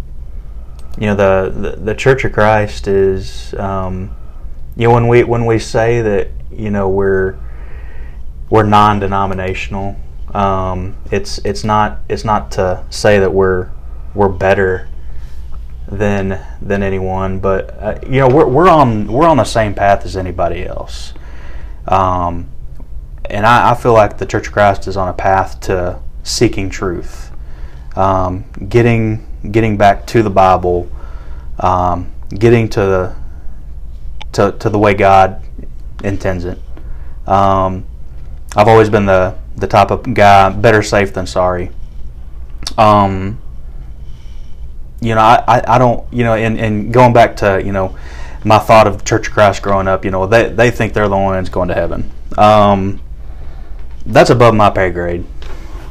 you 0.97 1.05
know 1.05 1.15
the, 1.15 1.51
the 1.51 1.75
the 1.77 1.93
Church 1.95 2.25
of 2.25 2.33
Christ 2.33 2.87
is 2.87 3.53
um, 3.53 4.15
you 4.75 4.87
know 4.87 4.93
when 4.95 5.07
we 5.07 5.23
when 5.23 5.45
we 5.45 5.59
say 5.59 6.01
that 6.01 6.29
you 6.51 6.71
know 6.71 6.89
we're 6.89 7.37
we're 8.49 8.63
non-denominational, 8.63 9.95
um, 10.33 10.95
it's 11.11 11.37
it's 11.45 11.63
not 11.63 11.99
it's 12.09 12.25
not 12.25 12.51
to 12.53 12.83
say 12.89 13.19
that 13.19 13.31
we're 13.31 13.69
we're 14.15 14.29
better 14.29 14.87
than 15.87 16.39
than 16.61 16.83
anyone, 16.83 17.39
but 17.39 17.73
uh, 17.79 17.99
you 18.03 18.19
know 18.19 18.27
we're 18.27 18.47
we're 18.47 18.69
on 18.69 19.07
we're 19.07 19.27
on 19.27 19.37
the 19.37 19.45
same 19.45 19.73
path 19.73 20.05
as 20.05 20.17
anybody 20.17 20.65
else. 20.65 21.13
Um, 21.87 22.49
and 23.29 23.45
I, 23.45 23.71
I, 23.71 23.75
feel 23.75 23.93
like 23.93 24.17
the 24.17 24.25
Church 24.25 24.47
of 24.47 24.53
Christ 24.53 24.87
is 24.87 24.97
on 24.97 25.07
a 25.07 25.13
path 25.13 25.61
to 25.61 25.99
seeking 26.23 26.69
truth, 26.69 27.31
um, 27.95 28.43
getting 28.67 29.25
getting 29.51 29.77
back 29.77 30.05
to 30.07 30.21
the 30.21 30.29
Bible, 30.29 30.91
um, 31.59 32.11
getting 32.29 32.67
to 32.69 32.79
the 32.79 33.15
to, 34.33 34.51
to 34.59 34.69
the 34.69 34.77
way 34.77 34.93
God 34.93 35.41
intends 36.03 36.43
it. 36.43 36.59
Um, 37.25 37.85
I've 38.55 38.67
always 38.67 38.89
been 38.89 39.05
the 39.05 39.37
the 39.55 39.67
type 39.67 39.91
of 39.91 40.13
guy 40.13 40.49
better 40.49 40.83
safe 40.83 41.13
than 41.13 41.25
sorry. 41.25 41.71
Um, 42.77 43.39
you 45.01 45.15
know, 45.15 45.21
I, 45.21 45.63
I, 45.67 45.77
don't, 45.77 46.11
you 46.11 46.23
know, 46.23 46.33
and, 46.33 46.59
and 46.59 46.93
going 46.93 47.13
back 47.13 47.37
to, 47.37 47.61
you 47.63 47.71
know, 47.71 47.97
my 48.43 48.57
thought 48.57 48.87
of 48.87 48.99
the 48.99 49.03
Church 49.03 49.27
of 49.27 49.33
Christ 49.33 49.61
growing 49.61 49.87
up, 49.87 50.05
you 50.05 50.11
know, 50.11 50.25
they, 50.25 50.49
they 50.49 50.71
think 50.71 50.93
they're 50.93 51.07
the 51.07 51.15
only 51.15 51.35
ones 51.35 51.49
going 51.49 51.67
to 51.67 51.73
heaven. 51.73 52.11
Um, 52.37 53.01
that's 54.05 54.29
above 54.29 54.55
my 54.55 54.69
pay 54.69 54.89
grade 54.89 55.25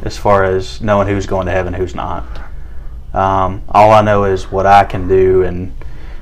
as 0.02 0.16
far 0.16 0.44
as 0.44 0.80
knowing 0.80 1.08
who's 1.08 1.26
going 1.26 1.46
to 1.46 1.52
heaven, 1.52 1.74
who's 1.74 1.94
not. 1.94 2.24
Um, 3.12 3.62
all 3.68 3.92
I 3.92 4.02
know 4.02 4.24
is 4.24 4.50
what 4.50 4.66
I 4.66 4.84
can 4.84 5.08
do 5.08 5.42
and 5.42 5.74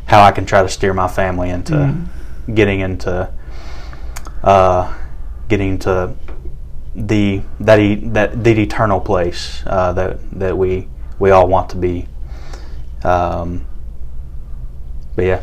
how 0.06 0.22
I 0.22 0.32
can 0.32 0.46
try 0.46 0.62
to 0.62 0.68
steer 0.68 0.94
my 0.94 1.08
family 1.08 1.50
into 1.50 1.74
mm-hmm. 1.74 2.54
getting 2.54 2.80
into 2.80 3.32
uh, 4.42 4.94
getting 5.48 5.78
to 5.80 6.14
the 6.94 7.42
that 7.60 7.80
e, 7.80 7.96
that 7.96 8.44
the 8.44 8.62
eternal 8.62 9.00
place 9.00 9.62
uh, 9.66 9.92
that 9.94 10.18
that 10.38 10.56
we 10.56 10.88
we 11.18 11.30
all 11.30 11.48
want 11.48 11.70
to 11.70 11.76
be. 11.76 12.06
Um, 13.04 13.66
but 15.14 15.24
yeah, 15.24 15.42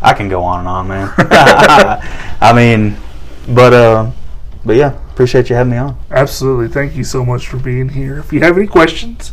I 0.00 0.14
can 0.14 0.28
go 0.28 0.42
on 0.42 0.60
and 0.60 0.68
on, 0.68 0.88
man. 0.88 1.12
I 2.40 2.52
mean, 2.54 2.96
but 3.48 3.72
uh, 3.72 4.12
but 4.64 4.76
yeah, 4.76 4.96
appreciate 5.10 5.50
you 5.50 5.56
having 5.56 5.72
me 5.72 5.78
on. 5.78 5.98
Absolutely, 6.10 6.68
thank 6.68 6.94
you 6.96 7.04
so 7.04 7.24
much 7.24 7.48
for 7.48 7.58
being 7.58 7.90
here. 7.90 8.18
If 8.18 8.32
you 8.32 8.40
have 8.40 8.56
any 8.56 8.66
questions, 8.66 9.32